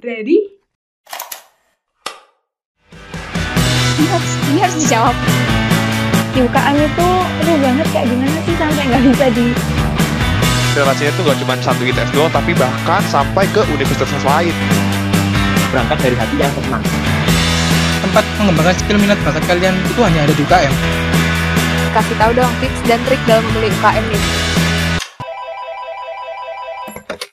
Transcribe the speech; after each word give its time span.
Ready? 0.00 0.38
Ini 4.00 4.06
harus, 4.08 4.32
ini 4.48 4.58
harus 4.64 4.76
dijawab. 4.80 5.16
Di 6.32 6.40
UKM 6.40 6.76
itu 6.80 7.08
aduh 7.44 7.56
banget 7.60 7.86
kayak 7.92 8.06
gimana 8.08 8.38
sih 8.48 8.54
sampai 8.56 8.82
nggak 8.88 9.02
bisa 9.12 9.26
di 9.36 9.46
relasinya 10.70 11.12
tuh 11.18 11.22
gak 11.26 11.38
cuma 11.42 11.54
satu 11.58 11.82
ITS 11.82 12.10
doang 12.14 12.30
tapi 12.30 12.54
bahkan 12.54 13.02
sampai 13.10 13.42
ke 13.50 13.58
universitas 13.74 14.22
lain 14.22 14.54
berangkat 15.74 15.98
dari 15.98 16.16
hati 16.16 16.36
yang 16.38 16.52
senang 16.54 16.84
tempat 18.06 18.24
mengembangkan 18.38 18.78
skill 18.78 19.02
minat 19.02 19.18
bakat 19.26 19.42
kalian 19.50 19.74
itu 19.74 20.00
hanya 20.06 20.22
ada 20.22 20.30
di 20.30 20.42
UKM 20.46 20.74
Kasih 21.90 22.16
tahu 22.22 22.32
dong 22.38 22.54
tips 22.62 22.80
dan 22.86 23.02
trik 23.02 23.18
dalam 23.26 23.42
memilih 23.50 23.74
UKM 23.82 24.04
nih. 24.14 24.22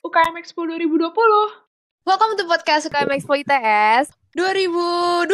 UKM 0.02 0.34
Expo 0.42 0.66
2020. 0.66 1.67
Welcome 2.08 2.40
to 2.40 2.48
podcast 2.48 2.88
UKM 2.88 3.12
Expo 3.20 3.36
ITS 3.36 4.16
2020. 4.32 5.28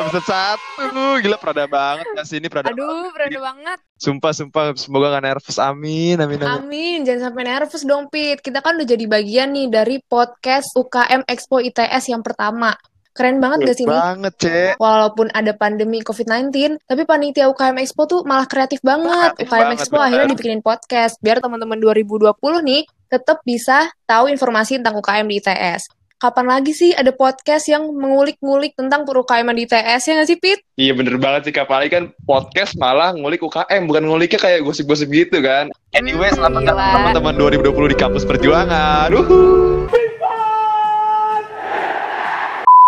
episode 0.00 0.24
satu 0.24 1.20
gila 1.20 1.36
perada 1.36 1.68
banget 1.68 2.08
gak 2.16 2.24
sih 2.24 2.40
ini 2.40 2.48
perada 2.48 2.72
Aduh, 2.72 3.12
berada 3.12 3.36
banget. 3.36 3.78
sumpah 4.00 4.32
sumpah 4.32 4.72
semoga 4.72 5.12
gak 5.12 5.28
nervous 5.28 5.60
amin 5.60 6.16
amin 6.16 6.40
amin 6.40 6.48
Amin, 6.48 6.98
jangan 7.04 7.28
sampai 7.28 7.42
nervous 7.44 7.84
dong, 7.84 8.08
Pit. 8.08 8.40
Kita 8.40 8.64
kan 8.64 8.80
udah 8.80 8.88
jadi 8.88 9.04
bagian 9.04 9.52
nih 9.52 9.68
dari 9.68 10.00
podcast 10.00 10.72
UKM 10.72 11.28
Expo 11.28 11.60
ITS 11.60 12.08
yang 12.08 12.24
pertama. 12.24 12.72
Keren 13.12 13.36
banget 13.36 13.68
gak 13.68 13.76
sih 13.76 13.84
nih? 13.84 13.92
banget 13.92 14.32
cek 14.40 14.72
Walaupun 14.80 15.28
ada 15.36 15.52
pandemi 15.52 16.00
COVID-19, 16.00 16.80
tapi 16.88 17.04
panitia 17.04 17.52
UKM 17.52 17.76
Expo 17.84 18.08
tuh 18.08 18.24
malah 18.24 18.48
kreatif 18.48 18.80
banget. 18.80 19.36
Kreatif 19.36 19.52
UKM 19.52 19.60
banget, 19.60 19.76
Expo 19.76 20.00
bener. 20.00 20.06
akhirnya 20.08 20.28
dibikinin 20.32 20.62
podcast 20.64 21.20
biar 21.20 21.44
teman-teman 21.44 21.76
2020 21.76 22.32
nih 22.64 22.88
tetap 23.10 23.42
bisa 23.42 23.90
tahu 24.06 24.30
informasi 24.30 24.78
tentang 24.78 24.94
UKM 25.02 25.26
di 25.26 25.42
ITS. 25.42 25.90
Kapan 26.20 26.46
lagi 26.46 26.70
sih 26.76 26.94
ada 26.94 27.10
podcast 27.10 27.66
yang 27.66 27.90
mengulik-ngulik 27.90 28.76
tentang 28.78 29.02
UKM 29.02 29.50
di 29.56 29.66
ITS 29.66 30.02
ya 30.06 30.12
nggak 30.14 30.28
sih, 30.30 30.38
Pit? 30.38 30.60
iya 30.80 30.96
bener 30.96 31.20
banget 31.20 31.48
sih 31.48 31.52
Kak 31.52 31.68
Apalagi 31.68 31.92
kan 31.92 32.04
podcast 32.24 32.72
malah 32.80 33.12
ngulik 33.12 33.44
UKM 33.44 33.84
bukan 33.84 34.08
nguliknya 34.08 34.40
kayak 34.40 34.64
gosip-gosip 34.64 35.12
gitu 35.12 35.44
kan 35.44 35.68
anyway 35.92 36.32
selamat 36.32 36.72
datang 36.72 37.12
teman-teman 37.12 37.34
2020 37.60 37.92
di 37.92 37.96
kampus 38.00 38.24
perjuangan 38.24 39.12
Uhuh. 39.12 39.99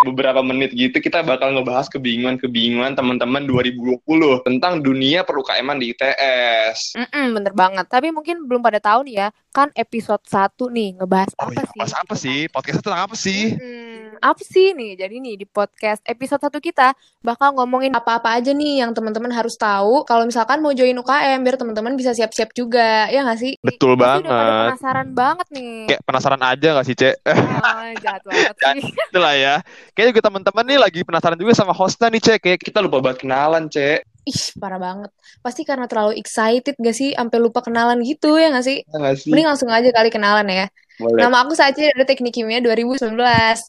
Beberapa 0.03 0.41
menit 0.41 0.71
gitu 0.71 0.99
kita 0.99 1.23
bakal 1.23 1.51
ngebahas 1.51 1.87
kebingungan-kebingungan 1.89 2.93
teman-teman 2.93 3.43
2020 3.45 4.03
tentang 4.43 4.79
dunia 4.79 5.23
perukaiman 5.23 5.77
di 5.77 5.91
ITS. 5.91 6.95
Mm-mm, 6.95 7.27
bener 7.33 7.53
banget. 7.53 7.87
Tapi 7.87 8.11
mungkin 8.11 8.45
belum 8.45 8.61
pada 8.61 8.79
tahu 8.79 9.07
nih 9.07 9.15
ya, 9.17 9.29
kan 9.49 9.71
episode 9.73 10.23
1 10.25 10.39
nih 10.69 10.89
ngebahas 10.97 11.31
Oh 11.35 11.47
apa 11.47 11.53
iya, 11.53 11.65
sih? 11.65 11.79
bahas 11.79 11.95
apa 11.95 12.15
sih? 12.15 12.39
Podcastnya 12.49 12.83
tentang 12.83 13.03
apa 13.03 13.15
sih? 13.15 13.43
Hmm, 13.53 13.91
apa 14.19 14.43
sih 14.43 14.67
nih? 14.73 14.93
Jadi 14.97 15.15
nih 15.19 15.35
di 15.37 15.47
podcast 15.47 16.03
episode 16.05 16.43
1 16.43 16.59
kita 16.59 16.89
bakal 17.21 17.53
ngomongin 17.53 17.93
apa-apa 17.93 18.35
aja 18.35 18.51
nih 18.51 18.81
yang 18.81 18.91
teman-teman 18.91 19.31
harus 19.31 19.55
tahu 19.55 20.03
kalau 20.03 20.25
misalkan 20.25 20.59
mau 20.59 20.73
join 20.73 20.95
UKM 20.95 21.41
biar 21.41 21.57
teman-teman 21.57 21.95
bisa 21.95 22.11
siap-siap 22.11 22.51
juga. 22.53 23.07
Ya 23.07 23.23
nggak 23.23 23.39
sih? 23.39 23.53
Betul 23.59 23.95
Pasti 23.95 24.25
udah 24.25 24.31
banget. 24.33 24.71
penasaran 24.73 25.09
banget 25.13 25.47
nih. 25.51 25.75
Kayak 25.87 26.03
penasaran 26.03 26.43
aja 26.43 26.69
gak 26.73 26.87
sih, 26.87 26.95
Cek? 26.95 27.15
Oh, 27.23 27.85
jahat 28.01 28.23
banget 28.25 28.57
sih. 28.75 28.83
Itulah 29.09 29.35
ya. 29.35 29.55
Kayaknya 29.93 30.11
juga 30.17 30.25
teman-teman 30.33 30.65
nih 30.65 30.79
lagi 30.81 31.01
penasaran 31.05 31.37
juga 31.37 31.53
sama 31.53 31.77
hostnya 31.77 32.09
nih, 32.09 32.23
Cek. 32.25 32.39
Kayak 32.41 32.59
kita 32.65 32.81
lupa 32.81 33.05
banget 33.05 33.29
kenalan, 33.29 33.69
Cek. 33.69 34.09
Ih, 34.25 34.43
parah 34.57 34.81
banget. 34.81 35.11
Pasti 35.45 35.69
karena 35.69 35.85
terlalu 35.85 36.17
excited 36.17 36.79
gak 36.81 36.97
sih? 36.97 37.13
Sampai 37.13 37.37
lupa 37.43 37.61
kenalan 37.61 38.01
gitu 38.01 38.41
ya 38.41 38.49
gak 38.55 38.65
sih? 38.65 38.81
Ya 38.87 38.97
nggak 38.97 39.17
sih? 39.21 39.29
Mending 39.35 39.49
langsung 39.53 39.69
aja 39.69 39.85
kali 39.93 40.09
kenalan 40.09 40.49
ya. 40.49 40.67
Boleh. 41.01 41.25
Nama 41.25 41.37
aku 41.43 41.53
Saci 41.57 41.89
dari 41.89 42.05
Teknik 42.05 42.37
Kimia 42.37 42.63
2019. 42.63 43.17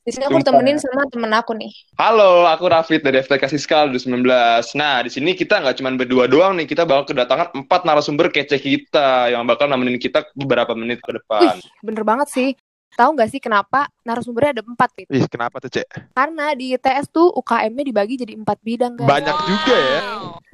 Di 0.06 0.12
sini 0.14 0.24
aku 0.28 0.38
Sumpah. 0.38 0.44
ditemenin 0.44 0.78
sama 0.78 1.08
temen 1.10 1.32
aku 1.34 1.52
nih. 1.56 1.72
Halo, 1.98 2.46
aku 2.46 2.70
Rafid 2.70 3.02
dari 3.02 3.24
FTK 3.24 3.44
Siskal 3.50 3.90
2019. 3.90 4.76
Nah, 4.78 5.02
di 5.02 5.10
sini 5.10 5.34
kita 5.34 5.64
nggak 5.64 5.80
cuma 5.82 5.90
berdua 5.96 6.30
doang 6.30 6.54
nih, 6.60 6.68
kita 6.68 6.84
bakal 6.86 7.16
kedatangan 7.16 7.56
empat 7.58 7.88
narasumber 7.88 8.30
kece 8.30 8.60
kita 8.62 9.34
yang 9.34 9.48
bakal 9.50 9.66
nemenin 9.66 9.98
kita 9.98 10.28
beberapa 10.38 10.78
menit 10.78 11.02
ke 11.02 11.16
depan. 11.16 11.58
Wih, 11.58 11.64
bener 11.82 12.04
banget 12.06 12.28
sih. 12.30 12.50
Tahu 12.94 13.10
nggak 13.18 13.30
sih 13.34 13.42
kenapa 13.42 13.90
narasumbernya 14.06 14.62
ada 14.62 14.64
empat, 14.64 14.90
Pit? 14.94 15.08
Ih, 15.10 15.26
kenapa 15.26 15.58
tuh, 15.58 15.74
Cek? 15.74 16.14
Karena 16.14 16.54
di 16.54 16.78
ITS 16.78 17.10
tuh 17.10 17.34
UKM-nya 17.34 17.84
dibagi 17.86 18.16
jadi 18.22 18.34
empat 18.38 18.58
bidang, 18.62 18.94
guys. 19.02 19.10
Banyak 19.10 19.38
juga 19.50 19.76
ya. 19.76 20.00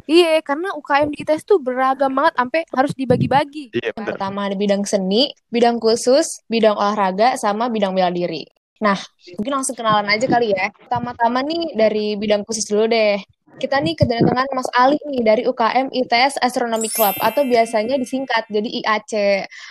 Iya, 0.10 0.42
karena 0.42 0.74
UKM 0.74 1.14
di 1.14 1.22
ITS 1.22 1.46
tuh 1.46 1.62
beragam 1.62 2.10
banget 2.10 2.34
sampai 2.40 2.62
harus 2.74 2.94
dibagi-bagi. 2.98 3.76
Iya, 3.76 3.92
Yang 3.92 3.98
bener. 4.02 4.08
pertama 4.16 4.40
ada 4.50 4.56
bidang 4.58 4.82
seni, 4.88 5.30
bidang 5.54 5.78
khusus, 5.78 6.26
bidang 6.50 6.74
olahraga, 6.74 7.38
sama 7.38 7.70
bidang 7.70 7.94
bela 7.94 8.10
diri. 8.10 8.48
Nah, 8.80 8.96
mungkin 9.36 9.60
langsung 9.60 9.76
kenalan 9.76 10.08
aja 10.08 10.24
kali 10.24 10.56
ya. 10.56 10.72
Pertama-tama 10.72 11.44
nih 11.44 11.76
dari 11.76 12.16
bidang 12.16 12.48
khusus 12.48 12.64
dulu 12.64 12.88
deh. 12.88 13.20
Kita 13.60 13.76
nih 13.84 13.92
kedatangan 13.92 14.48
Mas 14.56 14.72
Ali 14.72 14.96
nih 15.04 15.20
dari 15.20 15.44
UKM 15.44 15.92
ITS 15.92 16.40
Astronomy 16.40 16.88
Club 16.88 17.12
atau 17.20 17.44
biasanya 17.44 18.00
disingkat 18.00 18.48
jadi 18.48 18.72
IAC. 18.72 19.12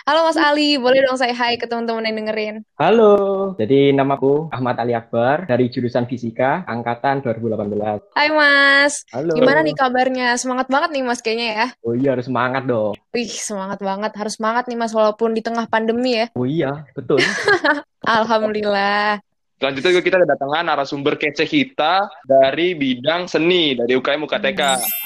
Halo 0.05 0.29
Mas 0.29 0.37
Ali, 0.37 0.77
boleh 0.77 1.01
dong 1.01 1.17
saya 1.17 1.33
hai 1.33 1.57
ke 1.57 1.65
teman-teman 1.65 2.05
yang 2.05 2.21
dengerin. 2.21 2.55
halo 2.77 3.17
jadi 3.57 3.89
namaku 3.97 4.45
Ahmad 4.53 4.77
Ali 4.77 4.93
Akbar 4.93 5.49
dari 5.49 5.73
jurusan 5.73 6.05
Fisika 6.05 6.61
angkatan 6.69 7.25
2018 7.25 8.13
Hai 8.13 8.29
Mas, 8.29 9.09
halo 9.09 9.33
gimana 9.33 9.65
nih 9.65 9.73
kabarnya? 9.73 10.37
Semangat 10.37 10.69
banget 10.69 10.93
nih 10.93 11.03
Mas 11.03 11.25
kayaknya 11.25 11.47
ya. 11.49 11.67
oh 11.81 11.97
iya 11.97 12.13
harus 12.13 12.29
semangat 12.29 12.69
dong 12.69 12.93
Wih, 13.09 13.25
semangat 13.25 13.81
banget. 13.81 14.13
Harus 14.13 14.37
semangat 14.37 14.69
nih 14.69 14.77
Mas 14.77 14.93
walaupun 14.93 15.33
di 15.33 15.41
tengah 15.41 15.65
pandemi 15.65 16.13
ya. 16.13 16.25
oh 16.37 16.45
iya 16.45 16.85
betul 16.93 17.17
Alhamdulillah. 18.05 19.17
Selanjutnya 19.59 19.91
juga 19.91 20.03
kita 20.07 20.17
kedatangan 20.23 20.63
narasumber 20.71 21.19
kece 21.19 21.43
kita 21.43 22.07
dari 22.23 22.79
bidang 22.79 23.27
seni, 23.27 23.75
dari 23.75 23.91
UKM 23.91 24.23
UKTK. 24.23 24.61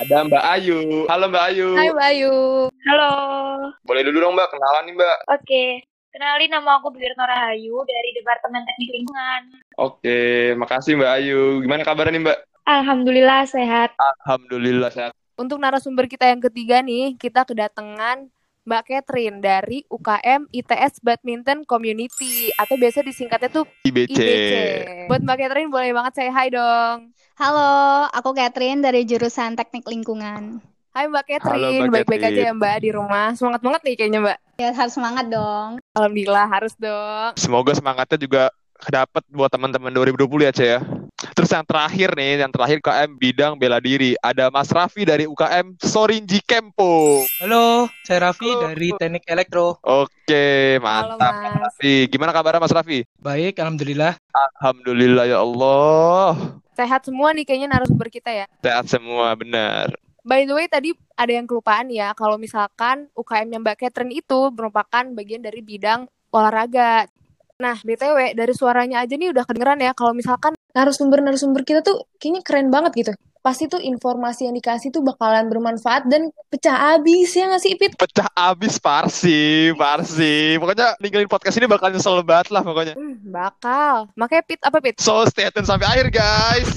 Ada 0.06 0.30
Mbak 0.30 0.44
Ayu. 0.46 1.10
Halo 1.10 1.26
Mbak 1.34 1.44
Ayu. 1.50 1.70
Hai 1.74 1.90
Bayu. 1.90 2.36
Halo, 2.86 3.14
Boleh 3.82 4.06
dulu 4.06 4.22
dong 4.22 4.38
Mbak, 4.38 4.54
kenalan 4.54 4.84
nih 4.86 4.94
Mbak. 4.94 5.18
oke. 5.26 5.66
Kenalin 6.14 6.54
nama 6.54 6.78
aku 6.78 6.94
Birno 6.94 7.26
Rahayu 7.26 7.82
dari 7.82 8.10
Departemen 8.14 8.62
Teknik 8.70 8.94
Lingkungan. 8.94 9.42
Oke, 9.82 10.54
makasih 10.54 11.02
Mbak 11.02 11.12
Ayu. 11.18 11.42
Gimana 11.66 11.82
kabarnya 11.82 12.14
nih 12.14 12.22
Mbak? 12.30 12.38
Alhamdulillah 12.70 13.50
sehat. 13.50 13.90
Alhamdulillah 14.22 14.94
sehat. 14.94 15.18
Untuk 15.34 15.58
narasumber 15.58 16.06
kita 16.06 16.30
yang 16.30 16.38
ketiga 16.38 16.86
nih, 16.86 17.18
kita 17.18 17.42
kedatangan 17.42 18.30
Mbak 18.64 18.84
Catherine 18.88 19.44
dari 19.44 19.84
UKM 19.92 20.48
ITS 20.48 21.04
Badminton 21.04 21.68
Community 21.68 22.48
atau 22.56 22.80
biasa 22.80 23.04
disingkatnya 23.04 23.52
tuh 23.52 23.68
IBC. 23.84 24.16
IBC. 24.16 24.54
Buat 25.12 25.20
Mbak 25.28 25.36
Catherine 25.36 25.68
boleh 25.68 25.92
banget 25.92 26.14
saya 26.16 26.32
hai 26.32 26.48
dong. 26.48 27.12
Halo, 27.36 28.08
aku 28.16 28.32
Catherine 28.32 28.80
dari 28.80 29.04
jurusan 29.04 29.60
Teknik 29.60 29.84
Lingkungan. 29.84 30.64
Hai 30.96 31.12
Mbak 31.12 31.44
Halo, 31.44 31.68
Catherine, 31.68 31.92
baik-baik 31.92 32.24
aja 32.24 32.42
ya 32.48 32.54
Mbak 32.56 32.76
di 32.88 32.90
rumah. 32.96 33.36
Semangat 33.36 33.60
banget 33.68 33.82
nih 33.84 33.96
kayaknya 34.00 34.20
Mbak. 34.24 34.38
Ya 34.56 34.70
harus 34.72 34.94
semangat 34.96 35.26
dong. 35.28 35.84
Alhamdulillah 36.00 36.48
harus 36.48 36.74
dong. 36.80 37.36
Semoga 37.36 37.76
semangatnya 37.76 38.16
juga 38.16 38.44
dapat 38.88 39.28
buat 39.28 39.52
teman-teman 39.52 39.92
2020 39.92 40.48
ya, 40.48 40.52
Ce 40.56 40.64
ya. 40.64 40.80
Terus 41.34 41.50
yang 41.50 41.66
terakhir 41.66 42.14
nih, 42.14 42.46
yang 42.46 42.54
terakhir 42.54 42.78
UKM 42.78 43.10
bidang 43.18 43.54
bela 43.58 43.82
diri. 43.82 44.14
Ada 44.22 44.54
Mas 44.54 44.70
Raffi 44.70 45.02
dari 45.02 45.26
UKM 45.26 45.82
Sorinji 45.82 46.38
Kempo. 46.46 47.26
halo 47.42 47.90
saya 48.06 48.30
Raffi 48.30 48.46
Halo. 48.46 48.70
dari 48.70 48.94
teknik 48.94 49.26
elektro 49.26 49.82
Oke, 49.82 50.78
Halo 50.78 51.18
mantap 51.18 51.34
Mas. 51.34 51.54
Raffi. 51.58 52.06
Gimana 52.06 52.30
kabarnya 52.30 52.62
Mas 52.62 52.70
Raffi? 52.70 53.02
baik 53.18 53.58
alhamdulillah 53.58 54.14
Alhamdulillah 54.62 55.26
ya 55.26 55.42
Allah. 55.42 56.62
Sehat 56.78 57.02
semua 57.02 57.34
nih 57.34 57.50
kayaknya 57.50 57.70
narasumber 57.70 58.14
kita 58.14 58.30
ya. 58.30 58.46
Sehat 58.62 58.86
semua, 58.86 59.34
benar. 59.34 59.90
By 60.22 60.46
the 60.46 60.54
way, 60.54 60.70
tadi 60.70 60.94
ada 61.14 61.34
yang 61.34 61.50
kelupaan 61.50 61.90
ya, 61.90 62.14
kalau 62.14 62.38
misalkan 62.38 63.10
UKM-nya 63.14 63.60
Mbak 63.60 63.78
Catherine 63.82 64.14
itu 64.14 64.54
merupakan 64.54 65.04
bagian 65.14 65.42
dari 65.42 65.60
bidang 65.60 66.06
olahraga. 66.30 67.06
Nah, 67.60 67.78
BTW, 67.78 68.34
dari 68.34 68.54
suaranya 68.56 69.04
aja 69.04 69.14
nih 69.14 69.30
udah 69.30 69.44
kedengeran 69.46 69.84
ya, 69.84 69.92
kalau 69.94 70.16
misalkan 70.16 70.56
narasumber-narasumber 70.74 71.62
kita 71.62 71.86
tuh 71.86 72.10
kayaknya 72.18 72.42
keren 72.42 72.68
banget 72.74 72.92
gitu. 72.98 73.14
Pasti 73.44 73.68
tuh 73.68 73.78
informasi 73.78 74.48
yang 74.48 74.56
dikasih 74.56 74.90
tuh 74.90 75.04
bakalan 75.04 75.52
bermanfaat 75.52 76.08
dan 76.08 76.32
pecah 76.48 76.96
abis 76.96 77.36
ya 77.36 77.52
nggak 77.52 77.62
sih, 77.62 77.76
Pit? 77.76 77.92
Pecah 78.00 78.32
abis 78.34 78.80
Parsi, 78.80 79.70
Parsi. 79.76 80.56
Pokoknya 80.56 80.96
ninggalin 81.04 81.28
podcast 81.28 81.60
ini 81.60 81.68
bakal 81.68 81.92
nyesel 81.92 82.24
banget 82.24 82.56
lah 82.56 82.64
pokoknya. 82.64 82.96
Hmm, 82.96 83.20
bakal. 83.28 84.08
Makanya, 84.16 84.44
Pit, 84.48 84.64
apa 84.64 84.80
Pit? 84.80 84.96
So, 85.04 85.28
stay 85.28 85.52
tune 85.52 85.68
sampai 85.68 85.92
akhir, 85.92 86.08
guys. 86.16 86.72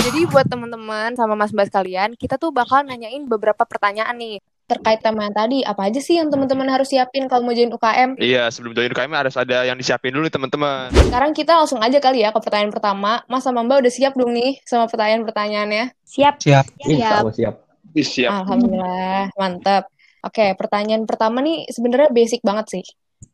Jadi 0.00 0.24
buat 0.32 0.48
teman-teman 0.48 1.12
sama 1.12 1.36
Mas 1.36 1.52
Mbak 1.52 1.68
sekalian, 1.68 2.10
kita 2.16 2.40
tuh 2.40 2.48
bakal 2.48 2.80
nanyain 2.80 3.28
beberapa 3.28 3.68
pertanyaan 3.68 4.16
nih. 4.16 4.40
Terkait 4.70 5.02
tema 5.02 5.26
yang 5.26 5.34
tadi, 5.34 5.66
apa 5.66 5.90
aja 5.90 5.98
sih 5.98 6.14
yang 6.14 6.30
teman-teman 6.30 6.70
harus 6.70 6.86
siapin 6.86 7.26
kalau 7.26 7.42
mau 7.42 7.50
join 7.50 7.74
UKM? 7.74 8.14
Iya, 8.22 8.46
sebelum 8.54 8.70
join 8.70 8.94
UKM 8.94 9.10
harus 9.18 9.34
ada 9.34 9.66
yang 9.66 9.74
disiapin 9.74 10.14
dulu 10.14 10.30
nih, 10.30 10.34
teman-teman. 10.38 10.94
Sekarang 10.94 11.34
kita 11.34 11.58
langsung 11.58 11.82
aja 11.82 11.98
kali 11.98 12.22
ya 12.22 12.30
ke 12.30 12.38
pertanyaan 12.38 12.70
pertama. 12.70 13.18
Mas 13.26 13.42
sama 13.42 13.66
Mbak 13.66 13.82
udah 13.82 13.92
siap 13.92 14.14
belum 14.14 14.30
nih 14.30 14.62
sama 14.62 14.86
pertanyaan-pertanyaannya? 14.86 15.90
Siap. 16.06 16.38
siap 16.38 16.66
siap 17.34 17.54
Ah. 17.90 17.98
Siap. 17.98 18.30
Alhamdulillah, 18.30 19.34
mantap. 19.34 19.90
Oke, 20.22 20.54
pertanyaan 20.54 21.02
pertama 21.02 21.42
nih 21.42 21.66
sebenarnya 21.66 22.14
basic 22.14 22.38
banget 22.46 22.78
sih. 22.78 22.84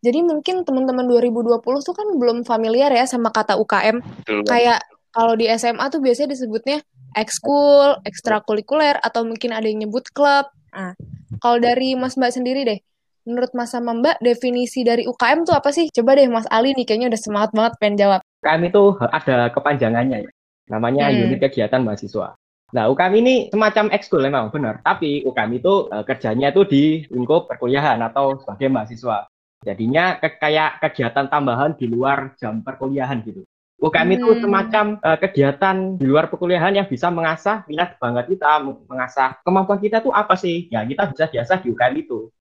Jadi 0.01 0.25
mungkin 0.25 0.65
teman-teman 0.65 1.05
2020 1.05 1.61
tuh 1.85 1.93
kan 1.93 2.09
belum 2.17 2.49
familiar 2.49 2.89
ya 2.97 3.05
sama 3.05 3.29
kata 3.29 3.61
UKM. 3.61 4.01
Betul. 4.25 4.49
Kayak 4.49 4.81
kalau 5.13 5.37
di 5.37 5.53
SMA 5.53 5.85
tuh 5.93 6.01
biasanya 6.01 6.33
disebutnya 6.33 6.81
ekskul, 7.17 8.01
ekstrakurikuler, 8.05 9.01
atau 9.01 9.25
mungkin 9.25 9.53
ada 9.53 9.69
yang 9.69 9.85
nyebut 9.85 10.09
klub. 10.13 10.49
Nah, 10.77 10.93
kalau 11.43 11.59
dari 11.61 11.95
Mas 11.95 12.15
Mbak 12.19 12.33
sendiri 12.33 12.61
deh, 12.67 12.79
menurut 13.27 13.51
Mas 13.53 13.71
sama 13.75 13.93
Mbak, 13.97 14.23
definisi 14.23 14.83
dari 14.87 15.05
UKM 15.07 15.47
tuh 15.47 15.55
apa 15.57 15.71
sih? 15.75 15.91
Coba 15.91 16.15
deh 16.19 16.27
Mas 16.31 16.47
Ali 16.51 16.73
nih, 16.75 16.87
kayaknya 16.87 17.09
udah 17.13 17.21
semangat 17.21 17.51
banget 17.55 17.73
pengen 17.81 17.97
jawab. 18.01 18.21
UKM 18.43 18.63
itu 18.71 18.83
ada 19.01 19.37
kepanjangannya 19.51 20.19
ya. 20.27 20.31
Namanya 20.67 21.11
Hmm. 21.11 21.31
unit 21.31 21.39
kegiatan 21.43 21.83
mahasiswa. 21.83 22.35
Nah, 22.75 22.91
UKM 22.91 23.15
ini 23.23 23.35
semacam 23.55 23.95
ekskul 23.95 24.23
memang 24.27 24.51
benar. 24.51 24.83
Tapi 24.83 25.23
UKM 25.23 25.53
itu 25.55 25.87
eh, 25.91 26.03
kerjanya 26.03 26.51
itu 26.51 26.63
di 26.67 26.83
lingkup 27.11 27.47
perkuliahan 27.47 28.03
atau 28.03 28.39
sebagai 28.43 28.67
mahasiswa. 28.71 29.31
Jadinya 29.63 30.19
ke- 30.19 30.39
kayak 30.39 30.83
kegiatan 30.83 31.27
tambahan 31.31 31.75
di 31.79 31.87
luar 31.91 32.35
jam 32.39 32.63
perkuliahan 32.63 33.23
gitu. 33.23 33.43
UKM 33.77 34.09
itu 34.17 34.27
Hmm. 34.27 34.41
semacam 34.41 34.85
eh, 35.05 35.19
kegiatan 35.21 35.77
di 36.01 36.05
luar 36.09 36.25
perkuliahan 36.33 36.73
yang 36.79 36.89
bisa 36.89 37.13
mengasah 37.13 37.65
minat 37.69 38.01
bakat 38.01 38.27
kita, 38.33 38.51
mengasah 38.89 39.29
kemampuan 39.45 39.81
kita 39.85 40.01
tuh 40.01 40.13
apa 40.17 40.35
sih? 40.37 40.69
Ya, 40.73 40.81
kita 40.89 41.03
bisa 41.13 41.25
diasah 41.29 41.59
di 41.61 41.69
UKM 41.73 41.95
itu. 42.01 42.33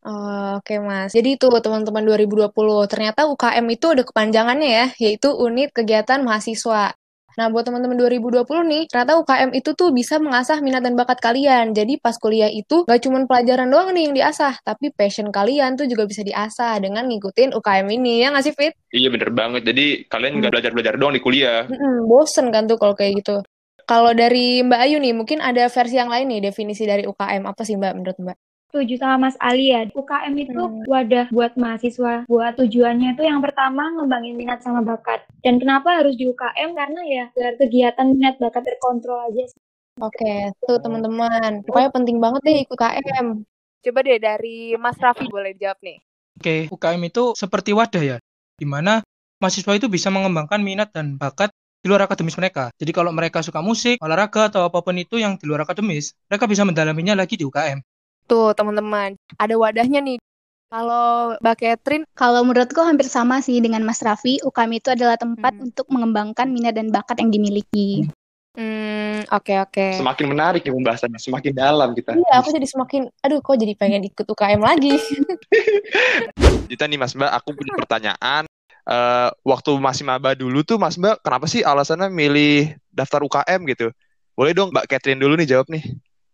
Oh, 0.00 0.56
Oke 0.56 0.80
Mas, 0.80 1.12
jadi 1.12 1.36
itu 1.36 1.44
teman-teman 1.60 2.00
2020, 2.08 2.88
ternyata 2.88 3.28
UKM 3.28 3.66
itu 3.68 3.86
ada 3.92 4.00
kepanjangannya 4.08 4.68
ya, 4.72 4.86
yaitu 4.96 5.28
Unit 5.36 5.76
Kegiatan 5.76 6.24
Mahasiswa. 6.24 6.96
Nah, 7.38 7.46
buat 7.52 7.62
teman-teman 7.62 7.94
2020 7.94 8.42
nih, 8.66 8.82
ternyata 8.90 9.18
UKM 9.22 9.50
itu 9.54 9.70
tuh 9.76 9.94
bisa 9.94 10.18
mengasah 10.18 10.58
minat 10.58 10.82
dan 10.82 10.98
bakat 10.98 11.22
kalian. 11.22 11.70
Jadi 11.76 12.00
pas 12.02 12.16
kuliah 12.18 12.50
itu 12.50 12.88
gak 12.88 13.02
cuma 13.06 13.22
pelajaran 13.28 13.70
doang 13.70 13.94
nih 13.94 14.10
yang 14.10 14.14
diasah, 14.16 14.58
tapi 14.66 14.90
passion 14.90 15.30
kalian 15.30 15.78
tuh 15.78 15.86
juga 15.86 16.08
bisa 16.10 16.26
diasah 16.26 16.78
dengan 16.82 17.06
ngikutin 17.06 17.54
UKM 17.54 17.86
ini, 17.90 18.24
ya 18.24 18.34
nggak 18.34 18.44
sih 18.44 18.54
Fit? 18.54 18.74
Iya 18.90 19.08
bener 19.14 19.30
banget. 19.30 19.62
Jadi 19.62 20.10
kalian 20.10 20.42
nggak 20.42 20.52
belajar-belajar 20.56 20.94
doang 20.98 21.14
di 21.14 21.22
kuliah. 21.22 21.66
Mm-mm, 21.70 22.10
bosen 22.10 22.50
kan 22.50 22.66
tuh 22.66 22.80
kalau 22.80 22.98
kayak 22.98 23.22
gitu. 23.22 23.42
Kalau 23.86 24.14
dari 24.14 24.62
Mbak 24.62 24.80
Ayu 24.86 24.96
nih, 25.02 25.14
mungkin 25.14 25.42
ada 25.42 25.66
versi 25.66 25.98
yang 25.98 26.06
lain 26.06 26.30
nih, 26.30 26.50
definisi 26.50 26.86
dari 26.86 27.10
UKM. 27.10 27.42
Apa 27.42 27.66
sih 27.66 27.74
Mbak 27.74 27.92
menurut 27.98 28.18
Mbak? 28.22 28.36
Setuju 28.70 29.02
sama 29.02 29.26
Mas 29.26 29.36
Ali 29.42 29.74
ya. 29.74 29.82
UKM 29.90 30.34
itu 30.38 30.54
Hmm. 30.54 30.86
wadah 30.86 31.26
buat 31.34 31.58
mahasiswa. 31.58 32.22
Buat 32.30 32.54
tujuannya 32.54 33.18
itu 33.18 33.26
yang 33.26 33.42
pertama 33.42 33.90
ngembangin 33.98 34.38
minat 34.38 34.62
sama 34.62 34.86
bakat. 34.86 35.26
Dan 35.42 35.58
kenapa 35.58 35.98
harus 35.98 36.14
di 36.14 36.30
UKM? 36.30 36.78
Karena 36.78 37.00
ya 37.02 37.24
biar 37.34 37.58
kegiatan 37.58 38.06
minat 38.14 38.38
bakat 38.38 38.62
terkontrol 38.62 39.26
aja. 39.26 39.50
Oke, 39.98 40.54
tuh 40.62 40.78
teman-teman. 40.78 41.66
Pokoknya 41.66 41.90
penting 41.90 42.22
banget 42.22 42.40
deh 42.46 42.56
ikut 42.62 42.78
UKM. 42.78 43.26
Coba 43.82 43.98
deh 44.06 44.18
dari 44.22 44.78
Mas 44.78 44.96
Raffi 45.02 45.26
boleh 45.26 45.50
dijawab 45.58 45.82
nih. 45.82 45.98
Oke, 46.38 46.56
UKM 46.70 47.02
itu 47.10 47.34
seperti 47.34 47.74
wadah 47.74 48.02
ya, 48.06 48.16
di 48.54 48.64
mana 48.70 49.02
mahasiswa 49.42 49.74
itu 49.74 49.90
bisa 49.90 50.14
mengembangkan 50.14 50.62
minat 50.62 50.94
dan 50.94 51.18
bakat 51.18 51.50
di 51.82 51.90
luar 51.90 52.06
akademis 52.06 52.38
mereka. 52.38 52.70
Jadi 52.78 52.92
kalau 52.94 53.10
mereka 53.10 53.42
suka 53.42 53.58
musik, 53.64 53.98
olahraga, 53.98 54.52
atau 54.52 54.68
apa 54.68 54.78
pun 54.84 54.94
itu 54.94 55.18
yang 55.18 55.34
di 55.40 55.48
luar 55.48 55.64
akademis, 55.66 56.12
mereka 56.30 56.44
bisa 56.46 56.62
mendalaminya 56.62 57.18
lagi 57.18 57.40
di 57.40 57.44
UKM. 57.44 57.80
Tuh 58.30 58.54
teman-teman, 58.54 59.18
ada 59.34 59.54
wadahnya 59.58 59.98
nih. 59.98 60.22
Kalau 60.70 61.34
Mbak 61.42 61.56
Catherine, 61.58 62.04
Kalau 62.14 62.46
menurutku 62.46 62.78
hampir 62.78 63.10
sama 63.10 63.42
sih 63.42 63.58
dengan 63.58 63.82
Mas 63.82 63.98
Raffi, 63.98 64.38
UKM 64.46 64.70
itu 64.70 64.94
adalah 64.94 65.18
tempat 65.18 65.50
Hmm. 65.50 65.66
untuk 65.66 65.90
mengembangkan 65.90 66.46
minat 66.46 66.78
dan 66.78 66.94
bakat 66.94 67.18
yang 67.18 67.34
dimiliki. 67.34 68.06
hmm, 68.54 69.26
oke 69.34 69.54
oke. 69.66 69.86
Semakin 69.98 70.26
menarik 70.30 70.62
ya 70.62 70.70
pembahasannya, 70.70 71.18
semakin 71.18 71.52
dalam 71.58 71.90
kita. 71.90 72.14
Iya, 72.14 72.38
aku 72.38 72.54
jadi 72.54 72.66
semakin, 72.70 73.02
aduh 73.18 73.42
kok 73.42 73.58
jadi 73.58 73.74
pengen 73.74 74.06
ikut 74.06 74.22
UKM 74.22 74.62
lagi. 74.62 74.94
Kita 76.70 76.86
nih 76.86 76.98
Mas 77.02 77.18
Mbak, 77.18 77.30
aku 77.34 77.50
punya 77.58 77.74
pertanyaan. 77.74 78.46
Eh, 78.86 79.28
waktu 79.42 79.70
masih 79.74 80.06
maba 80.06 80.38
dulu 80.38 80.62
tuh 80.62 80.78
Mas 80.78 80.94
Mbak, 80.94 81.26
kenapa 81.26 81.50
sih 81.50 81.66
alasannya 81.66 82.10
milih 82.14 82.78
daftar 82.94 83.26
UKM 83.26 83.66
gitu? 83.74 83.90
Boleh 84.38 84.54
dong 84.54 84.70
Mbak 84.70 84.86
Catherine 84.86 85.18
dulu 85.18 85.34
nih 85.34 85.50
jawab 85.50 85.66
nih. 85.66 85.82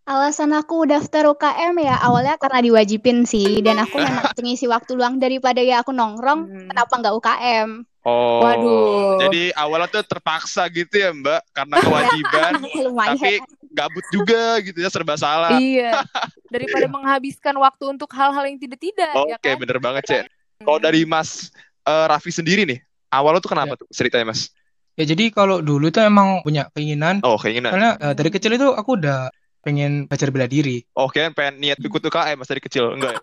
Alasan 0.07 0.55
aku 0.55 0.87
daftar 0.87 1.27
UKM 1.35 1.75
ya 1.83 1.99
awalnya 1.99 2.39
karena 2.39 2.63
diwajibin 2.63 3.27
sih 3.27 3.59
dan 3.59 3.83
aku 3.83 3.99
memang 3.99 4.23
pengisi 4.39 4.71
waktu 4.71 4.95
luang 4.95 5.19
daripada 5.19 5.59
ya 5.59 5.83
aku 5.83 5.91
nongkrong, 5.91 6.47
Hmm. 6.47 6.67
kenapa 6.71 6.95
nggak 7.03 7.15
UKM? 7.19 7.69
Oh, 8.07 8.39
Waduh. 8.39 9.19
jadi 9.19 9.51
awalnya 9.59 9.91
tuh 9.91 10.07
terpaksa 10.07 10.63
gitu 10.71 10.95
ya 10.95 11.11
Mbak, 11.11 11.43
karena 11.51 11.75
kewajiban, 11.83 12.53
tapi 13.11 13.43
gabut 13.75 14.07
juga 14.15 14.63
gitu 14.63 14.79
ya, 14.79 14.87
serba 14.95 15.19
salah. 15.19 15.59
iya, 15.59 16.07
daripada 16.55 16.87
menghabiskan 16.87 17.59
waktu 17.59 17.99
untuk 17.99 18.07
hal-hal 18.15 18.47
yang 18.47 18.63
tidak-tidak, 18.63 19.11
ya 19.11 19.35
Oke, 19.35 19.43
kan? 19.43 19.59
bener 19.59 19.83
banget, 19.83 20.03
Cek. 20.07 20.23
Kalau 20.63 20.79
dari 20.79 21.03
Mas 21.03 21.51
eh, 21.83 22.07
Raffi 22.07 22.31
sendiri 22.31 22.63
nih, 22.63 22.79
awalnya 23.11 23.43
tuh 23.43 23.51
kenapa 23.59 23.75
tuh 23.75 23.91
ceritanya 23.91 24.31
Mas? 24.31 24.55
Ya 24.95 25.03
jadi 25.03 25.35
kalau 25.35 25.59
dulu 25.59 25.91
itu 25.91 25.99
emang 25.99 26.47
punya 26.47 26.71
keinginan, 26.79 27.27
Oh, 27.27 27.35
keinginan. 27.43 27.75
karena 27.75 27.91
eh, 27.99 28.15
dari 28.15 28.31
kecil 28.31 28.55
itu 28.55 28.71
aku 28.71 29.03
udah 29.03 29.35
pengen 29.67 30.07
belajar 30.07 30.31
bela 30.31 30.47
diri. 30.47 30.87
Oh, 30.95 31.11
kalian 31.11 31.35
pengen 31.35 31.59
niat 31.59 31.83
ikut 31.83 31.99
UKM 31.99 32.39
Mas 32.39 32.47
dari 32.47 32.63
kecil? 32.63 32.95
Enggak 32.95 33.19
ya? 33.19 33.21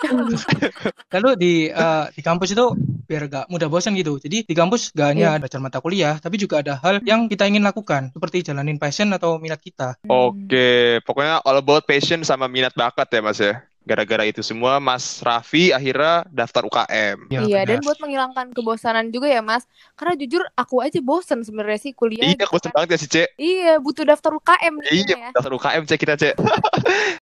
Lalu 1.16 1.30
di 1.40 1.54
eh, 1.72 2.06
di 2.12 2.20
kampus 2.20 2.52
itu 2.52 2.76
biar 3.08 3.32
gak 3.32 3.46
mudah 3.48 3.72
bosan 3.72 3.96
gitu. 3.96 4.20
Jadi 4.20 4.44
di 4.44 4.56
kampus 4.56 4.92
gak 4.92 5.16
hanya 5.16 5.40
belajar 5.40 5.60
mata 5.64 5.80
kuliah, 5.80 6.20
tapi 6.20 6.36
juga 6.36 6.60
ada 6.60 6.76
hal 6.84 7.00
yang 7.08 7.32
kita 7.32 7.48
ingin 7.48 7.64
lakukan, 7.64 8.12
seperti 8.12 8.44
jalanin 8.52 8.76
passion 8.76 9.08
atau 9.16 9.40
minat 9.40 9.64
kita. 9.64 9.96
Oke, 10.12 11.00
pokoknya 11.08 11.40
all 11.48 11.64
about 11.64 11.88
passion 11.88 12.28
sama 12.28 12.52
minat 12.52 12.76
bakat 12.76 13.08
ya 13.08 13.22
Mas 13.24 13.40
ya. 13.40 13.64
Gara-gara 13.84 14.24
itu 14.24 14.40
semua 14.40 14.80
Mas 14.80 15.20
Raffi 15.20 15.76
akhirnya 15.76 16.24
daftar 16.32 16.64
UKM. 16.64 17.28
Ya, 17.28 17.40
Iya, 17.44 17.60
dan 17.68 17.84
buat 17.84 18.00
menghilangkan 18.00 18.56
kebosanan 18.56 19.12
juga 19.12 19.28
ya, 19.28 19.44
Mas. 19.44 19.68
Karena 20.00 20.16
jujur 20.16 20.40
aku 20.56 20.80
aja 20.80 21.04
bosen 21.04 21.44
sebenarnya 21.44 21.80
sih 21.84 21.92
kuliah. 21.92 22.24
Iya, 22.24 22.40
gitu 22.40 22.48
bosan 22.48 22.72
kan. 22.72 22.76
banget 22.80 22.90
ya 22.90 22.98
sih, 23.04 23.10
Cek. 23.12 23.28
Iya, 23.36 23.74
butuh 23.84 24.08
daftar 24.08 24.32
UKM 24.40 24.74
nih 24.80 24.92
Iya, 25.04 25.16
ya. 25.20 25.30
daftar 25.36 25.52
UKM 25.52 25.84
Cek 25.84 26.00
kita, 26.00 26.14
Cek. 26.16 26.34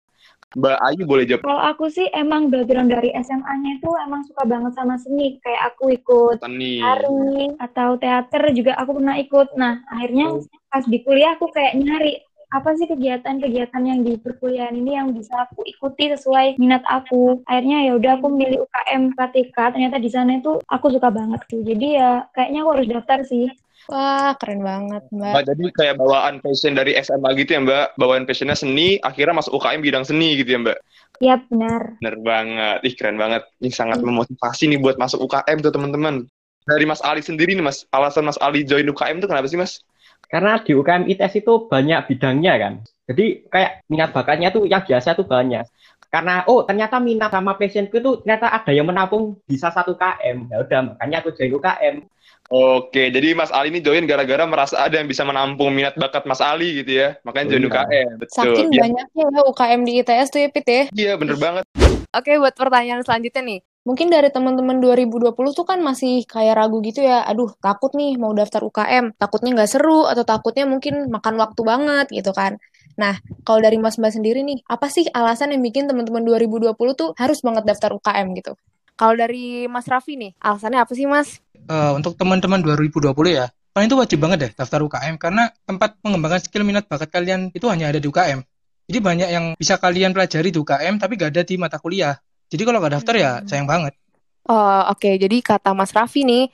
Mbak 0.50 0.78
Ayu 0.82 1.02
boleh 1.06 1.24
jawab. 1.30 1.46
Kalau 1.46 1.62
aku 1.62 1.86
sih 1.94 2.10
emang 2.10 2.50
background 2.50 2.90
dari 2.90 3.14
SMA-nya 3.14 3.78
itu 3.78 3.86
emang 4.02 4.26
suka 4.26 4.42
banget 4.50 4.74
sama 4.74 4.98
seni. 4.98 5.38
Kayak 5.46 5.62
aku 5.74 5.94
ikut 5.94 6.42
Nih. 6.50 6.82
tari 6.82 7.54
atau 7.62 7.94
teater 8.02 8.42
juga 8.50 8.74
aku 8.74 8.98
pernah 8.98 9.14
ikut. 9.14 9.54
Nah, 9.54 9.78
akhirnya 9.86 10.42
pas 10.66 10.82
di 10.82 10.98
kuliah 11.06 11.38
aku 11.38 11.54
kayak 11.54 11.78
nyari 11.78 12.18
apa 12.50 12.74
sih 12.74 12.90
kegiatan-kegiatan 12.90 13.82
yang 13.86 14.02
di 14.02 14.18
perkuliahan 14.18 14.74
ini 14.74 14.98
yang 14.98 15.14
bisa 15.14 15.46
aku 15.46 15.62
ikuti 15.62 16.10
sesuai 16.10 16.58
minat 16.58 16.82
aku. 16.90 17.46
Akhirnya 17.46 17.86
ya 17.86 17.92
udah 17.94 18.18
aku 18.18 18.26
milih 18.26 18.66
UKM 18.66 19.14
KTK. 19.14 19.56
Ternyata 19.78 19.96
di 20.02 20.10
sana 20.10 20.42
itu 20.42 20.58
aku 20.66 20.90
suka 20.90 21.14
banget 21.14 21.40
tuh. 21.46 21.62
Jadi 21.62 21.94
ya 21.94 22.26
kayaknya 22.34 22.66
aku 22.66 22.70
harus 22.74 22.88
daftar 22.90 23.18
sih. 23.22 23.46
Wah, 23.90 24.36
keren 24.38 24.62
banget, 24.62 25.02
Mbak. 25.10 25.32
Mbak, 25.34 25.44
jadi 25.50 25.64
kayak 25.74 25.94
bawaan 25.98 26.36
passion 26.38 26.78
dari 26.78 26.92
SMA 27.00 27.30
gitu 27.38 27.58
ya, 27.58 27.60
Mbak. 27.64 27.86
Bawaan 27.98 28.22
passionnya 28.28 28.54
seni, 28.54 29.00
akhirnya 29.02 29.34
masuk 29.40 29.56
UKM 29.56 29.80
bidang 29.82 30.04
seni 30.06 30.38
gitu 30.38 30.50
ya, 30.54 30.58
Mbak. 30.62 30.78
Iya 31.18 31.34
benar. 31.48 31.82
Bener 31.98 32.16
banget. 32.22 32.78
Ih, 32.86 32.94
keren 32.94 33.18
banget. 33.18 33.42
Ini 33.58 33.72
sangat 33.72 33.98
memotivasi 34.04 34.70
nih 34.70 34.78
buat 34.78 34.94
masuk 35.00 35.26
UKM 35.26 35.58
tuh, 35.64 35.72
teman-teman. 35.74 36.28
Dari 36.68 36.84
Mas 36.86 37.02
Ali 37.02 37.24
sendiri 37.24 37.56
nih, 37.56 37.64
Mas. 37.64 37.88
Alasan 37.90 38.28
Mas 38.30 38.38
Ali 38.38 38.62
join 38.62 38.86
UKM 38.86 39.18
tuh 39.18 39.26
kenapa 39.26 39.48
sih, 39.48 39.58
Mas? 39.58 39.80
Karena 40.30 40.62
di 40.62 40.72
UKM 40.78 41.10
ITS 41.10 41.42
itu 41.42 41.66
banyak 41.66 42.06
bidangnya 42.06 42.54
kan. 42.54 42.72
Jadi 43.10 43.50
kayak 43.50 43.82
minat 43.90 44.14
bakatnya 44.14 44.54
tuh 44.54 44.70
yang 44.70 44.86
biasa 44.86 45.18
tuh 45.18 45.26
banyak. 45.26 45.66
Karena 46.10 46.46
oh 46.46 46.62
ternyata 46.62 47.02
minat 47.02 47.34
sama 47.34 47.58
passionku 47.58 47.98
tuh 47.98 48.22
ternyata 48.22 48.50
ada 48.50 48.70
yang 48.70 48.86
menampung 48.86 49.42
bisa 49.50 49.74
satu 49.74 49.98
KM. 49.98 50.46
Ya 50.50 50.56
udah 50.62 50.80
makanya 50.94 51.22
aku 51.22 51.34
join 51.34 51.50
UKM. 51.58 51.96
Oke, 52.50 53.14
jadi 53.14 53.30
Mas 53.38 53.54
Ali 53.54 53.70
ini 53.70 53.78
join 53.78 54.10
gara-gara 54.10 54.42
merasa 54.42 54.74
ada 54.74 54.98
yang 54.98 55.06
bisa 55.06 55.22
menampung 55.22 55.70
minat 55.70 55.94
bakat 55.94 56.26
Mas 56.26 56.42
Ali 56.42 56.82
gitu 56.82 56.98
ya. 56.98 57.14
Makanya 57.22 57.46
join. 57.54 57.66
UKM. 57.70 58.08
Betul. 58.18 58.34
Saking 58.34 58.68
Iya, 58.74 58.80
banyaknya 58.86 59.24
ya 59.30 59.42
UKM 59.46 59.80
di 59.86 59.92
ITS 60.02 60.28
tuh 60.34 60.40
ya, 60.42 60.48
Pit 60.50 60.66
ya. 60.66 60.82
Iya, 60.90 61.12
bener 61.14 61.38
banget. 61.38 61.62
Oke, 62.10 62.34
buat 62.42 62.54
pertanyaan 62.58 63.06
selanjutnya 63.06 63.42
nih. 63.46 63.60
Mungkin 63.80 64.12
dari 64.12 64.28
teman-teman 64.28 64.76
2020 64.76 65.32
tuh 65.56 65.64
kan 65.64 65.80
masih 65.80 66.28
kayak 66.28 66.52
ragu 66.52 66.84
gitu 66.84 67.00
ya. 67.00 67.24
Aduh, 67.24 67.48
takut 67.64 67.96
nih 67.96 68.20
mau 68.20 68.28
daftar 68.36 68.60
UKM. 68.60 69.16
Takutnya 69.16 69.56
nggak 69.56 69.70
seru 69.72 70.04
atau 70.04 70.20
takutnya 70.20 70.68
mungkin 70.68 71.08
makan 71.08 71.40
waktu 71.40 71.60
banget 71.64 72.06
gitu 72.12 72.36
kan. 72.36 72.60
Nah, 73.00 73.16
kalau 73.48 73.64
dari 73.64 73.80
Mas 73.80 73.96
Mbak 73.96 74.20
sendiri 74.20 74.44
nih, 74.44 74.60
apa 74.68 74.92
sih 74.92 75.08
alasan 75.08 75.56
yang 75.56 75.64
bikin 75.64 75.88
teman-teman 75.88 76.20
2020 76.28 76.76
tuh 76.92 77.16
harus 77.16 77.40
banget 77.40 77.64
daftar 77.64 77.96
UKM 77.96 78.36
gitu? 78.36 78.52
Kalau 79.00 79.16
dari 79.16 79.64
Mas 79.64 79.88
Raffi 79.88 80.20
nih, 80.20 80.36
alasannya 80.36 80.84
apa 80.84 80.92
sih 80.92 81.08
Mas? 81.08 81.40
Eh, 81.56 81.92
untuk 81.96 82.20
teman-teman 82.20 82.60
2020 82.60 83.32
ya, 83.32 83.48
kalian 83.72 83.88
itu 83.88 83.96
wajib 83.96 84.18
banget 84.20 84.38
deh 84.44 84.52
daftar 84.52 84.84
UKM 84.84 85.16
karena 85.16 85.48
tempat 85.64 85.96
pengembangan 86.04 86.44
skill 86.44 86.68
minat 86.68 86.84
bakat 86.84 87.08
kalian 87.08 87.48
itu 87.56 87.64
hanya 87.72 87.88
ada 87.88 87.96
di 87.96 88.04
UKM. 88.12 88.44
Jadi 88.90 88.98
banyak 89.00 89.28
yang 89.32 89.44
bisa 89.56 89.80
kalian 89.80 90.12
pelajari 90.12 90.52
di 90.52 90.58
UKM 90.60 91.00
tapi 91.00 91.16
gak 91.16 91.32
ada 91.32 91.42
di 91.46 91.54
mata 91.56 91.80
kuliah. 91.80 92.18
Jadi 92.50 92.62
kalau 92.66 92.78
nggak 92.82 92.94
daftar 92.98 93.14
ya 93.14 93.32
Hmm. 93.38 93.46
sayang 93.46 93.68
banget. 93.70 93.94
Oh, 94.50 94.82
oke. 94.90 95.06
Jadi 95.14 95.36
kata 95.40 95.70
Mas 95.70 95.94
Raffi 95.94 96.26
nih, 96.26 96.50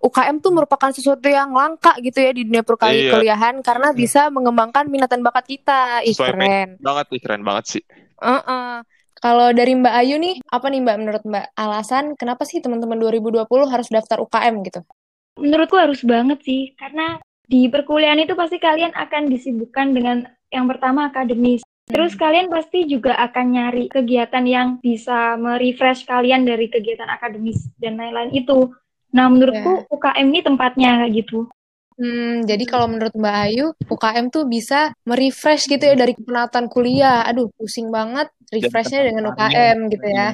UKM 0.00 0.40
tuh 0.40 0.52
merupakan 0.52 0.92
sesuatu 0.92 1.24
yang 1.24 1.52
langka 1.52 1.96
gitu 2.00 2.20
ya 2.20 2.32
di 2.32 2.44
dunia 2.44 2.60
perkali 2.60 3.08
Iya. 3.08 3.12
kuliahan 3.16 3.54
karena 3.60 3.92
bisa 3.92 4.28
mengembangkan 4.28 4.88
minat 4.88 5.08
dan 5.08 5.24
bakat 5.24 5.48
kita. 5.48 6.04
Ih, 6.04 6.12
Sesuai 6.12 6.36
keren. 6.36 6.68
Banget 6.80 7.06
nih, 7.08 7.20
keren 7.20 7.42
banget 7.44 7.64
sih. 7.66 7.82
Heeh. 8.20 8.84
Kalau 9.20 9.52
dari 9.52 9.76
Mbak 9.76 9.94
Ayu 10.00 10.16
nih, 10.16 10.40
apa 10.48 10.66
nih 10.72 10.80
Mbak 10.80 10.96
menurut 10.96 11.22
Mbak 11.28 11.46
alasan 11.52 12.04
kenapa 12.16 12.48
sih 12.48 12.64
teman-teman 12.64 12.96
2020 12.96 13.68
harus 13.68 13.88
daftar 13.92 14.16
UKM 14.16 14.64
gitu? 14.64 14.80
Menurutku 15.36 15.76
harus 15.76 16.00
banget 16.04 16.40
sih, 16.40 16.72
karena 16.76 17.20
di 17.44 17.68
perkuliahan 17.68 18.16
itu 18.16 18.32
pasti 18.32 18.56
kalian 18.56 18.96
akan 18.96 19.28
disibukkan 19.28 19.92
dengan 19.92 20.24
yang 20.48 20.64
pertama 20.64 21.12
akademis. 21.12 21.60
Terus 21.90 22.14
kalian 22.14 22.46
pasti 22.46 22.86
juga 22.86 23.18
akan 23.18 23.46
nyari 23.50 23.84
kegiatan 23.90 24.44
yang 24.46 24.68
bisa 24.78 25.34
merefresh 25.34 26.06
kalian 26.06 26.46
dari 26.46 26.70
kegiatan 26.70 27.10
akademis 27.10 27.66
dan 27.82 27.98
lain-lain 27.98 28.30
itu. 28.30 28.70
Nah, 29.10 29.26
menurutku 29.26 29.90
UKM 29.90 30.26
ini 30.30 30.40
tempatnya 30.46 31.02
kayak 31.02 31.12
gitu. 31.26 31.50
Hmm, 32.00 32.46
jadi 32.48 32.64
kalau 32.64 32.88
menurut 32.88 33.12
Mbak 33.12 33.36
Ayu, 33.50 33.66
UKM 33.90 34.32
tuh 34.32 34.48
bisa 34.48 34.94
merefresh 35.04 35.68
gitu 35.68 35.84
ya 35.84 35.98
dari 35.98 36.16
kepenatan 36.16 36.70
kuliah. 36.70 37.26
Aduh, 37.26 37.50
pusing 37.58 37.92
banget 37.92 38.30
refreshnya 38.48 39.04
dengan 39.04 39.34
UKM 39.34 39.90
gitu 39.92 40.06
ya. 40.08 40.32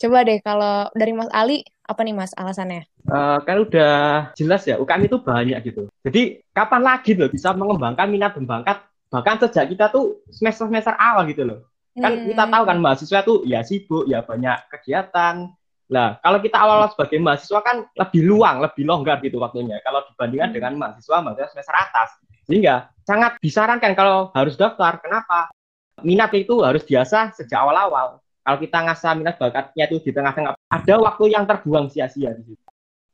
Coba 0.00 0.26
deh 0.26 0.42
kalau 0.42 0.90
dari 0.96 1.12
Mas 1.14 1.30
Ali, 1.30 1.62
apa 1.86 2.00
nih 2.02 2.16
Mas 2.16 2.34
alasannya? 2.34 2.88
Eh, 3.04 3.38
kan 3.44 3.56
udah 3.60 4.32
jelas 4.32 4.64
ya 4.64 4.80
UKM 4.80 5.06
itu 5.06 5.20
banyak 5.20 5.58
gitu. 5.68 5.86
Jadi 6.02 6.40
kapan 6.50 6.82
lagi 6.82 7.12
loh 7.12 7.28
bisa 7.28 7.52
mengembangkan 7.52 8.08
minat 8.08 8.32
dan 8.34 8.48
bakat 8.48 8.80
bahkan 9.14 9.38
sejak 9.38 9.70
kita 9.70 9.94
tuh 9.94 10.26
semester 10.34 10.66
semester 10.66 10.98
awal 10.98 11.22
gitu 11.30 11.46
loh. 11.46 11.70
Kan 11.94 12.26
kita 12.26 12.50
tahu 12.50 12.64
kan 12.66 12.78
mahasiswa 12.82 13.22
tuh 13.22 13.46
ya 13.46 13.62
sibuk, 13.62 14.10
ya 14.10 14.26
banyak 14.26 14.66
kegiatan. 14.74 15.54
Nah, 15.86 16.18
kalau 16.18 16.42
kita 16.42 16.58
awal-awal 16.58 16.90
sebagai 16.90 17.22
mahasiswa 17.22 17.62
kan 17.62 17.86
lebih 17.94 18.26
luang, 18.26 18.58
lebih 18.58 18.82
longgar 18.82 19.22
gitu 19.22 19.38
waktunya. 19.38 19.78
Kalau 19.86 20.02
dibandingkan 20.10 20.50
dengan 20.50 20.72
mahasiswa 20.74 21.22
mahasiswa 21.22 21.54
semester 21.54 21.74
atas. 21.78 22.10
Sehingga 22.50 22.90
sangat 23.06 23.38
disarankan 23.38 23.94
kalau 23.94 24.34
harus 24.34 24.58
daftar. 24.58 24.98
Kenapa? 24.98 25.54
Minat 26.02 26.34
itu 26.34 26.66
harus 26.66 26.82
biasa 26.82 27.30
sejak 27.38 27.62
awal-awal. 27.62 28.18
Kalau 28.42 28.58
kita 28.58 28.78
ngasah 28.90 29.12
minat 29.14 29.38
bakatnya 29.38 29.84
itu 29.86 30.02
di 30.02 30.10
tengah-tengah, 30.10 30.58
ada 30.68 30.94
waktu 30.98 31.24
yang 31.30 31.46
terbuang 31.46 31.86
sia-sia 31.88 32.34
di 32.34 32.42
situ. 32.42 32.64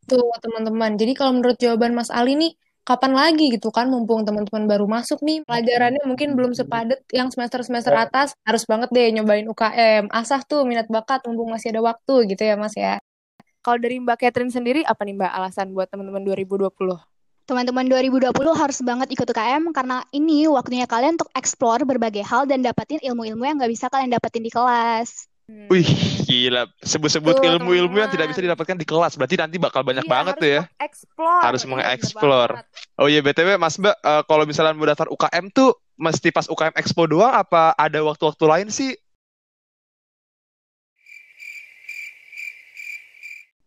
Tuh 0.08 0.32
teman-teman. 0.40 0.96
Jadi 0.96 1.12
kalau 1.12 1.36
menurut 1.36 1.60
jawaban 1.60 1.92
Mas 1.92 2.08
Ali 2.08 2.34
nih, 2.34 2.56
kapan 2.84 3.12
lagi 3.12 3.52
gitu 3.54 3.68
kan 3.70 3.86
mumpung 3.86 4.24
teman-teman 4.24 4.64
baru 4.66 4.86
masuk 4.88 5.20
nih 5.22 5.44
pelajarannya 5.44 6.02
mungkin 6.08 6.34
belum 6.34 6.52
sepadet 6.56 7.04
yang 7.12 7.28
semester-semester 7.28 7.92
atas 7.92 8.34
harus 8.42 8.64
banget 8.66 8.88
deh 8.90 9.08
nyobain 9.14 9.46
UKM 9.46 10.10
asah 10.10 10.40
tuh 10.42 10.64
minat 10.64 10.88
bakat 10.88 11.22
mumpung 11.28 11.52
masih 11.52 11.70
ada 11.76 11.80
waktu 11.84 12.34
gitu 12.34 12.42
ya 12.42 12.56
Mas 12.56 12.74
ya. 12.74 12.98
Kalau 13.60 13.76
dari 13.76 14.00
Mbak 14.00 14.16
Catherine 14.24 14.48
sendiri 14.48 14.80
apa 14.88 15.04
nih 15.04 15.20
Mbak 15.20 15.32
alasan 15.36 15.76
buat 15.76 15.86
teman-teman 15.92 16.24
2020 16.24 16.72
Teman-teman 17.44 17.82
2020 17.82 18.30
harus 18.54 18.78
banget 18.80 19.08
ikut 19.10 19.26
UKM 19.26 19.74
karena 19.74 20.06
ini 20.14 20.46
waktunya 20.46 20.86
kalian 20.86 21.18
untuk 21.18 21.30
explore 21.34 21.82
berbagai 21.82 22.22
hal 22.22 22.46
dan 22.46 22.62
dapetin 22.62 23.02
ilmu-ilmu 23.02 23.42
yang 23.42 23.58
nggak 23.58 23.72
bisa 23.74 23.90
kalian 23.90 24.14
dapetin 24.14 24.46
di 24.46 24.54
kelas. 24.54 25.29
Wih, 25.70 25.86
gila. 26.26 26.66
Sebut-sebut 26.82 27.38
ilmu-ilmu 27.38 27.94
yang 27.94 28.10
tidak 28.10 28.34
bisa 28.34 28.42
didapatkan 28.42 28.74
di 28.74 28.82
kelas. 28.82 29.14
Berarti 29.14 29.38
nanti 29.38 29.56
bakal 29.58 29.86
banyak 29.86 30.02
Iya, 30.02 30.10
banget 30.10 30.34
tuh 30.38 30.50
ya. 30.50 30.62
mengeksplor 30.66 31.40
Harus 31.46 31.62
mengeksplor. 31.62 32.48
Oh 32.98 33.06
iya, 33.06 33.22
BTW 33.22 33.54
Mas 33.54 33.78
Mbak, 33.78 33.96
eh, 34.02 34.22
kalau 34.26 34.44
misalnya 34.46 34.74
mau 34.74 34.86
daftar 34.86 35.06
UKM 35.06 35.46
tuh 35.54 35.78
mesti 35.94 36.34
pas 36.34 36.50
UKM 36.50 36.74
Expo 36.74 37.06
doang 37.06 37.30
apa 37.30 37.70
ada 37.78 38.02
waktu-waktu 38.02 38.44
lain 38.50 38.68
sih? 38.74 38.98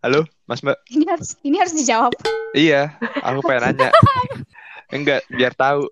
Halo, 0.03 0.27
Mas 0.43 0.59
Mbak. 0.59 0.75
Ini 0.91 1.05
harus 1.07 1.29
ini 1.47 1.55
harus 1.55 1.71
dijawab. 1.71 2.11
Iya, 2.51 2.99
aku 3.23 3.39
pengen 3.47 3.71
nanya. 3.71 3.89
Enggak, 4.95 5.23
biar 5.31 5.55
tahu. 5.55 5.87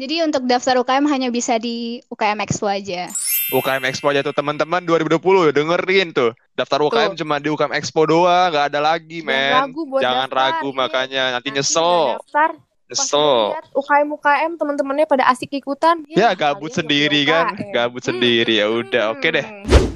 Jadi 0.00 0.24
untuk 0.24 0.48
daftar 0.48 0.80
UKM 0.80 1.04
hanya 1.04 1.28
bisa 1.28 1.60
di 1.60 2.00
UKM 2.08 2.40
Expo 2.40 2.64
aja. 2.64 3.12
UKM 3.52 3.84
Expo 3.84 4.08
aja 4.08 4.24
tuh 4.24 4.32
teman-teman 4.32 4.80
2020 4.80 5.52
dengerin 5.52 6.08
tuh. 6.16 6.32
Daftar 6.56 6.80
UKM 6.80 7.12
cuma 7.12 7.36
di 7.36 7.52
UKM 7.52 7.76
Expo 7.76 8.08
doang, 8.08 8.48
nggak 8.48 8.72
ada 8.72 8.80
lagi, 8.80 9.20
Jangan 9.20 9.28
men. 9.28 9.52
ragu 9.68 9.80
buat 9.84 10.00
Jangan 10.00 10.28
daftar, 10.32 10.40
ragu 10.40 10.68
iya. 10.68 10.78
makanya 10.80 11.22
nanti 11.36 11.48
Nanti 11.52 11.58
nyesel. 11.60 12.16
daftar 12.16 12.50
Nyesel. 12.88 13.36
UKM 13.72 14.08
UKM 14.12 14.50
teman-temannya 14.60 15.06
pada 15.08 15.24
asik 15.28 15.48
ikutan 15.56 16.04
Ya 16.12 16.36
gabut 16.36 16.68
kalian 16.72 16.76
sendiri 16.84 17.20
kan, 17.24 17.44
UKM. 17.56 17.72
gabut 17.72 18.02
sendiri 18.04 18.54
ya 18.60 18.66
udah, 18.68 19.04
oke 19.16 19.28
deh. 19.28 19.46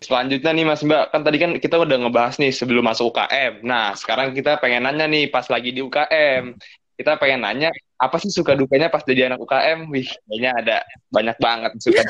Selanjutnya 0.01 0.53
nih 0.53 0.65
Mas 0.69 0.85
Mbak, 0.85 1.05
kan 1.09 1.21
tadi 1.25 1.37
kan 1.41 1.51
kita 1.57 1.77
udah 1.81 1.97
ngebahas 2.05 2.37
nih 2.37 2.53
sebelum 2.53 2.85
masuk 2.85 3.17
UKM. 3.17 3.65
Nah, 3.65 3.97
sekarang 3.97 4.37
kita 4.37 4.61
pengen 4.61 4.85
nanya 4.85 5.09
nih 5.09 5.33
pas 5.33 5.49
lagi 5.49 5.73
di 5.73 5.81
UKM. 5.81 6.53
Kita 6.97 7.21
pengen 7.21 7.45
nanya 7.45 7.69
apa 8.01 8.17
sih 8.17 8.33
suka 8.33 8.57
dukanya 8.57 8.89
pas 8.89 9.05
jadi 9.05 9.29
anak 9.29 9.45
UKM? 9.45 9.93
Wih, 9.93 10.09
kayaknya 10.29 10.51
ada 10.57 10.77
banyak 11.13 11.37
banget 11.37 11.73
suka. 11.77 12.01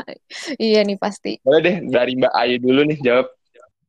iya 0.56 0.80
nih 0.84 0.96
pasti 0.96 1.36
Boleh 1.44 1.60
deh 1.60 1.76
dari 1.92 2.16
Mbak 2.16 2.32
Ayu 2.32 2.56
dulu 2.60 2.80
nih 2.88 2.98
jawab. 3.04 3.28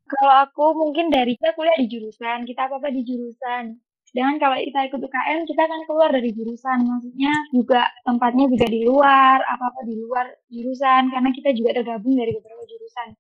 Kalau 0.04 0.36
aku 0.46 0.66
mungkin 0.76 1.10
dari 1.10 1.40
kita 1.40 1.56
kuliah 1.56 1.80
di 1.80 1.88
jurusan, 1.88 2.44
kita 2.44 2.68
apa-apa 2.68 2.92
di 2.92 3.02
jurusan. 3.08 3.80
Sedangkan 4.14 4.38
kalau 4.38 4.58
kita 4.62 4.80
ikut 4.94 5.02
UKM, 5.10 5.40
kita 5.50 5.62
akan 5.66 5.82
keluar 5.90 6.10
dari 6.14 6.30
jurusan. 6.38 6.86
Maksudnya 6.86 7.34
juga 7.50 7.82
tempatnya 8.06 8.46
juga 8.46 8.68
di 8.70 8.86
luar, 8.86 9.42
apa-apa 9.42 9.82
di 9.90 9.96
luar 9.98 10.28
jurusan, 10.54 11.10
karena 11.10 11.30
kita 11.34 11.50
juga 11.58 11.82
tergabung 11.82 12.14
dari 12.14 12.30
beberapa 12.30 12.62
jurusan. 12.68 13.18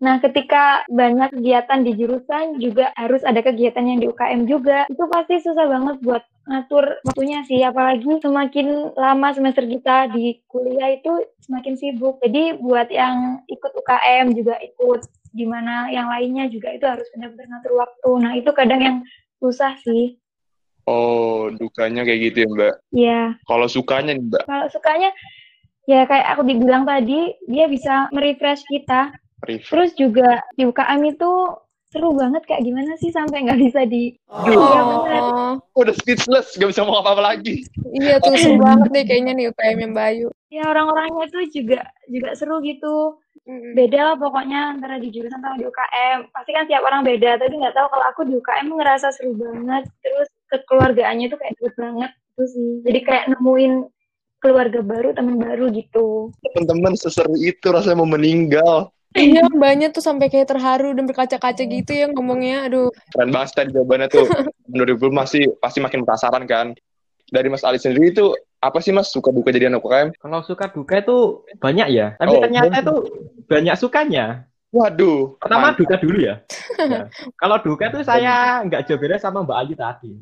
Nah, 0.00 0.16
ketika 0.16 0.88
banyak 0.88 1.36
kegiatan 1.36 1.84
di 1.84 1.92
jurusan, 1.92 2.56
juga 2.56 2.88
harus 2.96 3.20
ada 3.20 3.44
kegiatan 3.44 3.84
yang 3.84 4.00
di 4.00 4.08
UKM 4.08 4.48
juga. 4.48 4.88
Itu 4.88 5.04
pasti 5.12 5.44
susah 5.44 5.68
banget 5.68 6.00
buat 6.00 6.24
ngatur 6.48 7.04
waktunya 7.04 7.44
sih. 7.44 7.60
Apalagi 7.60 8.16
semakin 8.24 8.96
lama 8.96 9.28
semester 9.36 9.68
kita 9.68 10.08
di 10.08 10.40
kuliah 10.48 10.96
itu 10.96 11.12
semakin 11.44 11.76
sibuk. 11.76 12.16
Jadi 12.24 12.56
buat 12.56 12.88
yang 12.88 13.44
ikut 13.44 13.72
UKM 13.76 14.32
juga 14.32 14.56
ikut 14.64 15.04
di 15.36 15.44
mana 15.44 15.92
yang 15.92 16.08
lainnya 16.08 16.48
juga 16.48 16.72
itu 16.72 16.88
harus 16.88 17.04
benar-benar 17.12 17.60
ngatur 17.60 17.72
waktu. 17.76 18.10
Nah, 18.24 18.32
itu 18.40 18.50
kadang 18.56 18.80
yang 18.80 18.96
susah 19.36 19.76
sih. 19.84 20.16
Oh, 20.88 21.52
dukanya 21.52 22.08
kayak 22.08 22.20
gitu 22.32 22.36
ya 22.42 22.48
Mbak. 22.48 22.74
Ya, 22.96 23.22
Kalau 23.44 23.68
sukanya 23.68 24.16
nih 24.16 24.24
Mbak, 24.26 24.42
kalau 24.48 24.66
sukanya 24.72 25.10
ya 25.84 26.08
kayak 26.08 26.26
aku 26.34 26.42
dibilang 26.48 26.88
tadi, 26.88 27.36
dia 27.44 27.68
bisa 27.68 28.08
merefresh 28.16 28.64
kita. 28.64 29.12
Rif. 29.46 29.68
Terus 29.68 29.90
juga 29.96 30.44
di 30.56 30.68
UKM 30.68 31.00
itu 31.06 31.30
seru 31.90 32.14
banget 32.14 32.46
kayak 32.46 32.62
gimana 32.62 32.94
sih 33.02 33.10
sampai 33.10 33.42
nggak 33.50 33.60
bisa 33.66 33.82
di 33.82 34.14
Iya 34.30 34.80
oh 34.86 35.58
Udah 35.74 35.94
speechless, 35.98 36.54
gak 36.54 36.70
bisa 36.70 36.86
ngomong 36.86 37.02
apa-apa 37.02 37.34
lagi. 37.34 37.66
iya 37.98 38.22
tuh 38.22 38.38
seru 38.38 38.62
banget 38.62 38.88
deh 38.94 39.04
kayaknya 39.10 39.32
nih 39.34 39.46
UKM 39.50 39.78
yang 39.82 39.94
Bayu 39.94 40.28
Ya 40.50 40.66
orang-orangnya 40.66 41.26
tuh 41.30 41.46
juga 41.50 41.86
juga 42.10 42.34
seru 42.34 42.58
gitu. 42.62 43.18
Beda 43.74 44.14
lah 44.14 44.16
pokoknya 44.18 44.78
antara 44.78 44.98
di 45.02 45.10
jurusan 45.10 45.38
sama 45.38 45.58
di 45.58 45.66
UKM. 45.66 46.30
Pasti 46.30 46.50
kan 46.54 46.66
tiap 46.70 46.82
orang 46.86 47.02
beda, 47.02 47.38
tapi 47.38 47.54
nggak 47.54 47.74
tahu 47.74 47.86
kalau 47.90 48.06
aku 48.10 48.20
di 48.26 48.34
UKM 48.38 48.66
ngerasa 48.70 49.14
seru 49.14 49.34
banget. 49.34 49.86
Terus 50.02 50.28
kekeluargaannya 50.50 51.26
tuh 51.30 51.38
kayak 51.38 51.54
deket 51.58 51.74
banget 51.78 52.10
itu 52.14 52.44
sih. 52.50 52.70
Jadi 52.82 53.00
kayak 53.06 53.24
nemuin 53.34 53.72
keluarga 54.42 54.80
baru, 54.82 55.08
teman 55.14 55.36
baru 55.38 55.70
gitu. 55.70 56.34
Teman-teman 56.50 56.98
seseru 56.98 57.34
itu 57.38 57.66
rasanya 57.70 58.02
mau 58.02 58.10
meninggal. 58.10 58.90
Iya 59.14 59.42
mbaknya 59.50 59.90
tuh 59.90 60.02
sampai 60.02 60.30
kayak 60.30 60.50
terharu 60.50 60.94
dan 60.94 61.04
berkaca-kaca 61.06 61.62
gitu 61.66 61.90
ya 61.90 62.06
ngomongnya 62.10 62.70
aduh 62.70 62.90
Keren 63.10 63.30
banget 63.34 63.50
tadi 63.56 63.70
jawabannya 63.74 64.06
tuh. 64.06 64.26
Menurut 64.70 64.96
gue 65.02 65.10
masih 65.10 65.42
pasti 65.58 65.82
makin 65.82 66.06
penasaran 66.06 66.46
kan. 66.46 66.74
Dari 67.30 67.46
Mas 67.46 67.62
Ali 67.62 67.78
sendiri 67.78 68.10
itu 68.10 68.34
apa 68.58 68.82
sih 68.82 68.90
Mas 68.90 69.10
suka 69.14 69.30
duka 69.30 69.54
jadi 69.54 69.70
anak 69.70 69.86
UKM? 69.86 70.08
Kalau 70.18 70.42
suka 70.42 70.66
duka 70.70 70.98
itu 70.98 71.46
banyak 71.62 71.88
ya, 71.94 72.18
tapi 72.18 72.34
Oh, 72.34 72.42
ternyata 72.42 72.74
itu 72.82 72.96
banyak 73.46 73.74
sukanya. 73.78 74.50
Waduh. 74.70 75.34
Pertama 75.42 75.74
mantap. 75.74 75.78
duka 75.82 75.94
dulu 75.98 76.18
ya. 76.22 76.34
Ya. 76.80 77.12
Kalau 77.36 77.60
duka 77.60 77.92
tuh 77.92 78.00
saya 78.00 78.64
nggak 78.64 78.88
jauh 78.88 78.96
beda 78.96 79.20
sama 79.20 79.44
Mbak 79.44 79.58
Ayu 79.60 79.74
tadi. 79.76 80.12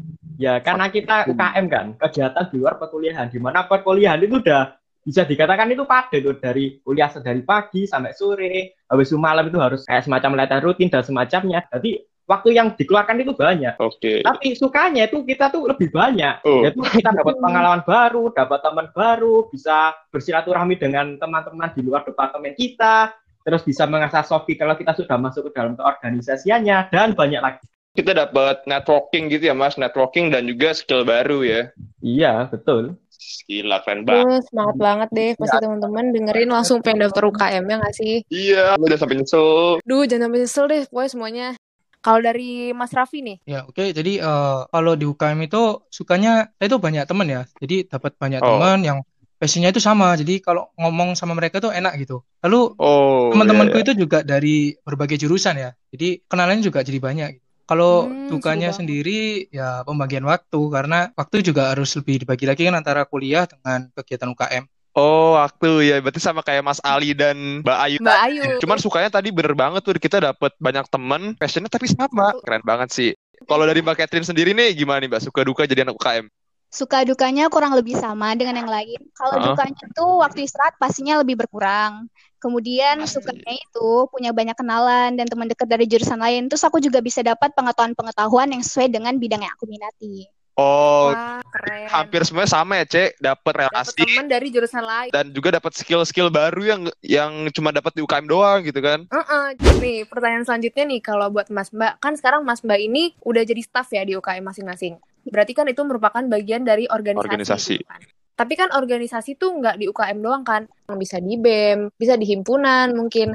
Ya 0.42 0.58
karena 0.58 0.90
kita 0.90 1.30
UKM 1.30 1.66
kan, 1.70 1.86
kegiatan 2.02 2.44
di 2.50 2.56
luar 2.58 2.74
perkuliahan, 2.82 3.30
di 3.30 3.38
mana 3.38 3.62
perkuliahan 3.70 4.18
itu 4.26 4.42
udah 4.42 4.74
bisa 5.08 5.24
dikatakan 5.24 5.72
itu 5.72 5.88
padat 5.88 6.20
tuh 6.20 6.36
dari 6.36 6.84
kuliah 6.84 7.08
dari 7.08 7.40
pagi 7.40 7.88
sampai 7.88 8.12
sore, 8.12 8.76
habis 8.84 9.08
itu 9.08 9.16
malam 9.16 9.48
itu 9.48 9.56
harus 9.56 9.88
kayak 9.88 10.04
semacam 10.04 10.44
latihan 10.44 10.60
rutin 10.60 10.92
dan 10.92 11.00
semacamnya. 11.00 11.64
Jadi 11.72 12.04
waktu 12.28 12.52
yang 12.52 12.76
dikeluarkan 12.76 13.24
itu 13.24 13.32
banyak. 13.32 13.80
Oke. 13.80 14.20
Tapi 14.20 14.52
sukanya 14.52 15.08
itu 15.08 15.24
kita 15.24 15.48
tuh 15.48 15.72
lebih 15.72 15.88
banyak. 15.88 16.44
Oh. 16.44 16.60
Yaitu 16.60 16.84
kita 17.00 17.16
dapat 17.16 17.40
pengalaman 17.44 17.80
baru, 17.88 18.28
dapat 18.36 18.60
teman 18.60 18.86
baru, 18.92 19.48
bisa 19.48 19.96
bersilaturahmi 20.12 20.76
dengan 20.76 21.16
teman-teman 21.16 21.72
di 21.72 21.80
luar 21.80 22.04
departemen 22.04 22.52
kita, 22.52 23.16
terus 23.48 23.64
bisa 23.64 23.88
mengasah 23.88 24.28
soft 24.28 24.44
skill 24.44 24.60
kalau 24.60 24.76
kita 24.76 24.92
sudah 24.92 25.16
masuk 25.16 25.48
ke 25.48 25.56
dalam 25.56 25.72
keorganisasiannya 25.72 26.92
dan 26.92 27.16
banyak 27.16 27.40
lagi. 27.40 27.64
Kita 27.96 28.12
dapat 28.12 28.62
networking 28.68 29.32
gitu 29.32 29.48
ya 29.48 29.56
Mas, 29.56 29.80
networking 29.80 30.28
dan 30.30 30.44
juga 30.44 30.76
skill 30.76 31.08
baru 31.08 31.40
ya. 31.42 31.72
Iya, 32.04 32.46
betul. 32.52 32.94
Gila 33.44 33.76
keren 33.80 34.02
banget. 34.02 34.24
Duh, 34.24 34.40
semangat 34.44 34.76
banget 34.76 35.08
deh 35.10 35.30
pasti 35.34 35.56
teman-teman 35.58 36.04
dengerin 36.10 36.48
langsung 36.48 36.78
pengen 36.78 37.02
daftar 37.02 37.24
UKM 37.26 37.64
ya 37.64 37.76
nggak 37.76 37.94
sih 37.94 38.14
Iya, 38.28 38.64
udah 38.76 38.96
sampai 38.96 39.16
nyesel. 39.16 39.48
duh 39.82 40.02
jangan 40.04 40.22
sampai 40.24 40.38
nyesel 40.40 40.64
deh 40.66 40.82
pokoknya 40.86 41.10
semuanya 41.10 41.46
kalau 41.98 42.20
dari 42.20 42.48
Mas 42.70 42.90
Raffi 42.90 43.20
nih 43.20 43.36
Ya, 43.42 43.64
oke. 43.64 43.84
Jadi 43.90 44.12
eh, 44.18 44.58
kalau 44.64 44.92
di 44.94 45.04
UKM 45.04 45.38
itu 45.42 45.62
sukanya 45.88 46.46
saya 46.54 46.66
itu 46.66 46.78
banyak 46.78 47.04
teman 47.04 47.26
ya. 47.26 47.42
Jadi 47.58 47.76
dapat 47.84 48.14
banyak 48.14 48.38
Oh. 48.38 48.48
teman 48.54 48.78
yang 48.80 48.98
passionnya 49.34 49.70
itu 49.70 49.78
sama. 49.78 50.14
Jadi 50.14 50.38
kalau 50.38 50.70
ngomong 50.74 51.14
sama 51.14 51.30
mereka 51.32 51.58
tuh 51.58 51.70
enak 51.70 51.98
gitu. 51.98 52.22
Lalu 52.38 52.74
Oh, 52.76 53.30
teman-temanku 53.30 53.74
iya, 53.74 53.82
iya. 53.82 53.86
itu 53.88 53.92
juga 53.98 54.22
dari 54.22 54.56
berbagai 54.78 55.14
jurusan 55.16 55.58
ya. 55.58 55.70
Jadi 55.90 56.22
kenalannya 56.24 56.62
juga 56.62 56.82
jadi 56.82 56.98
banyak. 56.98 57.28
gitu. 57.34 57.46
Kalau 57.68 58.08
Hmm, 58.08 58.32
dukanya 58.32 58.72
sendiri 58.72 59.44
ya 59.52 59.84
pembagian 59.84 60.24
waktu 60.24 60.60
karena 60.72 61.12
waktu 61.12 61.44
juga 61.44 61.76
harus 61.76 61.92
lebih 62.00 62.24
dibagi 62.24 62.48
lagi 62.48 62.64
kan 62.64 62.76
antara 62.80 63.04
kuliah 63.04 63.44
dengan 63.44 63.92
kegiatan 63.92 64.32
UKM. 64.32 64.64
Oh, 64.96 65.36
waktu 65.38 65.92
ya. 65.92 65.96
Berarti 66.00 66.18
sama 66.18 66.40
kayak 66.40 66.64
Mas 66.64 66.80
Ali 66.82 67.12
dan 67.12 67.62
Mbak 67.62 67.78
Ayu 67.84 67.96
Mbak. 68.00 68.18
Ayu. 68.24 68.42
Cuman 68.64 68.78
sukanya 68.80 69.10
tadi 69.12 69.28
bener 69.30 69.54
banget 69.54 69.84
tuh 69.84 69.94
kita 70.00 70.18
dapet 70.18 70.56
banyak 70.58 70.88
temen, 70.88 71.22
passionnya 71.36 71.70
tapi 71.70 71.86
sama. 71.86 72.34
Keren 72.42 72.64
banget 72.64 72.88
sih. 72.90 73.10
Kalau 73.46 73.62
dari 73.68 73.84
Mbak 73.84 73.94
Catherine 74.00 74.26
sendiri 74.26 74.50
nih 74.56 74.74
gimana 74.74 74.98
nih 75.04 75.08
Mbak? 75.12 75.22
Suka 75.28 75.40
duka 75.46 75.62
jadi 75.68 75.86
anak 75.86 75.94
UKM? 75.94 76.26
Suka 76.68 77.00
dukanya 77.00 77.48
kurang 77.48 77.72
lebih 77.72 77.96
sama 77.96 78.36
dengan 78.36 78.60
yang 78.60 78.68
lain. 78.68 79.00
Kalau 79.16 79.40
Heeh. 79.40 79.44
dukanya 79.56 79.84
tuh 79.96 80.10
waktu 80.20 80.44
istirahat 80.44 80.76
pastinya 80.76 81.16
lebih 81.22 81.40
berkurang. 81.40 82.12
Kemudian 82.38 83.02
Pasti. 83.02 83.18
sukanya 83.18 83.54
itu 83.54 83.88
punya 84.08 84.30
banyak 84.30 84.54
kenalan 84.54 85.18
dan 85.18 85.26
teman 85.26 85.50
dekat 85.50 85.66
dari 85.66 85.84
jurusan 85.90 86.22
lain. 86.22 86.46
Terus 86.46 86.62
aku 86.62 86.78
juga 86.78 87.02
bisa 87.02 87.18
dapat 87.20 87.50
pengetahuan-pengetahuan 87.58 88.54
yang 88.54 88.62
sesuai 88.62 88.88
dengan 88.94 89.18
bidang 89.18 89.42
yang 89.42 89.52
aku 89.54 89.66
minati. 89.66 90.30
Oh, 90.58 91.14
Wah, 91.14 91.38
keren. 91.54 91.86
hampir 91.86 92.26
semuanya 92.26 92.50
sama 92.50 92.82
ya, 92.82 92.86
Cek. 92.90 93.22
Dapat 93.22 93.38
Dapat 93.46 93.54
relasi 93.70 94.02
teman 94.02 94.26
dari 94.26 94.50
jurusan 94.50 94.82
lain. 94.82 95.10
dan 95.14 95.30
juga 95.30 95.54
dapat 95.54 95.70
skill-skill 95.70 96.34
baru 96.34 96.62
yang 96.66 96.80
yang 96.98 97.30
cuma 97.54 97.70
dapat 97.70 97.94
di 97.94 98.02
UKM 98.02 98.26
doang 98.26 98.66
gitu 98.66 98.82
kan. 98.82 99.06
Heeh. 99.06 99.46
Nih, 99.78 100.02
pertanyaan 100.10 100.42
selanjutnya 100.42 100.82
nih 100.90 100.98
kalau 100.98 101.30
buat 101.30 101.46
Mas 101.54 101.70
Mbak, 101.70 102.02
kan 102.02 102.18
sekarang 102.18 102.42
Mas 102.42 102.66
Mbak 102.66 102.80
ini 102.90 103.14
udah 103.22 103.46
jadi 103.46 103.62
staff 103.62 103.86
ya 103.94 104.02
di 104.02 104.18
UKM 104.18 104.42
masing-masing. 104.42 104.98
Berarti 105.30 105.54
kan 105.54 105.70
itu 105.70 105.78
merupakan 105.86 106.26
bagian 106.26 106.66
dari 106.66 106.90
organisasi. 106.90 107.22
Organisasi. 107.22 107.76
gitu 107.78 107.86
kan. 107.86 108.02
Tapi 108.38 108.54
kan 108.54 108.70
organisasi 108.70 109.34
tuh 109.34 109.58
nggak 109.58 109.82
di 109.82 109.90
UKM 109.90 110.18
doang 110.22 110.46
kan, 110.46 110.70
bisa 110.94 111.18
di 111.18 111.34
BEM, 111.34 111.90
bisa 111.98 112.14
di 112.14 112.22
himpunan 112.22 112.94
mungkin. 112.94 113.34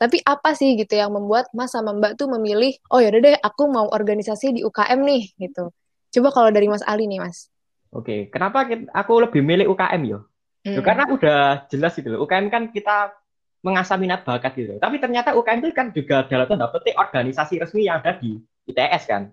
Tapi 0.00 0.16
apa 0.24 0.56
sih 0.56 0.80
gitu 0.80 0.96
yang 0.96 1.12
membuat 1.12 1.52
Mas 1.52 1.76
sama 1.76 1.92
Mbak 1.92 2.16
tuh 2.16 2.32
memilih, 2.32 2.72
oh 2.88 3.04
yaudah 3.04 3.20
deh 3.20 3.36
aku 3.36 3.68
mau 3.68 3.84
organisasi 3.92 4.56
di 4.56 4.60
UKM 4.64 4.96
nih 5.04 5.22
gitu. 5.36 5.68
Coba 6.08 6.28
kalau 6.32 6.48
dari 6.48 6.72
Mas 6.72 6.80
Ali 6.88 7.04
nih 7.04 7.20
Mas. 7.20 7.52
Oke, 7.92 8.32
kenapa 8.32 8.64
kita- 8.64 8.88
aku 8.96 9.28
lebih 9.28 9.44
milih 9.44 9.68
UKM 9.76 10.02
yo? 10.08 10.24
Hmm. 10.64 10.72
Yo, 10.72 10.80
karena 10.80 11.04
udah 11.04 11.68
jelas 11.68 11.92
gitu 12.00 12.16
loh. 12.16 12.24
UKM 12.24 12.48
kan 12.48 12.72
kita 12.72 13.12
mengasah 13.60 14.00
minat 14.00 14.24
bakat 14.24 14.56
gitu. 14.56 14.80
Tapi 14.80 14.96
ternyata 14.96 15.36
UKM 15.36 15.60
itu 15.60 15.68
kan 15.76 15.92
juga 15.92 16.24
dalam 16.24 16.48
tanda 16.48 16.72
petik 16.72 16.96
organisasi 16.96 17.60
resmi 17.60 17.84
yang 17.84 18.00
ada 18.00 18.16
di 18.16 18.40
ITS 18.72 19.04
kan. 19.04 19.28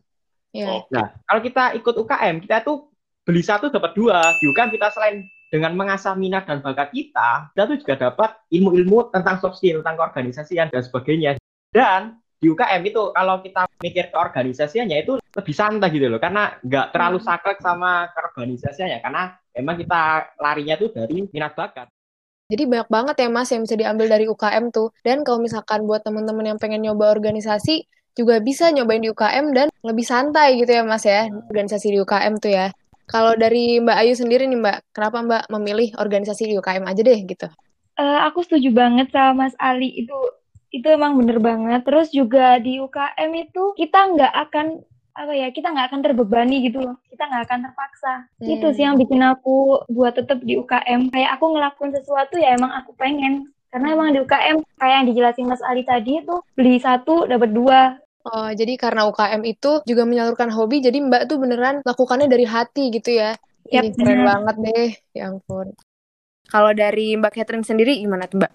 Ya. 0.51 0.83
Nah, 0.91 1.15
kalau 1.23 1.39
kita 1.39 1.63
ikut 1.79 1.95
UKM, 1.95 2.43
kita 2.43 2.59
tuh 2.67 2.91
beli 3.27 3.43
satu 3.43 3.67
dapat 3.67 3.91
dua. 3.91 4.23
UKM 4.39 4.71
kita 4.71 4.87
selain 4.95 5.27
dengan 5.51 5.75
mengasah 5.75 6.15
minat 6.15 6.47
dan 6.47 6.63
bakat 6.63 6.95
kita, 6.95 7.51
kita 7.51 7.63
tuh 7.67 7.77
juga 7.83 7.95
dapat 8.07 8.29
ilmu-ilmu 8.47 9.11
tentang 9.11 9.43
soft 9.43 9.59
skill, 9.59 9.83
tentang 9.83 9.99
keorganisasian 9.99 10.71
dan 10.71 10.81
sebagainya. 10.83 11.35
Dan 11.67 12.23
di 12.39 12.47
UKM 12.47 12.83
itu 12.87 13.11
kalau 13.11 13.43
kita 13.43 13.67
mikir 13.83 14.07
ke 14.11 14.15
organisasiannya 14.15 14.97
itu 15.03 15.19
lebih 15.19 15.55
santai 15.55 15.91
gitu 15.91 16.07
loh, 16.07 16.23
karena 16.23 16.55
nggak 16.63 16.95
terlalu 16.95 17.19
saklek 17.19 17.59
sama 17.59 18.07
keorganisasiannya, 18.15 19.03
karena 19.03 19.35
memang 19.59 19.75
kita 19.75 20.01
larinya 20.39 20.75
tuh 20.79 20.89
dari 20.95 21.27
minat 21.27 21.51
bakat. 21.51 21.91
Jadi 22.47 22.63
banyak 22.63 22.87
banget 22.87 23.15
ya 23.19 23.27
Mas 23.27 23.51
yang 23.51 23.67
bisa 23.67 23.75
diambil 23.75 24.07
dari 24.07 24.23
UKM 24.23 24.71
tuh. 24.71 24.95
Dan 25.03 25.27
kalau 25.27 25.43
misalkan 25.43 25.83
buat 25.83 25.99
teman-teman 26.07 26.55
yang 26.55 26.59
pengen 26.59 26.79
nyoba 26.79 27.11
organisasi, 27.11 27.83
juga 28.15 28.39
bisa 28.39 28.71
nyobain 28.71 29.03
di 29.03 29.11
UKM 29.11 29.51
dan 29.51 29.67
lebih 29.83 30.07
santai 30.07 30.55
gitu 30.55 30.71
ya 30.71 30.87
Mas 30.87 31.03
ya, 31.03 31.27
organisasi 31.27 31.91
di 31.91 31.99
UKM 31.99 32.39
tuh 32.39 32.51
ya. 32.55 32.71
Kalau 33.07 33.39
dari 33.39 33.79
Mbak 33.79 33.97
Ayu 34.03 34.13
sendiri 34.19 34.43
nih 34.51 34.59
Mbak, 34.59 34.77
kenapa 34.91 35.23
Mbak 35.23 35.43
memilih 35.55 35.89
organisasi 35.95 36.51
di 36.51 36.55
UKM 36.59 36.83
aja 36.83 37.01
deh 37.01 37.19
gitu? 37.23 37.47
Eh, 37.97 38.19
aku 38.27 38.43
setuju 38.43 38.69
banget 38.75 39.09
sama 39.09 39.47
Mas 39.47 39.55
Ali 39.57 39.89
itu 39.95 40.13
itu 40.69 40.85
emang 40.91 41.15
bener 41.15 41.39
banget. 41.39 41.81
Terus 41.87 42.11
juga 42.11 42.59
di 42.59 42.83
UKM 42.83 43.31
itu 43.47 43.73
kita 43.79 44.11
nggak 44.13 44.33
akan 44.47 44.67
apa 45.17 45.33
ya 45.33 45.49
kita 45.49 45.73
nggak 45.73 45.87
akan 45.89 46.01
terbebani 46.03 46.67
gitu 46.67 46.83
loh. 46.83 46.99
Kita 47.09 47.25
nggak 47.25 47.43
akan 47.49 47.59
terpaksa. 47.71 48.13
Hmm. 48.37 48.53
Itu 48.53 48.67
sih 48.75 48.83
yang 48.85 48.99
bikin 48.99 49.23
aku 49.23 49.87
buat 49.89 50.13
tetap 50.13 50.43
di 50.43 50.59
UKM. 50.59 51.09
Kayak 51.09 51.39
aku 51.39 51.45
ngelakuin 51.57 51.95
sesuatu 51.95 52.35
ya 52.37 52.53
emang 52.53 52.75
aku 52.75 52.93
pengen. 52.99 53.49
Karena 53.71 53.95
emang 53.95 54.13
di 54.13 54.19
UKM 54.21 54.57
kayak 54.77 54.95
yang 55.01 55.07
dijelasin 55.07 55.47
Mas 55.47 55.63
Ali 55.63 55.87
tadi 55.87 56.21
itu 56.21 56.35
beli 56.53 56.77
satu 56.77 57.25
dapat 57.25 57.49
dua. 57.55 57.97
Oh, 58.27 58.49
jadi 58.59 58.73
karena 58.83 59.01
UKM 59.07 59.41
itu 59.47 59.71
juga 59.89 60.03
menyalurkan 60.03 60.49
hobi, 60.51 60.83
jadi 60.83 60.97
Mbak 60.99 61.21
tuh 61.31 61.37
beneran 61.39 61.75
lakukannya 61.87 62.27
dari 62.27 62.43
hati 62.43 62.83
gitu 62.91 63.09
ya. 63.21 63.31
Yap, 63.71 63.85
Ih, 63.85 63.91
keren 63.95 64.19
bener. 64.19 64.27
banget 64.29 64.55
deh, 64.65 64.89
ya 65.15 65.23
ampun. 65.31 65.67
Kalau 66.51 66.71
dari 66.75 67.15
Mbak 67.19 67.31
Catherine 67.35 67.63
sendiri 67.69 67.93
gimana 68.03 68.27
tuh 68.31 68.37
Mbak? 68.43 68.51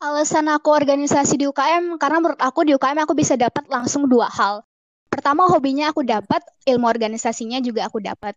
Alasan 0.00 0.48
aku 0.48 0.72
organisasi 0.72 1.36
di 1.36 1.44
UKM 1.44 2.00
karena 2.00 2.18
menurut 2.24 2.40
aku 2.40 2.64
di 2.64 2.72
UKM 2.72 3.04
aku 3.04 3.12
bisa 3.12 3.36
dapat 3.36 3.68
langsung 3.68 4.08
dua 4.08 4.32
hal. 4.32 4.64
Pertama 5.12 5.44
hobinya 5.52 5.92
aku 5.92 6.00
dapat, 6.06 6.40
ilmu 6.64 6.86
organisasinya 6.88 7.60
juga 7.60 7.84
aku 7.88 8.00
dapat. 8.00 8.32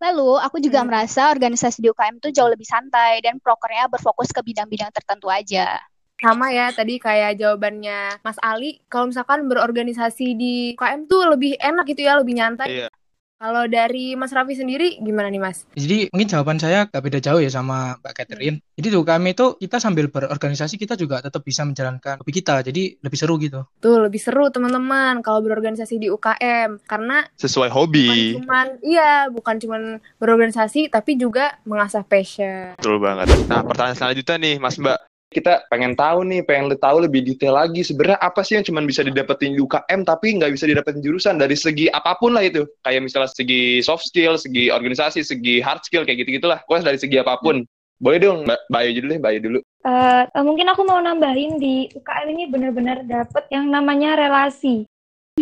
Lalu 0.00 0.40
aku 0.40 0.56
juga 0.64 0.80
Hmm. 0.80 0.88
merasa 0.88 1.28
organisasi 1.28 1.84
di 1.84 1.88
UKM 1.92 2.16
itu 2.24 2.28
jauh 2.32 2.48
lebih 2.48 2.64
santai 2.64 3.20
dan 3.20 3.36
prokernya 3.40 3.92
berfokus 3.92 4.32
ke 4.32 4.40
bidang-bidang 4.40 4.88
tertentu 4.96 5.28
aja. 5.28 5.76
Sama 6.22 6.54
ya, 6.54 6.70
tadi 6.70 7.02
kayak 7.02 7.36
jawabannya 7.42 8.22
Mas 8.22 8.38
Ali, 8.38 8.78
kalau 8.86 9.10
misalkan 9.10 9.50
berorganisasi 9.50 10.38
di 10.38 10.54
UKM 10.78 11.10
tuh 11.10 11.26
lebih 11.26 11.58
enak 11.58 11.84
gitu 11.90 12.06
ya, 12.06 12.14
lebih 12.16 12.38
nyantai. 12.38 12.70
Iya. 12.70 12.88
Kalau 13.34 13.66
dari 13.68 14.14
Mas 14.16 14.32
Raffi 14.32 14.56
sendiri 14.56 14.96
gimana 15.04 15.28
nih 15.28 15.42
Mas? 15.42 15.68
Jadi 15.76 16.08
mungkin 16.14 16.30
jawaban 16.30 16.56
saya 16.56 16.88
gak 16.88 17.02
beda 17.02 17.18
jauh 17.20 17.42
ya 17.42 17.50
sama 17.52 17.98
Mbak 18.00 18.12
Catherine. 18.16 18.56
Jadi 18.78 18.88
di 18.88 18.96
UKM 18.96 19.24
itu 19.26 19.46
kita 19.60 19.76
sambil 19.82 20.08
berorganisasi 20.08 20.80
kita 20.80 20.96
juga 20.96 21.20
tetap 21.20 21.44
bisa 21.44 21.66
menjalankan 21.66 22.22
hobi 22.24 22.32
kita. 22.32 22.64
Jadi 22.64 22.96
lebih 23.04 23.18
seru 23.20 23.36
gitu. 23.36 23.66
Tuh 23.84 24.00
lebih 24.00 24.22
seru 24.22 24.48
teman-teman 24.48 25.20
kalau 25.20 25.44
berorganisasi 25.44 26.00
di 26.00 26.08
UKM 26.08 26.88
karena 26.88 27.26
Sesuai 27.36 27.68
bukan 27.68 27.76
hobi. 27.76 28.38
cuman 28.40 28.66
iya, 28.80 29.28
bukan 29.28 29.60
cuman 29.60 29.82
berorganisasi 30.16 30.88
tapi 30.88 31.18
juga 31.20 31.58
mengasah 31.68 32.06
passion. 32.06 32.78
Betul 32.80 32.96
banget. 33.02 33.28
Nah, 33.50 33.60
pertanyaan 33.66 33.98
selanjutnya 33.98 34.36
nih, 34.40 34.56
Mas 34.56 34.78
Mbak. 34.80 35.13
Kita 35.34 35.66
pengen 35.66 35.98
tahu 35.98 36.22
nih, 36.30 36.46
pengen 36.46 36.70
tahu 36.78 37.02
lebih 37.02 37.26
detail 37.26 37.58
lagi. 37.58 37.82
Sebenarnya 37.82 38.22
apa 38.22 38.46
sih 38.46 38.54
yang 38.54 38.62
cuma 38.62 38.78
bisa 38.86 39.02
didapetin 39.02 39.58
di 39.58 39.60
UKM 39.60 40.06
tapi 40.06 40.38
nggak 40.38 40.54
bisa 40.54 40.70
didapetin 40.70 41.02
jurusan 41.02 41.42
dari 41.42 41.58
segi 41.58 41.90
apa 41.90 42.14
pun 42.14 42.38
lah 42.38 42.46
itu. 42.46 42.62
Kayak 42.86 43.10
misalnya 43.10 43.34
segi 43.34 43.82
soft 43.82 44.06
skill, 44.06 44.38
segi 44.38 44.70
organisasi, 44.70 45.26
segi 45.26 45.58
hard 45.58 45.82
skill 45.82 46.06
kayak 46.06 46.22
gitu-gitulah. 46.22 46.62
Pokoknya 46.62 46.94
dari 46.94 46.98
segi 47.02 47.18
apa 47.18 47.42
pun. 47.42 47.66
Boleh 47.98 48.18
dong, 48.22 48.46
Mbak 48.46 48.60
Bayu 48.70 48.90
dulu 49.00 49.06
deh, 49.10 49.20
Bayu 49.22 49.38
dulu. 49.42 49.58
Eh, 49.86 50.22
mungkin 50.42 50.66
aku 50.70 50.82
mau 50.86 50.98
nambahin 51.02 51.58
di 51.58 51.90
UKM 51.94 52.26
ini 52.30 52.44
benar-benar 52.50 53.02
dapet 53.06 53.44
yang 53.50 53.70
namanya 53.70 54.18
relasi. 54.18 54.86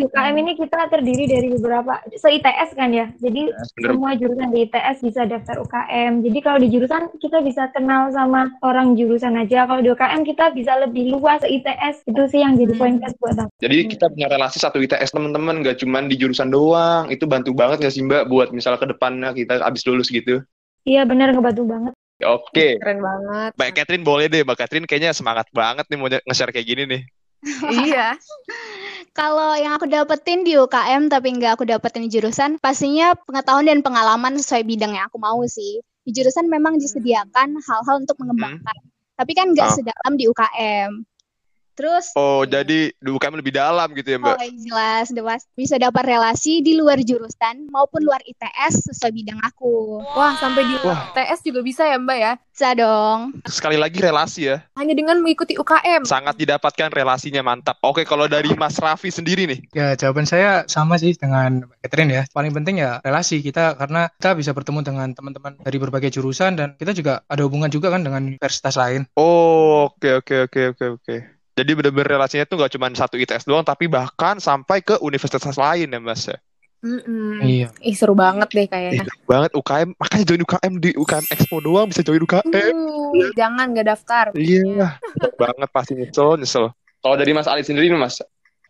Di 0.02 0.10
UKM 0.10 0.34
ini 0.34 0.52
kita 0.58 0.90
terdiri 0.90 1.30
dari 1.30 1.46
beberapa 1.54 2.02
se-ITS 2.10 2.74
kan 2.74 2.90
ya. 2.90 3.06
Jadi 3.22 3.54
bener. 3.54 3.86
semua 3.86 4.10
jurusan 4.18 4.50
di 4.50 4.66
ITS 4.66 4.98
bisa 4.98 5.22
daftar 5.30 5.62
UKM. 5.62 6.26
Jadi 6.26 6.38
kalau 6.42 6.58
di 6.58 6.68
jurusan 6.74 7.06
kita 7.22 7.38
bisa 7.38 7.70
kenal 7.70 8.10
sama 8.10 8.50
orang 8.66 8.98
jurusan 8.98 9.38
aja. 9.38 9.62
Kalau 9.62 9.78
di 9.78 9.94
UKM 9.94 10.26
kita 10.26 10.50
bisa 10.58 10.74
lebih 10.82 11.14
luas 11.14 11.46
se-ITS. 11.46 12.10
Itu 12.10 12.26
sih 12.26 12.42
yang 12.42 12.58
jadi 12.58 12.74
poin 12.74 12.98
plus 12.98 13.14
buat 13.22 13.46
aku. 13.46 13.54
Jadi 13.62 13.76
kita 13.94 14.10
punya 14.10 14.26
relasi 14.26 14.58
satu 14.58 14.82
ITS 14.82 15.14
teman-teman, 15.14 15.62
nggak 15.62 15.78
cuma 15.78 16.02
di 16.02 16.18
jurusan 16.18 16.50
doang. 16.50 17.06
Itu 17.06 17.30
bantu 17.30 17.54
banget 17.54 17.86
nggak 17.86 17.94
sih 17.94 18.02
Mbak 18.02 18.26
buat 18.26 18.50
misalnya 18.50 18.82
ke 18.82 18.90
depannya 18.90 19.30
kita 19.38 19.62
abis 19.62 19.86
lulus 19.86 20.10
gitu. 20.10 20.42
Iya 20.82 21.06
benar 21.06 21.30
ngebantu 21.30 21.62
banget. 21.62 21.94
Oke. 22.26 22.82
Keren 22.82 22.98
banget. 22.98 23.54
Mbak 23.54 23.70
Catherine 23.78 24.02
boleh 24.02 24.26
deh, 24.26 24.42
Mbak 24.42 24.66
Catherine 24.66 24.86
kayaknya 24.90 25.14
semangat 25.14 25.46
banget 25.54 25.86
nih 25.86 25.94
mau 25.94 26.10
nge-share 26.10 26.50
kayak 26.50 26.66
gini 26.66 26.82
nih. 26.90 27.02
iya. 27.86 28.18
Kalau 29.16 29.52
yang 29.60 29.76
aku 29.76 29.84
dapetin 29.92 30.40
di 30.40 30.56
UKM 30.56 31.12
tapi 31.12 31.36
nggak 31.36 31.60
aku 31.60 31.68
dapetin 31.68 32.08
di 32.08 32.10
jurusan, 32.16 32.56
pastinya 32.56 33.12
pengetahuan 33.28 33.68
dan 33.68 33.84
pengalaman 33.84 34.40
sesuai 34.40 34.64
bidang 34.64 34.96
yang 34.96 35.04
aku 35.12 35.20
mau 35.20 35.36
sih. 35.44 35.84
Di 36.08 36.16
jurusan 36.16 36.48
memang 36.48 36.80
disediakan 36.80 37.60
hal-hal 37.60 37.96
untuk 38.00 38.16
mengembangkan, 38.24 38.76
tapi 39.20 39.32
kan 39.36 39.52
nggak 39.52 39.68
Oh. 39.68 39.74
sedalam 39.76 40.12
di 40.16 40.24
UKM. 40.32 41.04
Terus 41.72 42.12
Oh, 42.12 42.44
jadi 42.44 42.92
di 42.92 43.08
UKM 43.08 43.40
lebih 43.40 43.56
dalam 43.56 43.88
gitu 43.96 44.12
ya, 44.12 44.18
Mbak? 44.20 44.36
Oh, 44.36 44.50
jelas, 44.60 45.06
jelas. 45.08 45.40
Bisa 45.56 45.80
dapat 45.80 46.04
relasi 46.04 46.60
di 46.60 46.76
luar 46.76 47.00
jurusan 47.00 47.72
maupun 47.72 48.04
luar 48.04 48.20
ITS 48.28 48.92
sesuai 48.92 49.12
bidang 49.12 49.40
aku. 49.40 50.04
Wah, 50.12 50.36
sampai 50.36 50.62
di 50.68 50.76
Wah. 50.84 51.08
TS 51.16 51.40
juga 51.40 51.60
bisa 51.64 51.88
ya 51.88 51.96
Mbak 51.96 52.18
ya? 52.20 52.32
Bisa 52.52 52.68
dong. 52.76 53.32
Sekali 53.48 53.80
lagi 53.80 53.96
relasi 54.04 54.52
ya. 54.52 54.60
Hanya 54.76 54.92
dengan 54.92 55.16
mengikuti 55.24 55.56
UKM. 55.56 56.04
Sangat 56.04 56.36
didapatkan 56.36 56.92
relasinya 56.92 57.40
mantap. 57.40 57.80
Oke, 57.80 58.04
kalau 58.04 58.28
dari 58.28 58.52
Mas 58.52 58.76
Raffi 58.76 59.08
sendiri 59.08 59.48
nih. 59.48 59.60
Ya 59.72 59.96
jawaban 59.96 60.28
saya 60.28 60.68
sama 60.68 61.00
sih 61.00 61.16
dengan 61.16 61.64
Mbak 61.64 61.78
Catherine 61.88 62.12
ya. 62.12 62.22
Paling 62.36 62.52
penting 62.52 62.84
ya 62.84 63.00
relasi 63.00 63.40
kita 63.40 63.80
karena 63.80 64.12
kita 64.20 64.36
bisa 64.36 64.52
bertemu 64.52 64.84
dengan 64.84 65.08
teman-teman 65.16 65.56
dari 65.64 65.76
berbagai 65.80 66.12
jurusan 66.12 66.60
dan 66.60 66.76
kita 66.76 66.92
juga 66.92 67.24
ada 67.24 67.42
hubungan 67.48 67.72
juga 67.72 67.88
kan 67.88 68.04
dengan 68.04 68.28
universitas 68.28 68.76
lain. 68.76 69.08
Oh, 69.16 69.88
oke 69.88 70.20
oke 70.20 70.34
oke 70.52 70.60
oke 70.76 70.84
oke. 71.00 71.16
Jadi 71.52 71.70
bener-bener 71.76 72.16
relasinya 72.16 72.48
tuh 72.48 72.56
nggak 72.56 72.72
cuma 72.72 72.88
satu 72.96 73.20
ITS 73.20 73.44
doang, 73.44 73.64
tapi 73.64 73.84
bahkan 73.84 74.40
sampai 74.40 74.80
ke 74.80 74.96
universitas 75.04 75.56
lain 75.56 75.92
ya, 75.92 76.00
Mas 76.00 76.24
ya. 76.24 76.40
Mm-mm. 76.82 77.38
Iya. 77.46 77.70
Ih 77.78 77.94
seru 77.94 78.18
banget 78.18 78.50
deh 78.50 78.66
kayaknya. 78.66 79.06
Ih, 79.06 79.22
banget 79.30 79.54
UKM 79.54 79.94
makanya 79.94 80.24
join 80.26 80.42
UKM 80.42 80.72
di 80.82 80.90
UKM 80.98 81.24
Expo 81.30 81.56
doang 81.62 81.86
bisa 81.86 82.02
join 82.02 82.18
UKM. 82.26 82.74
Uh, 82.74 83.30
jangan 83.38 83.70
gak 83.70 83.86
daftar. 83.86 84.24
Iya, 84.34 84.98
banget 85.38 85.68
pasti 85.70 85.94
nyesel 85.94 86.42
nyesel. 86.42 86.74
Kalau 86.98 87.14
dari 87.14 87.30
Mas 87.30 87.46
Ali 87.46 87.62
sendiri 87.62 87.86
nih 87.86 87.98
Mas, 87.98 88.18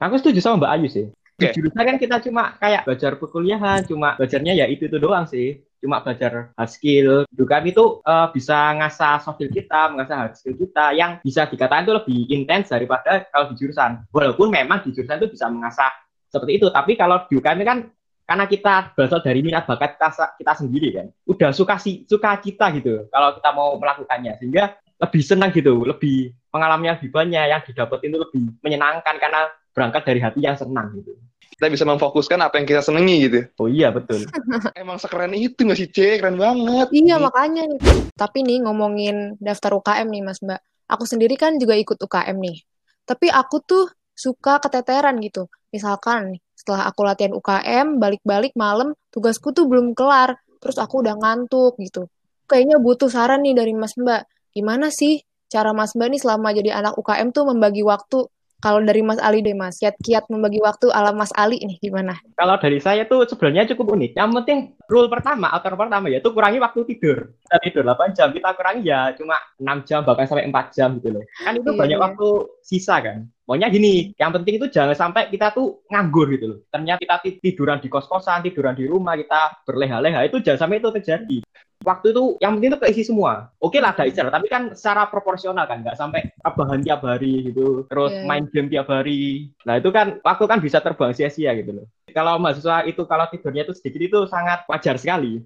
Aku 0.03 0.19
setuju 0.21 0.45
sama 0.45 0.67
Mbak 0.67 0.73
Ayu 0.77 0.89
sih. 0.93 1.07
Di 1.41 1.47
jurusan 1.57 1.79
kan 1.79 1.97
kita 1.97 2.21
cuma 2.21 2.59
kayak 2.61 2.85
belajar 2.85 3.17
perkuliahan, 3.17 3.87
cuma 3.89 4.19
belajarnya 4.21 4.53
ya 4.61 4.67
itu 4.69 4.91
itu 4.91 4.99
doang 5.01 5.25
sih. 5.25 5.63
Cuma 5.83 5.99
belajar 5.99 6.55
hard 6.55 6.71
skill. 6.71 7.27
Juga 7.35 7.59
itu 7.67 7.99
eh, 8.07 8.29
bisa 8.31 8.79
ngasah 8.79 9.19
soft 9.19 9.43
skill 9.43 9.51
kita, 9.51 9.91
mengasah 9.91 10.17
hard 10.23 10.35
skill 10.39 10.55
kita 10.55 10.95
yang 10.95 11.19
bisa 11.19 11.51
dikatakan 11.51 11.83
itu 11.83 11.95
lebih 11.99 12.19
intens 12.31 12.71
daripada 12.71 13.27
kalau 13.35 13.51
di 13.51 13.59
jurusan. 13.59 14.07
Walaupun 14.15 14.47
memang 14.49 14.87
di 14.87 14.95
jurusan 14.95 15.19
itu 15.19 15.35
bisa 15.35 15.51
mengasah 15.51 15.91
seperti 16.31 16.63
itu, 16.63 16.71
tapi 16.71 16.95
kalau 16.95 17.27
di 17.27 17.37
UKM 17.37 17.61
kan 17.67 17.79
karena 18.23 18.49
kita 18.49 18.95
berasal 18.97 19.21
dari 19.21 19.45
minat 19.45 19.67
bakat 19.67 19.99
kita, 19.99 20.39
kita 20.41 20.53
sendiri 20.57 20.89
kan, 20.95 21.07
udah 21.29 21.51
suka 21.53 21.77
si 21.77 22.07
suka 22.09 22.39
kita 22.41 22.71
gitu 22.79 23.11
kalau 23.13 23.37
kita 23.37 23.51
mau 23.53 23.77
melakukannya 23.77 24.39
sehingga 24.41 24.79
lebih 25.03 25.23
senang 25.27 25.51
gitu, 25.51 25.83
lebih 25.83 26.31
pengalaman 26.55 26.95
yang 26.95 26.97
lebih 27.03 27.11
banyak 27.11 27.45
yang 27.51 27.61
didapetin 27.67 28.15
itu 28.15 28.19
lebih 28.23 28.43
menyenangkan 28.63 29.15
karena 29.19 29.51
berangkat 29.75 30.03
dari 30.07 30.21
hati 30.23 30.41
yang 30.47 30.55
senang 30.55 30.95
gitu. 30.95 31.19
Kita 31.53 31.69
bisa 31.69 31.85
memfokuskan 31.85 32.41
apa 32.41 32.57
yang 32.59 32.67
kita 32.67 32.81
senengi 32.81 33.17
gitu. 33.29 33.41
Oh 33.61 33.69
iya 33.69 33.93
betul. 33.93 34.25
Emang 34.81 34.97
sekeren 34.97 35.37
itu 35.37 35.61
nggak 35.61 35.79
sih, 35.79 35.89
C? 35.93 36.17
Keren 36.17 36.41
banget. 36.41 36.89
Iya 36.91 37.21
makanya 37.21 37.69
nih. 37.69 37.81
Tapi 38.17 38.39
nih 38.41 38.65
ngomongin 38.65 39.37
daftar 39.37 39.77
UKM 39.77 40.09
nih 40.09 40.23
Mas 40.25 40.41
Mbak. 40.41 40.61
Aku 40.89 41.05
sendiri 41.05 41.37
kan 41.37 41.61
juga 41.61 41.77
ikut 41.77 42.01
UKM 42.01 42.37
nih. 42.41 42.57
Tapi 43.05 43.29
aku 43.29 43.61
tuh 43.61 43.85
suka 44.17 44.59
keteteran 44.65 45.21
gitu. 45.21 45.47
Misalkan 45.73 46.37
nih, 46.37 46.41
setelah 46.57 46.89
aku 46.89 47.01
latihan 47.05 47.33
UKM, 47.37 48.01
balik-balik 48.01 48.53
malam, 48.57 48.97
tugasku 49.13 49.53
tuh 49.53 49.69
belum 49.69 49.93
kelar. 49.93 50.41
Terus 50.61 50.77
aku 50.81 51.05
udah 51.05 51.17
ngantuk 51.17 51.77
gitu. 51.81 52.09
Kayaknya 52.49 52.81
butuh 52.81 53.09
saran 53.13 53.45
nih 53.45 53.57
dari 53.57 53.73
Mas 53.77 53.97
Mbak. 53.97 54.53
Gimana 54.53 54.93
sih 54.93 55.25
cara 55.53 55.77
Mas 55.77 55.93
Mbak 55.93 56.09
nih 56.17 56.21
selama 56.21 56.49
jadi 56.57 56.71
anak 56.81 56.97
UKM 56.97 57.29
tuh 57.33 57.45
membagi 57.49 57.85
waktu? 57.85 58.29
Kalau 58.63 58.79
dari 58.79 59.03
Mas 59.03 59.19
Ali 59.19 59.43
deh 59.43 59.59
Mas, 59.59 59.83
kiat-kiat 59.83 60.31
membagi 60.31 60.63
waktu 60.63 60.87
ala 60.95 61.11
Mas 61.11 61.35
Ali 61.35 61.59
nih 61.59 61.83
gimana? 61.83 62.15
Kalau 62.39 62.55
dari 62.63 62.79
saya 62.79 63.03
tuh 63.11 63.27
sebenarnya 63.27 63.67
cukup 63.75 63.99
unik. 63.99 64.15
Yang 64.15 64.31
penting 64.39 64.59
rule 64.87 65.11
pertama, 65.11 65.51
aturan 65.51 65.75
pertama 65.75 66.07
ya 66.07 66.23
itu 66.23 66.31
kurangi 66.31 66.63
waktu 66.63 66.87
tidur. 66.95 67.35
Kita 67.43 67.59
tidur 67.59 67.83
8 67.83 68.15
jam, 68.15 68.31
kita 68.31 68.55
kurangi 68.55 68.87
ya 68.87 69.11
cuma 69.19 69.35
6 69.59 69.83
jam 69.83 70.07
bahkan 70.07 70.31
sampai 70.31 70.47
4 70.47 70.71
jam 70.71 70.95
gitu 71.03 71.11
loh. 71.11 71.25
Kan 71.43 71.59
itu 71.59 71.71
Iya, 71.75 71.79
banyak 71.83 71.99
iya. 71.99 72.05
waktu 72.07 72.29
sisa 72.63 72.97
kan. 73.03 73.27
Pokoknya 73.43 73.69
gini, 73.75 74.15
yang 74.15 74.31
penting 74.31 74.55
itu 74.63 74.67
jangan 74.71 74.95
sampai 74.95 75.27
kita 75.27 75.51
tuh 75.51 75.83
nganggur 75.91 76.31
gitu 76.31 76.47
loh. 76.47 76.59
Ternyata 76.71 77.03
kita 77.03 77.17
ti- 77.19 77.39
tiduran 77.43 77.83
di 77.83 77.91
kos-kosan, 77.91 78.47
tiduran 78.47 78.79
di 78.79 78.87
rumah, 78.87 79.19
kita 79.19 79.67
berleha-leha, 79.67 80.23
itu 80.31 80.39
jangan 80.39 80.71
sampai 80.71 80.79
itu 80.79 80.89
terjadi. 80.95 81.39
Waktu 81.83 82.15
itu 82.15 82.39
yang 82.39 82.57
penting 82.57 82.71
itu 82.73 82.81
keisi 82.81 83.03
semua. 83.07 83.51
Oke 83.59 83.83
lah 83.83 83.93
ada 83.93 84.07
istirahat, 84.07 84.39
tapi 84.39 84.47
kan 84.47 84.71
secara 84.73 85.11
proporsional 85.11 85.67
kan, 85.67 85.83
nggak 85.83 85.99
sampai 85.99 86.31
rebahan 86.39 86.81
tiap 86.81 87.03
hari 87.03 87.51
gitu, 87.51 87.85
terus 87.91 88.15
iya. 88.15 88.27
main 88.27 88.47
game 88.49 88.71
tiap 88.71 88.87
hari. 88.87 89.51
Nah 89.67 89.83
itu 89.83 89.91
kan 89.91 90.23
waktu 90.23 90.45
kan 90.47 90.59
bisa 90.63 90.79
terbang 90.79 91.11
sia-sia 91.11 91.51
gitu 91.59 91.83
loh. 91.83 91.87
Kalau 92.15 92.39
mahasiswa 92.39 92.87
itu 92.87 93.03
kalau 93.05 93.27
tidurnya 93.29 93.67
itu 93.67 93.75
sedikit 93.75 94.01
itu 94.01 94.19
sangat 94.31 94.63
wajar 94.71 94.95
sekali. 94.97 95.43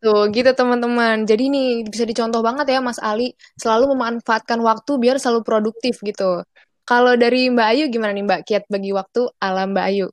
Tuh, 0.00 0.32
gitu 0.32 0.48
teman-teman. 0.56 1.28
Jadi 1.28 1.52
nih 1.52 1.68
bisa 1.84 2.08
dicontoh 2.08 2.40
banget 2.40 2.72
ya 2.72 2.80
Mas 2.80 2.96
Ali 2.96 3.36
selalu 3.60 3.92
memanfaatkan 3.92 4.56
waktu 4.64 4.96
biar 4.96 5.20
selalu 5.20 5.44
produktif 5.44 6.00
gitu. 6.00 6.40
Kalau 6.88 7.14
dari 7.20 7.52
Mbak 7.52 7.68
Ayu 7.68 7.84
gimana 7.92 8.16
nih 8.16 8.24
Mbak 8.24 8.40
kiat 8.48 8.64
bagi 8.72 8.96
waktu 8.96 9.28
ala 9.38 9.68
Mbak 9.68 9.84
Ayu? 9.92 10.08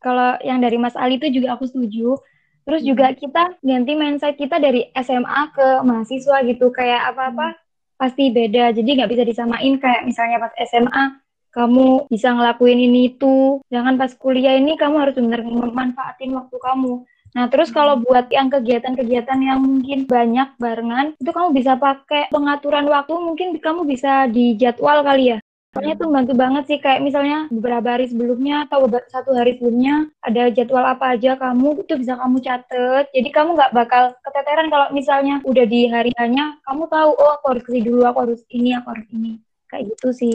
Kalau 0.00 0.36
yang 0.44 0.60
dari 0.60 0.76
Mas 0.76 0.92
Ali 0.92 1.16
itu 1.16 1.40
juga 1.40 1.56
aku 1.56 1.64
setuju. 1.66 2.20
Terus 2.64 2.82
juga 2.84 3.12
kita 3.16 3.58
ganti 3.60 3.92
mindset 3.96 4.36
kita 4.36 4.60
dari 4.60 4.88
SMA 4.96 5.42
ke 5.54 5.68
mahasiswa 5.84 6.36
gitu. 6.46 6.70
Kayak 6.70 7.14
apa-apa 7.14 7.56
pasti 8.00 8.32
beda. 8.32 8.72
Jadi 8.72 8.90
nggak 8.96 9.10
bisa 9.10 9.22
disamain 9.24 9.76
kayak 9.76 10.08
misalnya 10.08 10.40
pas 10.40 10.54
SMA 10.68 11.04
kamu 11.50 12.06
bisa 12.06 12.30
ngelakuin 12.30 12.80
ini 12.80 13.14
itu. 13.14 13.58
Jangan 13.68 13.98
pas 13.98 14.14
kuliah 14.14 14.56
ini 14.56 14.78
kamu 14.78 14.96
harus 15.02 15.14
benar 15.18 15.42
memanfaatin 15.42 16.30
waktu 16.32 16.56
kamu. 16.56 17.04
Nah, 17.30 17.46
terus 17.46 17.70
kalau 17.70 18.02
buat 18.02 18.26
yang 18.34 18.50
kegiatan-kegiatan 18.50 19.38
yang 19.38 19.62
mungkin 19.62 20.02
banyak 20.02 20.58
barengan, 20.58 21.14
itu 21.14 21.30
kamu 21.30 21.54
bisa 21.54 21.78
pakai 21.78 22.26
pengaturan 22.34 22.90
waktu, 22.90 23.14
mungkin 23.14 23.54
kamu 23.62 23.86
bisa 23.86 24.26
dijadwal 24.26 25.06
kali 25.06 25.34
ya. 25.34 25.38
Pokoknya 25.70 25.94
itu 25.94 26.04
membantu 26.10 26.34
banget 26.34 26.64
sih, 26.66 26.78
kayak 26.82 26.98
misalnya 26.98 27.46
beberapa 27.46 27.94
hari 27.94 28.10
sebelumnya 28.10 28.66
atau 28.66 28.90
satu 29.06 29.30
hari 29.38 29.54
sebelumnya 29.54 30.10
ada 30.18 30.50
jadwal 30.50 30.82
apa 30.82 31.14
aja 31.14 31.38
kamu, 31.38 31.86
itu 31.86 31.94
bisa 31.94 32.18
kamu 32.18 32.42
catet. 32.42 33.06
Jadi 33.14 33.28
kamu 33.30 33.54
nggak 33.54 33.70
bakal 33.70 34.10
keteteran 34.26 34.66
kalau 34.66 34.90
misalnya 34.90 35.38
udah 35.46 35.64
di 35.70 35.86
hari 35.86 36.10
hanya, 36.18 36.58
kamu 36.66 36.90
tahu, 36.90 37.10
oh 37.14 37.30
aku 37.38 37.44
harus 37.54 37.62
ke 37.62 37.70
sini 37.70 37.82
dulu, 37.86 38.02
aku 38.02 38.18
harus 38.26 38.42
ini, 38.50 38.70
aku 38.74 38.88
harus 38.90 39.08
ini. 39.14 39.32
Kayak 39.70 39.94
gitu 39.94 40.08
sih. 40.10 40.34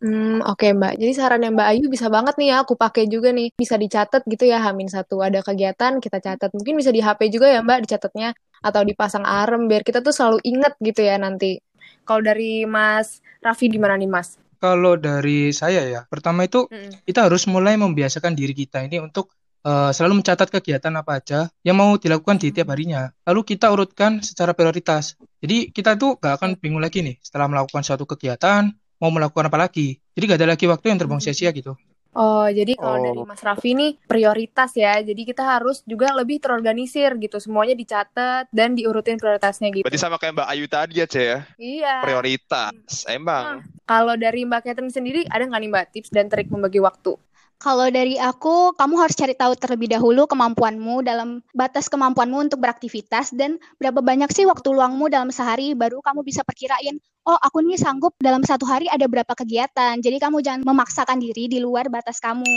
Hmm, 0.00 0.40
oke 0.46 0.64
Mbak. 0.70 1.02
Jadi 1.02 1.12
sarannya 1.12 1.50
Mbak 1.50 1.66
Ayu 1.66 1.84
bisa 1.90 2.06
banget 2.06 2.38
nih 2.38 2.48
ya, 2.54 2.56
aku 2.62 2.78
pakai 2.78 3.04
juga 3.10 3.34
nih. 3.34 3.50
Bisa 3.52 3.74
dicatat 3.74 4.22
gitu 4.24 4.46
ya, 4.46 4.62
Hamin 4.62 4.86
satu. 4.86 5.18
Ada 5.18 5.42
kegiatan, 5.42 5.98
kita 5.98 6.22
catat. 6.22 6.54
Mungkin 6.56 6.78
bisa 6.78 6.88
di 6.88 7.02
HP 7.04 7.28
juga 7.28 7.50
ya 7.50 7.60
Mbak, 7.60 7.90
dicatatnya. 7.90 8.32
Atau 8.62 8.86
dipasang 8.86 9.26
alarm, 9.26 9.66
biar 9.66 9.82
kita 9.82 9.98
tuh 10.00 10.14
selalu 10.14 10.38
inget 10.46 10.72
gitu 10.80 11.04
ya 11.04 11.18
nanti. 11.20 11.60
Kalau 12.08 12.24
dari 12.24 12.64
Mas 12.64 13.20
Raffi 13.44 13.68
gimana 13.68 14.00
nih 14.00 14.08
Mas? 14.08 14.40
Kalau 14.60 15.00
dari 15.00 15.56
saya 15.56 15.88
ya, 15.88 16.00
pertama 16.04 16.44
itu 16.44 16.68
Mm-mm. 16.68 17.00
kita 17.08 17.24
harus 17.24 17.48
mulai 17.48 17.80
membiasakan 17.80 18.36
diri 18.36 18.52
kita 18.52 18.84
ini 18.84 19.00
untuk 19.00 19.32
eh, 19.64 19.90
selalu 19.96 20.20
mencatat 20.20 20.52
kegiatan 20.52 20.92
apa 21.00 21.16
aja 21.16 21.48
yang 21.64 21.80
mau 21.80 21.96
dilakukan 21.96 22.36
di 22.36 22.52
tiap 22.52 22.68
harinya. 22.68 23.08
Lalu 23.24 23.56
kita 23.56 23.72
urutkan 23.72 24.20
secara 24.20 24.52
prioritas. 24.52 25.16
Jadi 25.40 25.72
kita 25.72 25.96
tuh 25.96 26.20
gak 26.20 26.36
akan 26.36 26.60
bingung 26.60 26.84
lagi 26.84 27.00
nih 27.00 27.16
setelah 27.24 27.48
melakukan 27.48 27.80
suatu 27.80 28.04
kegiatan, 28.04 28.68
mau 29.00 29.08
melakukan 29.08 29.48
apa 29.48 29.56
lagi. 29.56 29.96
Jadi 30.12 30.24
gak 30.28 30.38
ada 30.44 30.48
lagi 30.52 30.68
waktu 30.68 30.86
yang 30.92 30.98
terbuang 31.00 31.24
sia-sia 31.24 31.56
gitu. 31.56 31.72
Oh, 32.10 32.50
jadi 32.50 32.74
kalau 32.74 32.98
Oh. 32.98 33.04
dari 33.06 33.22
Mas 33.22 33.42
Raffi 33.42 33.70
nih 33.70 33.94
prioritas 34.02 34.74
ya. 34.74 34.98
Jadi 34.98 35.22
kita 35.22 35.46
harus 35.46 35.86
juga 35.86 36.10
lebih 36.10 36.42
terorganisir 36.42 37.14
gitu. 37.22 37.38
Semuanya 37.38 37.78
dicatat 37.78 38.50
dan 38.50 38.74
diurutin 38.74 39.14
prioritasnya 39.14 39.70
gitu. 39.70 39.86
Berarti 39.86 40.00
sama 40.00 40.18
kayak 40.18 40.34
Mbak 40.42 40.48
Ayu 40.50 40.64
tadi 40.66 40.94
C 41.06 41.14
ya. 41.22 41.38
Iya. 41.54 41.94
Prioritas. 42.02 43.06
Emang. 43.06 43.62
Kalau 43.86 44.18
dari 44.18 44.42
Mbak 44.42 44.62
Catherine 44.66 44.90
sendiri, 44.90 45.22
ada 45.30 45.46
nggak 45.46 45.60
nih 45.62 45.70
Mbak 45.70 45.86
tips 45.94 46.10
dan 46.10 46.26
trik 46.26 46.50
membagi 46.50 46.82
waktu? 46.82 47.14
Kalau 47.60 47.92
dari 47.92 48.16
aku, 48.16 48.72
kamu 48.72 48.94
harus 48.96 49.12
cari 49.12 49.36
tahu 49.36 49.52
terlebih 49.52 49.92
dahulu 49.92 50.24
kemampuanmu 50.24 51.04
dalam 51.04 51.44
batas 51.52 51.92
kemampuanmu 51.92 52.48
untuk 52.48 52.56
beraktivitas 52.56 53.36
dan 53.36 53.60
berapa 53.76 54.00
banyak 54.00 54.32
sih 54.32 54.48
waktu 54.48 54.72
luangmu 54.72 55.12
dalam 55.12 55.28
sehari 55.28 55.76
baru 55.76 56.00
kamu 56.00 56.24
bisa 56.24 56.40
perkirain, 56.40 56.96
oh 57.28 57.36
aku 57.36 57.60
nih 57.60 57.76
sanggup 57.76 58.16
dalam 58.16 58.40
satu 58.40 58.64
hari 58.64 58.88
ada 58.88 59.04
berapa 59.04 59.36
kegiatan. 59.36 60.00
Jadi 60.00 60.16
kamu 60.16 60.40
jangan 60.40 60.64
memaksakan 60.64 61.20
diri 61.20 61.52
di 61.52 61.60
luar 61.60 61.92
batas 61.92 62.16
kamu. 62.16 62.48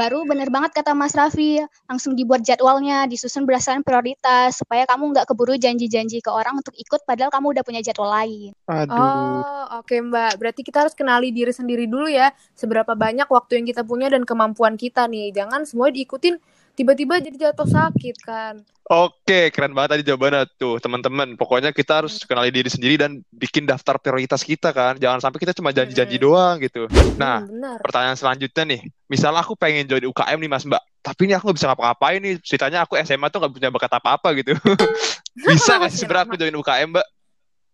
Baru 0.00 0.24
bener 0.24 0.48
banget 0.48 0.72
kata 0.72 0.96
Mas 0.96 1.12
Raffi, 1.12 1.60
langsung 1.84 2.16
dibuat 2.16 2.40
jadwalnya, 2.40 3.04
disusun 3.04 3.44
berdasarkan 3.44 3.84
prioritas 3.84 4.56
supaya 4.56 4.88
kamu 4.88 5.12
nggak 5.12 5.28
keburu 5.28 5.60
janji-janji 5.60 6.24
ke 6.24 6.32
orang 6.32 6.56
untuk 6.56 6.72
ikut 6.72 7.04
padahal 7.04 7.28
kamu 7.28 7.52
udah 7.52 7.64
punya 7.68 7.84
jadwal 7.84 8.08
lain. 8.08 8.56
Aduh. 8.64 8.96
Oh, 8.96 9.84
oke 9.84 9.92
Mbak. 9.92 10.40
Berarti 10.40 10.64
kita 10.64 10.88
harus 10.88 10.96
kenali 10.96 11.28
diri 11.28 11.52
sendiri 11.52 11.84
dulu 11.84 12.08
ya. 12.08 12.32
Seberapa 12.56 12.96
banyak 12.96 13.28
waktu 13.28 13.60
yang 13.60 13.68
kita 13.68 13.84
punya 13.84 14.08
dan 14.08 14.24
kemampuan 14.24 14.80
kita 14.80 15.04
nih. 15.04 15.36
Jangan 15.36 15.68
semua 15.68 15.92
diikutin 15.92 16.40
tiba-tiba 16.80 17.20
jadi 17.20 17.52
jatuh 17.52 17.68
sakit 17.68 18.16
kan. 18.24 18.54
Oke, 18.90 19.54
keren 19.54 19.70
banget 19.70 19.94
tadi 19.94 20.02
jawabannya 20.02 20.50
tuh, 20.58 20.82
teman-teman. 20.82 21.38
Pokoknya 21.38 21.70
kita 21.70 22.02
harus 22.02 22.26
kenali 22.26 22.50
diri 22.50 22.66
sendiri 22.66 22.98
dan 22.98 23.22
bikin 23.30 23.62
daftar 23.62 24.02
prioritas 24.02 24.42
kita 24.42 24.74
kan. 24.74 24.98
Jangan 24.98 25.22
sampai 25.22 25.38
kita 25.38 25.54
cuma 25.54 25.70
janji-janji 25.70 26.18
doang 26.18 26.58
gitu. 26.58 26.90
Nah, 27.14 27.44
Hmm, 27.44 27.54
benar. 27.54 27.78
pertanyaan 27.86 28.18
selanjutnya 28.18 28.64
nih. 28.66 28.80
Misalnya 29.06 29.46
aku 29.46 29.54
pengen 29.54 29.86
join 29.86 30.02
UKM 30.02 30.42
nih 30.42 30.50
Mas 30.50 30.66
Mbak, 30.66 30.82
tapi 31.06 31.20
ini 31.28 31.38
aku 31.38 31.46
nggak 31.46 31.58
bisa 31.62 31.68
ngapa-ngapain 31.70 32.18
nih. 32.18 32.34
Ceritanya 32.42 32.82
aku 32.82 32.98
SMA 32.98 33.30
tuh 33.30 33.38
nggak 33.38 33.52
punya 33.54 33.68
bakat 33.70 33.92
apa-apa 33.94 34.28
gitu. 34.42 34.58
bisa 35.46 35.78
nggak 35.78 35.90
sih 35.94 36.02
sebenarnya 36.02 36.26
aku 36.26 36.34
join 36.34 36.56
UKM 36.56 36.90
Mbak? 36.90 37.06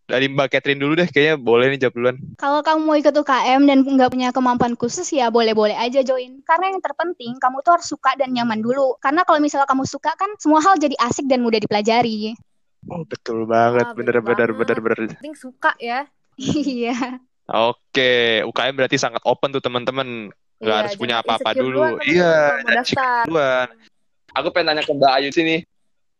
Dari 0.07 0.31
Mbak 0.31 0.55
Catherine 0.55 0.79
dulu 0.79 0.95
deh, 1.03 1.11
kayaknya 1.11 1.35
boleh 1.35 1.66
nih 1.75 1.83
jawab 1.83 1.95
duluan. 1.99 2.16
Kalau 2.38 2.62
kamu 2.62 2.81
mau 2.87 2.95
ikut 2.95 3.11
UKM 3.11 3.66
dan 3.66 3.83
nggak 3.83 4.11
punya 4.14 4.31
kemampuan 4.31 4.79
khusus 4.79 5.11
ya 5.11 5.35
boleh-boleh 5.35 5.75
aja 5.75 5.99
join. 6.07 6.38
Karena 6.47 6.71
yang 6.71 6.79
terpenting 6.79 7.35
kamu 7.42 7.59
tuh 7.66 7.75
harus 7.75 7.90
suka 7.90 8.14
dan 8.14 8.31
nyaman 8.31 8.62
dulu. 8.62 8.95
Karena 9.03 9.27
kalau 9.27 9.42
misalnya 9.42 9.66
kamu 9.66 9.83
suka 9.83 10.14
kan 10.14 10.31
semua 10.38 10.62
hal 10.62 10.79
jadi 10.79 10.95
asik 11.03 11.27
dan 11.27 11.42
mudah 11.42 11.59
dipelajari. 11.59 12.38
Oh, 12.87 13.03
betul 13.03 13.51
banget, 13.51 13.99
bener-bener, 13.99 14.55
banget. 14.55 14.79
bener-bener. 14.79 15.11
Penting 15.19 15.35
suka 15.35 15.75
ya. 15.83 16.07
Iya. 16.38 17.19
Oke, 17.51 18.47
UKM 18.47 18.75
berarti 18.79 19.01
sangat 19.03 19.25
open 19.27 19.51
tuh 19.51 19.62
teman-teman. 19.64 20.31
Nggak 20.62 20.71
Iya, 20.71 20.81
harus 20.87 20.95
punya 20.95 21.16
apa-apa 21.19 21.51
dulu. 21.51 21.99
Iya, 22.07 22.62
duluan. 23.27 23.69
Aku 24.37 24.55
pengen 24.55 24.71
tanya 24.71 24.83
ke 24.87 24.92
Mbak 24.92 25.12
Ayu 25.19 25.29
sini. 25.35 25.66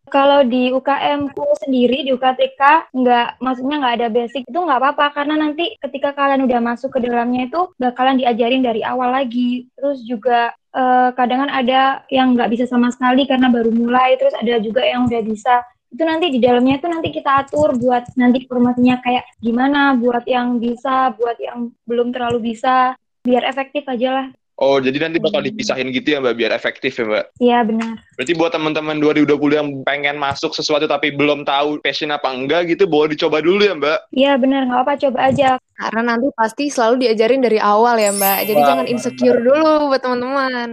Kalau 0.07 0.47
di 0.47 0.71
UKM 0.71 1.35
ku 1.35 1.43
sendiri 1.59 2.07
di 2.07 2.15
UKTK 2.15 2.95
nggak, 2.95 3.43
maksudnya 3.43 3.77
nggak 3.83 3.95
ada 3.99 4.09
basic 4.09 4.47
itu 4.47 4.55
nggak 4.55 4.79
apa-apa 4.79 5.07
karena 5.19 5.35
nanti 5.35 5.75
ketika 5.83 6.15
kalian 6.15 6.47
udah 6.47 6.61
masuk 6.63 6.95
ke 6.95 7.03
dalamnya 7.03 7.51
itu 7.51 7.75
bakalan 7.75 8.15
diajarin 8.15 8.63
dari 8.63 8.87
awal 8.87 9.11
lagi. 9.11 9.67
Terus 9.75 10.07
juga 10.07 10.55
eh, 10.55 11.11
kadang 11.19 11.47
kan 11.47 11.51
ada 11.51 12.07
yang 12.07 12.39
nggak 12.39 12.55
bisa 12.55 12.65
sama 12.71 12.95
sekali 12.95 13.27
karena 13.27 13.51
baru 13.51 13.75
mulai, 13.75 14.15
terus 14.15 14.35
ada 14.39 14.63
juga 14.63 14.87
yang 14.87 15.11
udah 15.11 15.23
bisa. 15.27 15.67
Itu 15.91 16.03
nanti 16.07 16.31
di 16.31 16.39
dalamnya 16.39 16.79
itu 16.79 16.87
nanti 16.87 17.09
kita 17.11 17.43
atur 17.43 17.75
buat 17.75 18.07
nanti 18.15 18.47
informasinya 18.47 19.03
kayak 19.03 19.25
gimana, 19.43 19.99
buat 19.99 20.23
yang 20.31 20.63
bisa, 20.63 21.19
buat 21.19 21.35
yang 21.43 21.75
belum 21.83 22.15
terlalu 22.15 22.55
bisa, 22.55 22.95
biar 23.27 23.43
efektif 23.43 23.83
aja 23.91 24.23
lah. 24.23 24.27
Oh, 24.57 24.81
jadi 24.81 24.97
nanti 25.05 25.21
bakal 25.21 25.45
dipisahin 25.45 25.93
gitu 25.93 26.17
ya, 26.17 26.19
Mbak, 26.25 26.35
biar 26.41 26.53
efektif 26.57 26.97
ya, 26.97 27.05
Mbak. 27.05 27.25
Iya 27.45 27.59
benar. 27.61 27.95
Berarti 28.17 28.33
buat 28.41 28.53
teman-teman 28.57 28.97
2020 29.05 29.53
yang 29.53 29.69
pengen 29.85 30.17
masuk 30.17 30.57
sesuatu 30.57 30.89
tapi 30.89 31.13
belum 31.13 31.45
tahu 31.45 31.85
passion 31.85 32.09
apa 32.09 32.33
enggak 32.33 32.73
gitu, 32.73 32.89
boleh 32.89 33.13
dicoba 33.13 33.45
dulu 33.45 33.61
ya, 33.61 33.77
Mbak. 33.77 33.99
Iya 34.17 34.33
benar, 34.41 34.65
nggak 34.65 34.81
apa 34.81 34.93
coba 34.97 35.19
aja. 35.29 35.61
Karena 35.77 36.17
nanti 36.17 36.33
pasti 36.33 36.73
selalu 36.73 37.05
diajarin 37.05 37.45
dari 37.45 37.61
awal 37.61 38.01
ya 38.01 38.17
Mbak. 38.17 38.39
Jadi 38.49 38.61
Wah, 38.65 38.69
jangan 38.73 38.87
insecure 38.89 39.41
dulu 39.45 39.93
buat 39.93 40.01
teman-teman. 40.01 40.69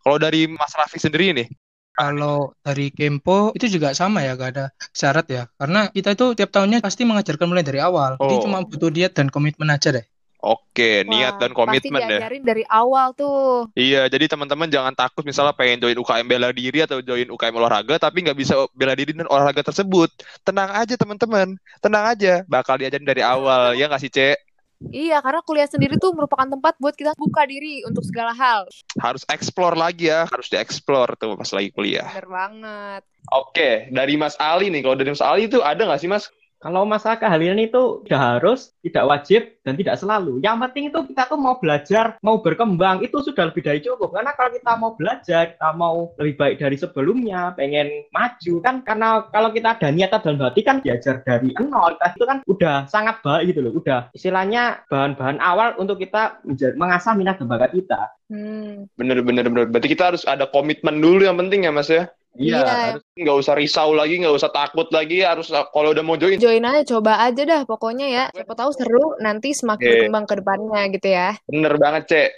Kalau 0.00 0.16
dari 0.22 0.46
Mas 0.46 0.72
Raffi 0.78 1.02
sendiri 1.02 1.34
nih, 1.34 1.50
Kalau 1.90 2.54
dari 2.64 2.88
Kempo 2.94 3.52
itu 3.52 3.66
juga 3.68 3.92
sama 3.92 4.24
ya, 4.24 4.32
gak 4.32 4.56
ada 4.56 4.66
syarat 4.94 5.26
ya. 5.28 5.50
Karena 5.58 5.90
kita 5.92 6.16
itu 6.16 6.32
tiap 6.32 6.48
tahunnya 6.48 6.80
pasti 6.80 7.04
mengajarkan 7.04 7.44
mulai 7.44 7.60
dari 7.66 7.82
awal. 7.82 8.16
Jadi 8.16 8.34
Oh. 8.40 8.42
cuma 8.46 8.64
butuh 8.64 8.88
diet 8.88 9.12
dan 9.12 9.28
komitmen 9.28 9.68
aja 9.68 9.92
deh. 9.92 10.06
Oke, 10.40 10.90
niat 11.06 11.36
Wah, 11.36 11.40
dan 11.40 11.50
komitmen 11.52 11.80
Pasti 11.80 11.88
deh. 11.92 12.18
diajarin 12.20 12.42
dari 12.44 12.64
awal 12.66 13.12
tuh. 13.14 13.68
Iya, 13.76 14.08
jadi 14.08 14.26
teman-teman 14.28 14.68
jangan 14.68 14.92
takut 14.96 15.22
misalnya 15.22 15.54
pengen 15.54 15.80
join 15.80 15.96
UKM 15.96 16.26
bela 16.26 16.50
diri 16.50 16.84
atau 16.84 16.98
join 17.04 17.28
UKM 17.28 17.54
olahraga 17.56 17.96
tapi 18.00 18.24
nggak 18.24 18.38
bisa 18.38 18.66
bela 18.72 18.96
diri 18.96 19.12
dan 19.12 19.28
olahraga 19.28 19.60
tersebut. 19.60 20.10
Tenang 20.42 20.72
aja 20.72 20.94
teman-teman, 20.96 21.56
tenang 21.84 22.04
aja, 22.10 22.42
bakal 22.48 22.80
diajarin 22.80 23.06
dari 23.06 23.22
awal 23.24 23.76
ya 23.76 23.86
nggak 23.86 24.02
sih, 24.02 24.12
Cek? 24.12 24.50
Iya, 24.88 25.20
karena 25.20 25.44
kuliah 25.44 25.68
sendiri 25.68 26.00
tuh 26.00 26.16
merupakan 26.16 26.48
tempat 26.48 26.80
buat 26.80 26.96
kita 26.96 27.12
buka 27.20 27.44
diri 27.44 27.84
untuk 27.84 28.00
segala 28.00 28.32
hal. 28.32 28.64
Harus 28.96 29.28
explore 29.28 29.76
lagi 29.76 30.08
ya, 30.08 30.24
harus 30.24 30.48
dieksplor 30.48 31.20
tuh 31.20 31.36
pas 31.36 31.52
lagi 31.52 31.68
kuliah. 31.68 32.08
Bener 32.08 32.28
banget. 32.32 33.02
Oke, 33.28 33.92
dari 33.92 34.16
Mas 34.16 34.40
Ali 34.40 34.72
nih, 34.72 34.80
kalau 34.80 34.96
dari 34.96 35.12
Mas 35.12 35.20
Ali 35.20 35.52
itu 35.52 35.60
ada 35.60 35.84
nggak 35.84 36.00
sih 36.00 36.08
Mas? 36.08 36.32
Kalau 36.60 36.84
masalah 36.84 37.16
keahlian 37.16 37.56
itu 37.56 38.04
tidak 38.04 38.20
harus, 38.20 38.76
tidak 38.84 39.04
wajib, 39.08 39.42
dan 39.64 39.80
tidak 39.80 39.96
selalu. 39.96 40.44
Yang 40.44 40.56
penting 40.68 40.84
itu 40.92 40.98
kita 41.08 41.24
tuh 41.24 41.40
mau 41.40 41.56
belajar, 41.56 42.20
mau 42.20 42.36
berkembang, 42.44 43.00
itu 43.00 43.16
sudah 43.24 43.48
lebih 43.48 43.64
dari 43.64 43.80
cukup. 43.80 44.12
Karena 44.12 44.36
kalau 44.36 44.50
kita 44.52 44.72
mau 44.76 44.92
belajar, 44.92 45.56
kita 45.56 45.68
mau 45.72 46.12
lebih 46.20 46.36
baik 46.36 46.54
dari 46.60 46.76
sebelumnya, 46.76 47.56
pengen 47.56 48.04
maju, 48.12 48.54
kan 48.60 48.84
karena 48.84 49.24
kalau 49.32 49.48
kita 49.56 49.72
ada 49.72 49.88
niatan 49.88 50.20
dalam 50.20 50.40
hati 50.44 50.60
kan 50.60 50.84
diajar 50.84 51.24
dari 51.24 51.48
nol, 51.56 51.96
kita 51.96 52.06
itu 52.12 52.24
kan 52.28 52.38
udah 52.44 52.76
sangat 52.92 53.16
baik 53.24 53.56
gitu 53.56 53.60
loh. 53.64 53.72
Udah 53.80 54.12
istilahnya 54.12 54.84
bahan-bahan 54.92 55.40
awal 55.40 55.72
untuk 55.80 55.96
kita 55.96 56.44
mengasah 56.76 57.16
minat 57.16 57.40
dan 57.40 57.48
bakat 57.48 57.72
kita. 57.72 58.12
Hmm. 58.28 58.84
Bener, 59.00 59.24
bener, 59.24 59.48
bener. 59.48 59.66
Berarti 59.72 59.88
kita 59.90 60.12
harus 60.12 60.28
ada 60.28 60.44
komitmen 60.44 61.00
dulu 61.00 61.24
yang 61.24 61.40
penting 61.40 61.64
ya 61.64 61.72
Mas 61.72 61.88
ya. 61.88 62.12
Iya. 62.38 62.62
harus 62.94 63.02
Nggak 63.18 63.36
usah 63.42 63.54
risau 63.58 63.90
lagi, 63.92 64.20
nggak 64.22 64.36
usah 64.36 64.50
takut 64.54 64.86
lagi. 64.94 65.26
Harus 65.26 65.50
kalau 65.50 65.90
udah 65.90 66.04
mau 66.06 66.14
join, 66.14 66.38
Join 66.38 66.62
aja, 66.62 66.82
coba 66.96 67.20
aja 67.26 67.42
dah 67.42 67.62
pokoknya 67.66 68.06
ya. 68.06 68.24
Siapa 68.30 68.54
tahu 68.54 68.70
seru, 68.72 69.06
nanti 69.18 69.50
semakin 69.50 69.82
Oke. 69.82 69.92
berkembang 70.06 70.24
ke 70.30 70.34
depannya 70.38 70.82
gitu 70.94 71.08
ya. 71.10 71.28
bener 71.50 71.74
banget 71.76 72.02
Cek. 72.06 72.30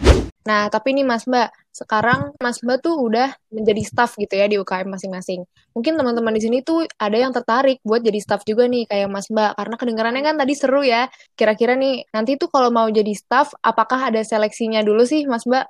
Nah, 0.43 0.67
tapi 0.67 0.91
nih 0.91 1.07
Mas 1.07 1.23
Mbak, 1.23 1.55
sekarang 1.71 2.35
Mas 2.43 2.59
Mbak 2.59 2.83
tuh 2.83 2.99
udah 2.99 3.31
menjadi 3.47 3.79
staff 3.87 4.19
gitu 4.19 4.35
ya 4.35 4.51
di 4.51 4.59
UKM 4.59 4.91
masing-masing. 4.91 5.47
Mungkin 5.71 5.95
teman-teman 5.95 6.35
di 6.35 6.43
sini 6.43 6.59
tuh 6.59 6.83
ada 6.99 7.15
yang 7.15 7.31
tertarik 7.31 7.79
buat 7.79 8.03
jadi 8.03 8.19
staff 8.19 8.43
juga 8.43 8.67
nih 8.67 8.83
kayak 8.91 9.07
Mas 9.07 9.31
Mbak. 9.31 9.55
Karena 9.55 9.75
kedengarannya 9.79 10.23
kan 10.27 10.35
tadi 10.35 10.53
seru 10.53 10.83
ya. 10.83 11.07
Kira-kira 11.39 11.79
nih, 11.79 12.03
nanti 12.11 12.35
tuh 12.35 12.51
kalau 12.51 12.75
mau 12.75 12.91
jadi 12.91 13.15
staff, 13.15 13.55
apakah 13.63 14.11
ada 14.11 14.19
seleksinya 14.19 14.83
dulu 14.83 15.07
sih 15.07 15.23
Mas 15.31 15.47
Mbak? 15.47 15.63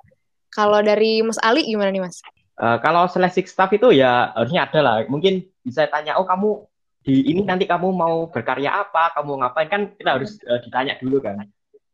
Kalau 0.50 0.82
dari 0.82 1.22
Mas 1.22 1.38
Ali 1.38 1.70
gimana 1.70 1.94
nih 1.94 2.02
Mas? 2.02 2.18
Eh, 2.54 2.78
kalau 2.78 3.10
seleksi 3.10 3.42
staff 3.50 3.74
itu 3.74 3.90
ya 3.90 4.30
harusnya 4.30 4.70
ada 4.70 4.80
lah. 4.80 4.96
Mungkin 5.10 5.42
bisa 5.66 5.90
tanya, 5.90 6.14
oh 6.22 6.26
kamu 6.26 6.62
di 7.04 7.34
ini 7.34 7.42
nanti 7.42 7.66
kamu 7.66 7.90
mau 7.90 8.30
berkarya 8.30 8.70
apa, 8.86 9.10
kamu 9.18 9.42
ngapain 9.42 9.68
kan 9.68 9.82
kita 9.98 10.10
harus 10.14 10.38
eh, 10.46 10.62
ditanya 10.62 10.94
dulu 11.02 11.18
kan. 11.18 11.42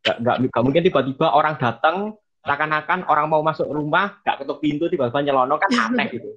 Gak, 0.05 0.17
nggak 0.21 0.35
nggak 0.49 0.63
mungkin 0.65 0.81
tiba-tiba 0.85 1.33
orang 1.33 1.57
datang 1.57 2.17
seakan-akan 2.41 3.05
orang 3.05 3.29
mau 3.29 3.45
masuk 3.45 3.69
rumah 3.69 4.17
gak 4.25 4.41
ketuk 4.41 4.57
pintu 4.65 4.89
tiba-tiba 4.89 5.21
nyelonong 5.21 5.61
kan 5.61 5.69
aneh 5.93 6.09
gitu. 6.09 6.29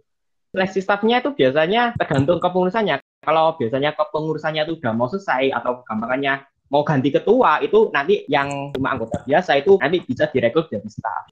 Seleksi 0.52 0.80
staffnya 0.84 1.24
itu 1.24 1.32
biasanya 1.32 1.96
tergantung 1.96 2.44
kepengurusannya. 2.44 3.00
Kalau 3.24 3.56
biasanya 3.56 3.96
kepengurusannya 3.96 4.68
itu 4.68 4.76
udah 4.80 4.92
mau 4.92 5.08
selesai 5.08 5.48
atau 5.52 5.80
gampangannya 5.80 6.44
mau 6.68 6.84
ganti 6.84 7.08
ketua 7.08 7.60
itu 7.64 7.88
nanti 7.92 8.24
yang 8.28 8.72
cuma 8.76 8.96
anggota 8.96 9.20
biasa 9.24 9.60
itu 9.60 9.80
nanti 9.80 10.04
bisa 10.04 10.28
direkrut 10.28 10.68
jadi 10.68 10.88
staff. 10.88 11.24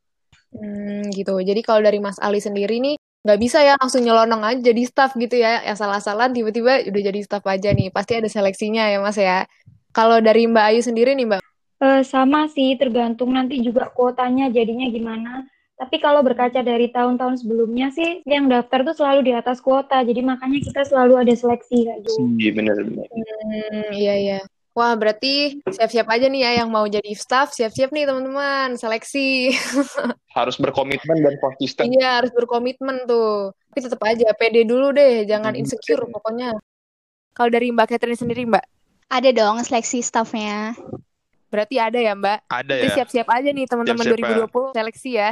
Hmm, 0.53 1.09
gitu. 1.17 1.35
Jadi 1.41 1.61
kalau 1.65 1.81
dari 1.81 1.99
Mas 1.99 2.21
Ali 2.21 2.39
sendiri 2.39 2.79
nih, 2.79 2.97
nggak 3.25 3.39
bisa 3.41 3.59
ya 3.65 3.79
langsung 3.81 4.05
nyelonong 4.05 4.43
aja 4.45 4.61
jadi 4.61 4.83
staff 4.85 5.17
gitu 5.17 5.41
ya. 5.41 5.65
Ya 5.65 5.75
salah-salah 5.75 6.29
tiba-tiba 6.29 6.85
udah 6.89 7.03
jadi 7.13 7.21
staff 7.25 7.45
aja 7.49 7.73
nih. 7.73 7.89
Pasti 7.89 8.13
ada 8.21 8.29
seleksinya 8.29 8.89
ya 8.93 8.99
Mas 9.01 9.17
ya. 9.17 9.49
Kalau 9.93 10.21
dari 10.21 10.49
Mbak 10.49 10.65
Ayu 10.73 10.81
sendiri 10.85 11.13
nih 11.17 11.29
Mbak, 11.29 11.43
Eh, 11.83 12.07
sama 12.07 12.47
sih, 12.47 12.79
tergantung 12.79 13.35
nanti 13.35 13.59
juga 13.59 13.91
kuotanya 13.91 14.47
jadinya 14.55 14.87
gimana. 14.87 15.43
Tapi 15.75 15.99
kalau 15.99 16.23
berkaca 16.23 16.63
dari 16.63 16.95
tahun-tahun 16.95 17.43
sebelumnya 17.43 17.91
sih, 17.91 18.23
yang 18.23 18.47
daftar 18.47 18.87
tuh 18.87 18.95
selalu 18.95 19.21
di 19.27 19.33
atas 19.35 19.59
kuota. 19.59 19.99
Jadi 20.07 20.23
makanya 20.23 20.63
kita 20.63 20.87
selalu 20.87 21.27
ada 21.27 21.35
seleksi 21.35 21.91
kayak 21.91 22.07
gitu. 22.07 22.23
Iya, 22.39 22.51
bener, 22.55 22.77
bener. 22.87 23.07
Hmm, 23.11 23.87
iya 23.99 24.15
iya. 24.15 24.39
Wah, 24.73 24.97
berarti 24.97 25.61
siap-siap 25.69 26.09
aja 26.09 26.33
nih 26.33 26.49
ya 26.49 26.51
yang 26.65 26.73
mau 26.73 26.89
jadi 26.89 27.13
staff, 27.13 27.53
siap-siap 27.53 27.93
nih 27.93 28.09
teman-teman, 28.09 28.73
seleksi. 28.81 29.53
Harus 30.39 30.57
berkomitmen 30.57 31.21
dan 31.21 31.37
konsisten. 31.45 31.93
Iya, 31.93 32.25
harus 32.25 32.33
berkomitmen 32.33 33.05
tuh. 33.05 33.53
Tapi 33.53 33.79
tetap 33.85 34.01
aja 34.01 34.33
pede 34.33 34.65
dulu 34.65 34.97
deh, 34.97 35.29
jangan 35.29 35.53
insecure 35.53 36.09
pokoknya. 36.09 36.57
Kalau 37.37 37.53
dari 37.53 37.69
Mbak 37.69 37.85
Catherine 37.93 38.17
sendiri, 38.17 38.49
Mbak, 38.49 38.65
Ada 39.13 39.29
dong 39.37 39.61
seleksi 39.61 40.01
staffnya. 40.01 40.73
berarti 41.53 41.77
ada 41.77 42.01
ya, 42.01 42.17
Mbak? 42.17 42.49
Ada 42.49 42.73
Jadi 42.81 42.89
ya. 42.89 42.95
siap-siap 42.97 43.29
aja 43.29 43.49
nih 43.53 43.69
teman-teman 43.69 44.05
Siap-siap, 44.09 44.49
2020 44.57 44.73
seleksi 44.73 45.11
ya. 45.21 45.31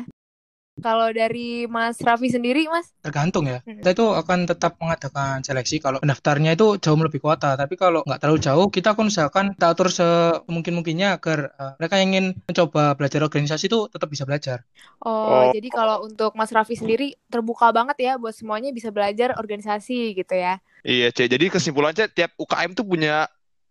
Kalau 0.81 1.09
dari 1.12 1.69
Mas 1.69 2.01
Raffi 2.01 2.33
sendiri, 2.33 2.66
Mas? 2.66 2.90
Tergantung 3.05 3.47
ya. 3.47 3.61
Hmm. 3.62 3.79
Kita 3.81 3.93
itu 3.93 4.07
akan 4.11 4.49
tetap 4.49 4.77
mengadakan 4.81 5.45
seleksi 5.45 5.79
kalau 5.79 6.01
pendaftarnya 6.01 6.57
itu 6.57 6.81
jauh 6.81 6.97
lebih 6.97 7.21
kuota. 7.21 7.55
Tapi 7.55 7.77
kalau 7.77 8.01
nggak 8.05 8.21
terlalu 8.21 8.40
jauh, 8.40 8.66
kita 8.69 8.97
akan 8.97 9.09
usahakan 9.09 9.45
kita 9.55 9.66
atur 9.73 9.88
semungkin-mungkinnya 9.93 11.21
agar 11.21 11.38
eh, 11.55 11.73
mereka 11.79 11.95
yang 12.01 12.09
ingin 12.16 12.27
mencoba 12.49 12.97
belajar 12.97 13.21
organisasi 13.25 13.69
itu 13.69 13.87
tetap 13.93 14.09
bisa 14.09 14.25
belajar. 14.25 14.64
Oh, 15.01 15.29
Oh. 15.31 15.45
jadi 15.55 15.69
kalau 15.71 16.05
untuk 16.05 16.35
Mas 16.35 16.51
Raffi 16.51 16.75
sendiri 16.75 17.14
terbuka 17.31 17.71
banget 17.71 17.97
ya 18.01 18.12
buat 18.19 18.35
semuanya 18.35 18.75
bisa 18.75 18.90
belajar 18.90 19.37
organisasi 19.38 20.16
gitu 20.16 20.35
ya. 20.35 20.59
Iya, 20.81 21.12
Cek. 21.12 21.29
Jadi 21.29 21.53
kesimpulannya 21.53 22.09
tiap 22.09 22.33
UKM 22.40 22.73
tuh 22.73 22.88
punya 22.88 23.29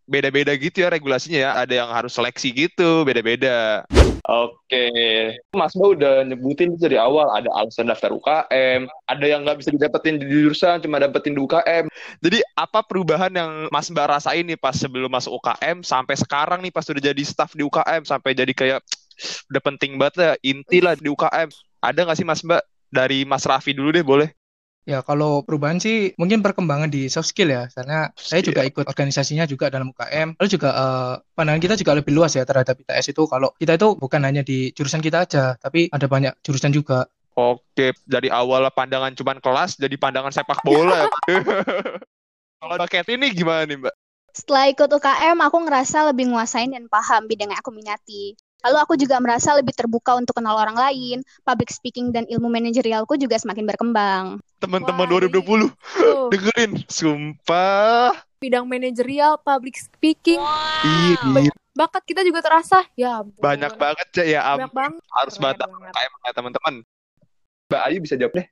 beda-beda 0.09 0.57
gitu 0.57 0.81
ya 0.81 0.89
regulasinya 0.89 1.39
ya. 1.39 1.51
Ada 1.61 1.85
yang 1.85 1.89
harus 1.93 2.17
seleksi 2.17 2.49
gitu, 2.49 3.05
beda-beda. 3.05 3.85
Oke, 4.29 4.93
Mas 5.57 5.73
Mbak 5.73 5.89
udah 5.97 6.13
nyebutin 6.21 6.77
dari 6.77 7.01
awal 7.01 7.33
ada 7.33 7.49
alasan 7.49 7.89
daftar 7.89 8.13
UKM, 8.13 8.85
ada 9.09 9.25
yang 9.25 9.41
nggak 9.41 9.57
bisa 9.57 9.73
didapetin 9.73 10.21
di 10.21 10.29
jurusan, 10.29 10.85
cuma 10.85 11.01
dapetin 11.01 11.33
di 11.33 11.41
UKM. 11.41 11.89
Jadi 12.21 12.37
apa 12.53 12.85
perubahan 12.85 13.33
yang 13.33 13.65
Mas 13.73 13.89
Mbak 13.89 14.05
rasain 14.05 14.45
nih 14.45 14.59
pas 14.59 14.77
sebelum 14.77 15.09
masuk 15.09 15.41
UKM 15.41 15.81
sampai 15.81 16.13
sekarang 16.13 16.61
nih 16.61 16.69
pas 16.69 16.85
udah 16.85 17.01
jadi 17.01 17.23
staff 17.25 17.57
di 17.57 17.65
UKM 17.65 18.05
sampai 18.05 18.37
jadi 18.37 18.53
kayak 18.53 18.85
udah 19.49 19.61
penting 19.65 19.97
banget 19.97 20.15
ya 20.21 20.31
inti 20.45 20.77
lah 20.77 20.93
di 20.93 21.09
UKM. 21.09 21.49
Ada 21.81 21.99
nggak 22.05 22.17
sih 22.21 22.27
Mas 22.29 22.45
Mbak 22.45 22.61
dari 22.93 23.25
Mas 23.25 23.49
Raffi 23.49 23.73
dulu 23.73 23.89
deh 23.89 24.05
boleh? 24.05 24.29
Ya, 24.87 25.05
kalau 25.05 25.45
perubahan 25.45 25.77
sih 25.77 26.17
mungkin 26.17 26.41
perkembangan 26.41 26.89
di 26.89 27.11
soft 27.13 27.29
skill 27.29 27.51
ya, 27.53 27.69
karena 27.69 28.09
saya 28.17 28.41
juga 28.41 28.65
Skill. 28.65 28.71
ikut 28.73 28.85
organisasinya 28.89 29.45
juga 29.45 29.69
dalam 29.69 29.93
UKM. 29.93 30.39
Lalu 30.39 30.49
juga 30.49 30.69
eh, 30.73 31.13
pandangan 31.37 31.61
kita 31.61 31.75
juga 31.77 31.91
lebih 31.99 32.11
luas 32.15 32.33
ya 32.33 32.41
terhadap 32.47 32.73
ITS 32.73 33.13
itu. 33.13 33.23
Kalau 33.29 33.53
kita 33.59 33.77
itu 33.77 33.87
bukan 33.99 34.21
hanya 34.25 34.41
di 34.41 34.73
jurusan 34.73 35.03
kita 35.03 35.29
aja, 35.29 35.53
tapi 35.61 35.93
ada 35.93 36.07
banyak 36.09 36.33
jurusan 36.41 36.73
juga. 36.73 37.05
Oke, 37.37 37.95
dari 38.03 38.27
awal 38.27 38.67
pandangan 38.73 39.15
cuman 39.15 39.39
kelas 39.39 39.79
jadi 39.79 39.95
pandangan 39.95 40.33
sepak 40.33 40.59
bola. 40.65 41.07
Kalau 42.59 42.75
Mbak 42.75 42.89
Kat 42.91 43.07
ini 43.07 43.31
gimana 43.31 43.63
nih 43.63 43.79
Mbak? 43.79 43.95
Setelah 44.35 44.67
ikut 44.67 44.89
UKM, 44.91 45.37
aku 45.39 45.57
ngerasa 45.63 46.11
lebih 46.11 46.27
nguasain 46.27 46.75
dan 46.75 46.91
paham 46.91 47.31
bidang 47.31 47.55
yang 47.55 47.59
aku 47.63 47.71
minati. 47.71 48.35
Lalu 48.59 48.77
aku 48.77 48.93
juga 48.99 49.15
merasa 49.23 49.55
lebih 49.55 49.71
terbuka 49.71 50.19
untuk 50.19 50.35
kenal 50.35 50.59
orang 50.59 50.75
lain, 50.75 51.23
public 51.47 51.71
speaking 51.71 52.11
dan 52.11 52.27
ilmu 52.27 52.51
manajerialku 52.51 53.15
juga 53.15 53.39
semakin 53.39 53.63
berkembang. 53.63 54.25
Teman-teman 54.59 55.07
Wah, 55.07 55.19
2020 55.31 55.71
Tuh, 55.71 56.27
dengerin, 56.35 56.71
sumpah. 56.91 58.11
bidang 58.39 58.63
manajerial, 58.67 59.35
public 59.39 59.75
speaking, 59.75 60.39
Iya, 60.83 61.43
iya. 61.43 61.51
bakat 61.75 62.03
kita 62.03 62.23
juga 62.23 62.39
terasa. 62.39 62.83
Ya 62.95 63.19
ampun. 63.19 63.39
banyak 63.39 63.75
banget 63.75 64.07
Cek 64.15 64.27
ya. 64.27 64.43
Am. 64.43 64.63
Banyak 64.63 64.75
banget. 64.75 65.01
Harus 65.11 65.35
banget 65.39 65.59
teman-teman. 66.35 66.73
Mbak 67.67 67.81
Ayu 67.87 67.97
bisa 67.99 68.15
jawab 68.15 68.33
deh. 68.39 68.47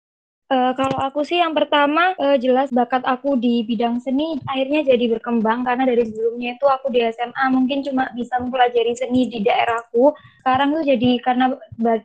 Eh, 0.47 0.71
kalau 0.79 0.95
aku 1.03 1.27
sih 1.27 1.43
yang 1.43 1.51
pertama 1.51 2.15
eh, 2.15 2.39
jelas 2.39 2.71
bakat 2.71 3.03
aku 3.03 3.35
di 3.35 3.67
bidang 3.67 3.99
seni 3.99 4.39
akhirnya 4.47 4.95
jadi 4.95 5.19
berkembang 5.19 5.67
karena 5.67 5.83
dari 5.83 6.07
sebelumnya 6.07 6.55
itu 6.55 6.63
aku 6.71 6.87
di 6.87 7.03
SMA 7.03 7.51
mungkin 7.51 7.83
cuma 7.83 8.07
bisa 8.15 8.39
mempelajari 8.39 8.95
seni 8.95 9.27
di 9.27 9.43
daerahku. 9.43 10.15
Sekarang 10.39 10.71
tuh 10.71 10.87
jadi 10.87 11.19
karena 11.19 11.51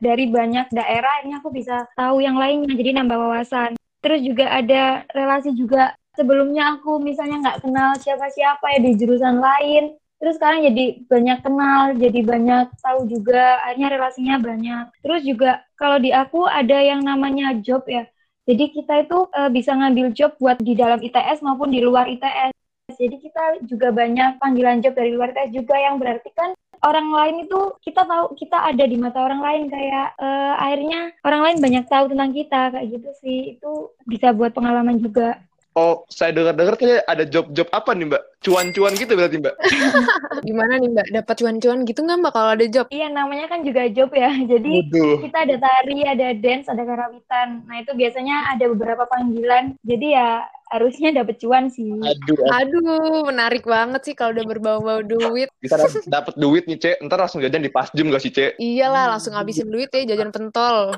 dari 0.02 0.26
banyak 0.26 0.74
daerah 0.74 1.22
akhirnya 1.22 1.38
aku 1.38 1.54
bisa 1.54 1.86
tahu 1.94 2.18
yang 2.18 2.34
lainnya 2.34 2.74
jadi 2.74 2.90
nambah 2.98 3.14
wawasan. 3.14 3.78
Terus 4.02 4.20
juga 4.26 4.50
ada 4.50 5.06
relasi 5.14 5.54
juga 5.54 5.94
sebelumnya 6.18 6.82
aku 6.82 6.98
misalnya 6.98 7.46
nggak 7.46 7.58
kenal 7.62 7.94
siapa-siapa 7.94 8.66
ya 8.74 8.78
di 8.82 8.90
jurusan 8.98 9.38
lain. 9.38 9.94
Terus 10.18 10.38
sekarang 10.38 10.66
jadi 10.66 10.84
banyak 11.06 11.38
kenal, 11.46 11.80
jadi 11.98 12.20
banyak 12.22 12.66
tahu 12.78 13.10
juga, 13.10 13.58
akhirnya 13.66 13.88
relasinya 13.90 14.36
banyak. 14.38 14.84
Terus 15.02 15.20
juga 15.26 15.50
kalau 15.74 15.98
di 15.98 16.14
aku 16.14 16.46
ada 16.46 16.78
yang 16.78 17.02
namanya 17.02 17.58
job 17.58 17.82
ya. 17.90 18.06
Jadi 18.42 18.64
kita 18.74 19.06
itu 19.06 19.18
eh, 19.30 19.50
bisa 19.54 19.70
ngambil 19.78 20.06
job 20.14 20.34
buat 20.42 20.58
di 20.58 20.74
dalam 20.74 20.98
ITS 20.98 21.42
maupun 21.46 21.70
di 21.70 21.78
luar 21.78 22.10
ITS. 22.10 22.50
Jadi 22.92 23.16
kita 23.22 23.62
juga 23.64 23.94
banyak 23.94 24.42
panggilan 24.42 24.82
job 24.82 24.98
dari 24.98 25.14
luar 25.14 25.30
ITS 25.30 25.54
juga 25.54 25.78
yang 25.78 26.02
berarti 26.02 26.28
kan 26.34 26.50
orang 26.82 27.08
lain 27.14 27.46
itu 27.46 27.60
kita 27.86 28.02
tahu 28.02 28.34
kita 28.34 28.58
ada 28.58 28.84
di 28.84 28.98
mata 28.98 29.22
orang 29.22 29.38
lain 29.38 29.62
kayak 29.70 30.18
eh, 30.18 30.54
akhirnya 30.58 31.00
orang 31.22 31.40
lain 31.46 31.58
banyak 31.62 31.84
tahu 31.86 32.04
tentang 32.10 32.30
kita 32.34 32.60
kayak 32.74 32.86
gitu 32.90 33.10
sih. 33.22 33.38
Itu 33.58 33.94
bisa 34.10 34.34
buat 34.34 34.50
pengalaman 34.50 34.98
juga. 34.98 35.38
Oh, 35.72 36.04
saya 36.12 36.36
dengar-dengar 36.36 36.76
kayak 36.76 37.00
ada 37.08 37.24
job-job 37.24 37.64
apa 37.72 37.96
nih, 37.96 38.04
Mbak? 38.12 38.22
Cuan-cuan 38.44 38.92
gitu 38.92 39.16
berarti, 39.16 39.40
Mbak? 39.40 39.54
Gimana 40.48 40.76
nih 40.76 40.92
Mbak? 40.92 41.06
Dapat 41.16 41.34
cuan-cuan 41.40 41.78
gitu 41.88 42.00
nggak 42.04 42.18
Mbak 42.20 42.32
kalau 42.36 42.50
ada 42.52 42.66
job? 42.68 42.86
Iya 42.92 43.08
namanya 43.08 43.48
kan 43.48 43.64
juga 43.64 43.88
job 43.88 44.12
ya. 44.12 44.28
Jadi 44.52 44.68
Waduh. 44.68 45.24
kita 45.24 45.38
ada 45.48 45.56
tari, 45.56 45.98
ada 46.04 46.26
dance, 46.36 46.68
ada 46.68 46.84
karawitan. 46.84 47.64
Nah 47.64 47.76
itu 47.80 47.92
biasanya 47.96 48.52
ada 48.52 48.64
beberapa 48.68 49.08
panggilan. 49.08 49.72
Jadi 49.80 50.06
ya 50.12 50.44
harusnya 50.72 51.08
dapet 51.12 51.40
cuan 51.40 51.72
sih. 51.72 51.88
Aduh, 51.88 52.36
Aduh, 52.52 53.28
menarik 53.28 53.64
banget 53.64 54.08
sih 54.08 54.14
kalau 54.16 54.36
udah 54.36 54.44
berbau-bau 54.44 55.00
duit. 55.00 55.48
kita 55.64 55.88
dapat 56.04 56.36
duit 56.36 56.68
nih, 56.68 56.76
Cek. 56.80 56.96
Ntar 57.04 57.16
langsung 57.16 57.40
jajan 57.40 57.64
di 57.64 57.72
pasjum 57.72 58.12
gak 58.12 58.20
sih, 58.24 58.32
Cek? 58.32 58.60
Iyalah, 58.60 59.16
langsung 59.16 59.32
habisin 59.36 59.72
duit 59.72 59.88
ya 59.88 60.04
jajan 60.04 60.32
pentol. 60.32 60.96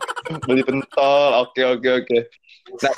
Beli 0.50 0.66
pentol. 0.66 1.30
Oke, 1.46 1.62
oke, 1.62 1.90
oke. 2.02 2.18
Nah, 2.64 2.92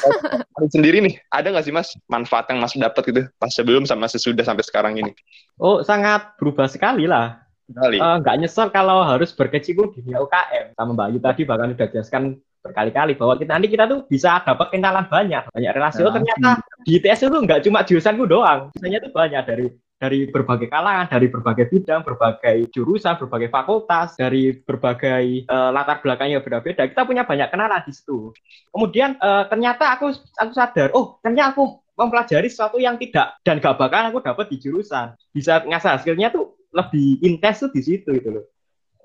kalau 0.54 0.68
sendiri 0.70 1.02
nih, 1.02 1.18
ada 1.28 1.50
nggak 1.50 1.64
sih, 1.66 1.74
Mas, 1.74 1.90
manfaat 2.06 2.46
yang 2.48 2.62
Mas 2.62 2.72
dapat 2.78 3.02
gitu 3.02 3.22
pas 3.36 3.50
sebelum 3.50 3.82
sama 3.82 4.06
sesudah 4.06 4.46
sampai 4.46 4.64
sekarang 4.64 4.94
ini? 4.98 5.12
Oh, 5.58 5.82
sangat 5.82 6.38
berubah 6.38 6.70
sekali 6.70 7.04
lah. 7.10 7.42
Kali. 7.66 7.98
Eh, 7.98 8.16
nggak 8.22 8.36
nyesel 8.38 8.70
kalau 8.70 9.02
harus 9.02 9.34
berkecimpung 9.34 9.90
di 9.90 10.06
dunia 10.06 10.22
UKM. 10.22 10.78
Sama 10.78 10.94
Mbak 10.94 11.06
Ayu 11.10 11.18
tadi 11.18 11.42
bahkan 11.42 11.74
udah 11.74 11.88
jelaskan 11.90 12.22
berkali-kali 12.62 13.18
bahwa 13.18 13.34
kita 13.38 13.50
nanti 13.58 13.68
kita 13.70 13.84
tuh 13.90 14.06
bisa 14.06 14.42
dapat 14.42 14.70
kenalan 14.70 15.06
banyak, 15.06 15.50
banyak 15.50 15.70
relasi. 15.74 16.02
Oh, 16.02 16.14
ternyata 16.14 16.62
di 16.86 16.98
ITS 16.98 17.26
itu 17.26 17.38
nggak 17.42 17.60
cuma 17.66 17.82
jurusanku 17.82 18.24
doang, 18.26 18.70
biasanya 18.74 18.98
tuh 19.02 19.10
banyak 19.14 19.42
dari 19.46 19.66
dari 19.96 20.28
berbagai 20.28 20.68
kalangan, 20.68 21.08
dari 21.08 21.26
berbagai 21.32 21.72
bidang, 21.72 22.04
berbagai 22.04 22.68
jurusan, 22.68 23.16
berbagai 23.16 23.48
fakultas, 23.48 24.12
dari 24.20 24.52
berbagai 24.52 25.24
eh, 25.48 25.70
latar 25.72 26.04
belakang 26.04 26.36
yang 26.36 26.44
berbeda-beda. 26.44 26.84
Kita 26.84 27.08
punya 27.08 27.24
banyak 27.24 27.48
kenalan 27.48 27.80
di 27.84 27.92
situ. 27.96 28.30
Kemudian 28.68 29.16
eh, 29.16 29.44
ternyata 29.48 29.96
aku 29.96 30.12
aku 30.12 30.52
sadar, 30.52 30.92
oh 30.92 31.16
ternyata 31.24 31.56
aku 31.56 31.80
mempelajari 31.96 32.52
sesuatu 32.52 32.76
yang 32.76 33.00
tidak 33.00 33.40
dan 33.40 33.56
gak 33.56 33.80
bakal 33.80 34.12
aku 34.12 34.20
dapat 34.20 34.52
di 34.52 34.60
jurusan. 34.60 35.16
Bisa 35.32 35.64
ngasah 35.64 35.96
hasilnya 35.96 36.28
tuh 36.28 36.60
lebih 36.76 37.24
intens 37.24 37.64
tuh 37.64 37.72
di 37.72 37.80
situ 37.80 38.12
gitu 38.12 38.36
loh. 38.36 38.44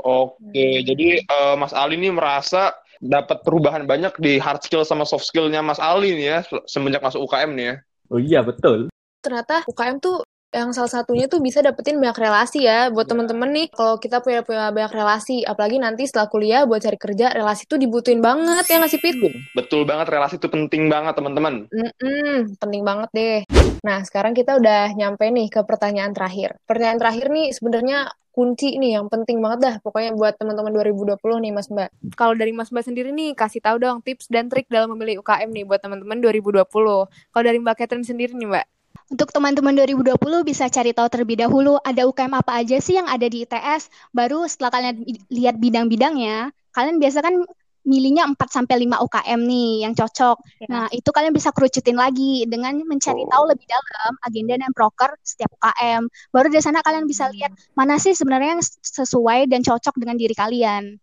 Oke, 0.02 0.84
jadi 0.84 1.24
eh, 1.24 1.56
Mas 1.56 1.72
Ali 1.72 1.96
ini 1.96 2.12
merasa 2.12 2.76
dapat 3.02 3.42
perubahan 3.42 3.88
banyak 3.90 4.14
di 4.22 4.38
hard 4.38 4.62
skill 4.62 4.86
sama 4.86 5.08
soft 5.08 5.26
skillnya 5.26 5.64
Mas 5.64 5.80
Ali 5.80 6.14
nih 6.14 6.28
ya, 6.28 6.40
semenjak 6.68 7.02
masuk 7.02 7.26
UKM 7.26 7.52
nih 7.56 7.66
ya. 7.66 7.76
Oh 8.12 8.20
iya 8.20 8.40
betul. 8.44 8.92
Ternyata 9.22 9.64
UKM 9.70 10.02
tuh 10.02 10.26
yang 10.52 10.76
salah 10.76 10.92
satunya 10.92 11.32
tuh 11.32 11.40
bisa 11.40 11.64
dapetin 11.64 11.96
banyak 11.96 12.20
relasi 12.20 12.68
ya 12.68 12.92
buat 12.92 13.08
temen-temen 13.08 13.50
nih 13.56 13.68
kalau 13.72 13.96
kita 14.04 14.20
punya 14.20 14.44
punya 14.44 14.68
banyak 14.76 14.92
relasi 14.92 15.48
apalagi 15.48 15.80
nanti 15.80 16.04
setelah 16.04 16.28
kuliah 16.28 16.68
buat 16.68 16.84
cari 16.84 17.00
kerja 17.00 17.32
relasi 17.32 17.72
tuh 17.72 17.80
dibutuhin 17.80 18.20
banget 18.20 18.68
ya 18.68 18.84
nggak 18.84 18.92
sih 18.92 19.00
Pit? 19.00 19.16
Betul 19.56 19.88
banget, 19.88 20.12
relasi 20.12 20.36
itu 20.36 20.52
penting 20.52 20.92
banget 20.92 21.16
teman-teman. 21.16 21.72
Mm-mm, 21.72 22.60
penting 22.60 22.84
banget 22.84 23.10
deh. 23.16 23.40
Nah, 23.82 24.04
sekarang 24.04 24.36
kita 24.36 24.60
udah 24.60 24.92
nyampe 24.94 25.24
nih 25.32 25.48
ke 25.48 25.64
pertanyaan 25.64 26.12
terakhir. 26.12 26.60
Pertanyaan 26.68 27.00
terakhir 27.00 27.28
nih 27.32 27.48
sebenarnya 27.56 28.12
kunci 28.32 28.80
nih 28.80 29.00
yang 29.00 29.12
penting 29.12 29.44
banget 29.44 29.60
dah 29.60 29.76
pokoknya 29.84 30.16
buat 30.16 30.40
teman-teman 30.40 30.72
2020 30.72 31.20
nih 31.48 31.52
Mas 31.56 31.68
Mbak. 31.72 31.90
Kalau 32.20 32.36
dari 32.36 32.52
Mas 32.52 32.72
Mbak 32.72 32.84
sendiri 32.92 33.10
nih 33.16 33.36
kasih 33.36 33.64
tahu 33.64 33.80
dong 33.80 34.04
tips 34.04 34.28
dan 34.28 34.52
trik 34.52 34.68
dalam 34.68 34.92
memilih 34.96 35.24
UKM 35.24 35.52
nih 35.52 35.64
buat 35.64 35.80
teman-teman 35.80 36.20
2020. 36.20 36.64
Kalau 37.08 37.44
dari 37.44 37.58
Mbak 37.60 37.76
Catherine 37.80 38.08
sendiri 38.08 38.36
nih 38.36 38.48
Mbak. 38.52 38.68
Untuk 39.12 39.28
teman-teman 39.36 39.76
2020 39.76 40.16
bisa 40.48 40.72
cari 40.72 40.96
tahu 40.96 41.12
terlebih 41.12 41.44
dahulu 41.44 41.76
ada 41.84 42.08
UKM 42.08 42.32
apa 42.32 42.64
aja 42.64 42.80
sih 42.80 42.96
yang 42.96 43.12
ada 43.12 43.28
di 43.28 43.44
ITS. 43.44 43.92
Baru 44.16 44.48
setelah 44.48 44.72
kalian 44.72 45.04
lihat 45.28 45.60
bidang-bidangnya, 45.60 46.56
kalian 46.72 46.96
biasa 46.96 47.20
kan 47.20 47.44
milihnya 47.84 48.24
4 48.30 48.38
sampai 48.48 48.88
5 48.88 49.04
UKM 49.04 49.40
nih 49.44 49.72
yang 49.84 49.94
cocok. 49.98 50.38
Nah, 50.72 50.88
itu 50.96 51.10
kalian 51.12 51.36
bisa 51.36 51.52
kerucutin 51.52 52.00
lagi 52.00 52.48
dengan 52.48 52.80
mencari 52.88 53.28
tahu 53.28 53.44
lebih 53.52 53.68
dalam 53.68 54.14
agenda 54.24 54.54
dan 54.64 54.72
proker 54.72 55.12
setiap 55.28 55.52
UKM. 55.60 56.08
Baru 56.32 56.48
dari 56.48 56.64
sana 56.64 56.80
kalian 56.80 57.04
bisa 57.04 57.28
lihat 57.36 57.52
mana 57.76 58.00
sih 58.00 58.16
sebenarnya 58.16 58.56
yang 58.56 58.64
sesuai 58.80 59.52
dan 59.52 59.60
cocok 59.60 59.98
dengan 60.00 60.16
diri 60.16 60.32
kalian. 60.32 60.96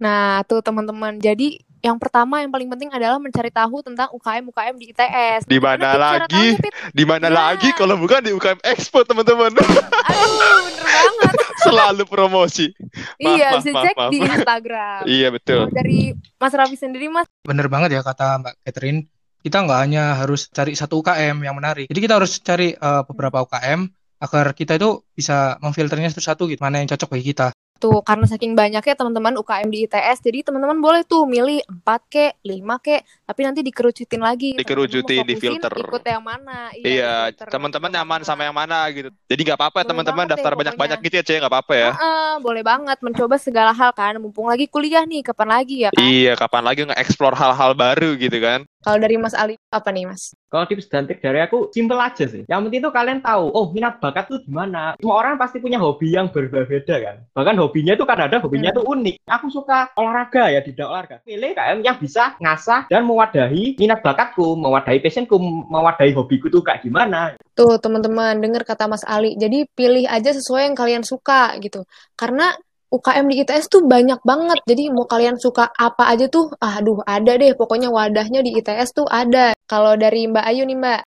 Nah, 0.00 0.40
tuh 0.48 0.64
teman-teman. 0.64 1.20
Jadi 1.20 1.60
yang 1.80 1.96
pertama 1.96 2.40
yang 2.40 2.48
paling 2.48 2.68
penting 2.68 2.88
adalah 2.88 3.16
mencari 3.16 3.48
tahu 3.48 3.80
tentang 3.80 4.12
UKM-UKM 4.12 4.74
di 4.76 4.86
ITS. 4.90 5.44
Di 5.44 5.56
mana 5.56 5.96
lagi? 5.96 6.56
Di 6.92 7.04
mana 7.04 7.26
Ya. 7.26 7.34
lagi 7.34 7.72
kalau 7.72 7.96
bukan 7.96 8.20
di 8.20 8.30
UKM 8.30 8.60
Expo, 8.62 9.00
teman-teman? 9.02 9.52
Aduh, 9.52 10.56
bener 10.62 10.84
banget. 10.84 11.34
Selalu 11.64 12.04
promosi. 12.04 12.72
Maaf, 12.72 13.18
iya, 13.18 13.48
maaf, 13.50 13.60
bisa 13.60 13.70
maaf, 13.72 13.84
cek 13.84 13.96
maaf. 13.96 14.10
di 14.10 14.18
Instagram. 14.18 15.00
Iya, 15.04 15.28
betul. 15.30 15.60
Dari 15.70 15.98
Mas 16.36 16.52
Raffi 16.52 16.76
sendiri, 16.76 17.06
Mas, 17.08 17.28
Bener 17.40 17.66
banget 17.66 17.92
ya 17.92 18.00
kata 18.00 18.40
Mbak 18.40 18.54
Catherine. 18.62 19.00
Kita 19.40 19.64
nggak 19.64 19.80
hanya 19.80 20.20
harus 20.20 20.52
cari 20.52 20.76
satu 20.76 21.00
UKM 21.00 21.40
yang 21.40 21.56
menarik. 21.56 21.88
Jadi 21.88 22.00
kita 22.00 22.20
harus 22.20 22.36
cari 22.38 22.72
eh, 22.72 23.02
beberapa 23.08 23.40
UKM 23.40 23.88
agar 24.20 24.52
kita 24.52 24.76
itu 24.76 25.00
bisa 25.10 25.56
memfilternya 25.58 26.12
satu-satu 26.12 26.44
gitu. 26.44 26.60
Mana 26.60 26.84
yang 26.84 26.92
cocok 26.92 27.16
bagi 27.16 27.32
kita. 27.32 27.56
Tuh 27.80 28.04
karena 28.04 28.28
saking 28.28 28.52
banyaknya 28.52 28.92
teman-teman 28.92 29.40
UKM 29.40 29.68
di 29.72 29.88
ITS, 29.88 30.20
jadi 30.20 30.44
teman-teman 30.44 30.76
boleh 30.78 31.00
tuh 31.08 31.24
milih 31.24 31.64
4 31.64 32.00
ke, 32.12 32.36
5 32.44 32.76
ke, 32.76 33.00
tapi 33.24 33.40
nanti 33.48 33.64
dikerucutin 33.64 34.20
lagi. 34.20 34.52
Dikerucutin, 34.52 35.24
difilter. 35.24 35.72
Ikut 35.72 36.04
yang 36.04 36.20
mana? 36.20 36.68
Iya, 36.76 37.32
difilter. 37.32 37.48
teman-teman 37.48 37.90
nyaman 37.96 38.20
sama 38.28 38.44
yang 38.44 38.52
mana 38.52 38.84
gitu. 38.92 39.08
Jadi 39.24 39.40
nggak 39.48 39.58
apa-apa 39.58 39.78
ya 39.80 39.86
teman-teman 39.88 40.24
daftar 40.28 40.52
banyak-banyak 40.52 40.98
gitu 41.00 41.14
ya, 41.16 41.24
Cek, 41.24 41.36
nggak 41.40 41.52
apa-apa 41.56 41.72
ya. 41.72 41.90
Heeh, 41.96 42.32
boleh 42.44 42.62
banget 42.62 42.98
mencoba 43.00 43.40
segala 43.40 43.72
hal 43.72 43.96
kan, 43.96 44.20
mumpung 44.20 44.52
lagi 44.52 44.68
kuliah 44.68 45.08
nih, 45.08 45.24
kapan 45.24 45.48
lagi 45.48 45.88
ya 45.88 45.90
kan? 45.90 46.04
Iya, 46.04 46.36
kapan 46.36 46.62
lagi 46.68 46.84
nge-explore 46.84 47.34
hal-hal 47.40 47.72
baru 47.72 48.12
gitu 48.20 48.36
kan. 48.36 48.68
Kalau 48.80 48.96
dari 48.96 49.20
Mas 49.20 49.36
Ali 49.36 49.60
apa 49.68 49.92
nih 49.92 50.08
Mas? 50.08 50.32
Kalau 50.48 50.64
tips 50.64 50.88
dan 50.88 51.04
trik 51.04 51.20
dari 51.20 51.38
aku 51.44 51.68
simple 51.68 52.00
aja 52.00 52.24
sih. 52.24 52.48
Yang 52.48 52.60
penting 52.66 52.80
tuh 52.80 52.92
kalian 52.96 53.20
tahu, 53.20 53.52
oh 53.52 53.68
minat 53.76 54.00
bakat 54.00 54.26
tuh 54.26 54.40
di 54.40 54.48
mana. 54.48 54.96
Semua 54.96 55.20
orang 55.20 55.36
pasti 55.36 55.60
punya 55.60 55.76
hobi 55.76 56.16
yang 56.16 56.32
berbeda-beda 56.32 56.96
kan. 56.96 57.16
Bahkan 57.36 57.54
hobinya 57.60 57.92
tuh 57.94 58.08
kadang-kadang 58.08 58.40
hobinya 58.40 58.72
tuh 58.72 58.88
unik. 58.88 59.20
Aku 59.28 59.46
suka 59.52 59.92
olahraga 60.00 60.48
ya 60.48 60.64
di 60.64 60.72
bidang 60.72 60.88
olahraga. 60.88 61.16
Pilih 61.28 61.52
KM 61.52 61.78
yang 61.84 61.96
bisa 62.00 62.40
ngasah 62.40 62.88
dan 62.88 63.04
mewadahi 63.04 63.76
minat 63.76 64.00
bakatku, 64.00 64.56
mewadahi 64.56 64.98
passionku, 65.04 65.36
mewadahi 65.68 66.16
hobiku 66.16 66.48
tuh 66.48 66.64
kayak 66.64 66.80
gimana. 66.80 67.36
Tuh 67.52 67.76
teman-teman 67.76 68.40
dengar 68.40 68.64
kata 68.64 68.88
Mas 68.88 69.04
Ali. 69.04 69.36
Jadi 69.36 69.68
pilih 69.76 70.08
aja 70.08 70.32
sesuai 70.32 70.72
yang 70.72 70.76
kalian 70.78 71.04
suka 71.04 71.52
gitu. 71.60 71.84
Karena 72.16 72.56
UKM 72.90 73.26
di 73.30 73.46
ITS 73.46 73.70
tuh 73.70 73.86
banyak 73.86 74.18
banget. 74.26 74.58
Jadi 74.66 74.90
mau 74.90 75.06
kalian 75.06 75.38
suka 75.38 75.70
apa 75.78 76.10
aja 76.10 76.26
tuh, 76.26 76.50
aduh 76.58 77.00
ada 77.06 77.38
deh. 77.38 77.54
Pokoknya 77.54 77.88
wadahnya 77.88 78.42
di 78.42 78.58
ITS 78.58 78.90
tuh 78.92 79.06
ada. 79.06 79.54
Kalau 79.70 79.94
dari 79.94 80.26
Mbak 80.26 80.44
Ayu 80.50 80.66
nih 80.66 80.78
Mbak. 80.78 81.00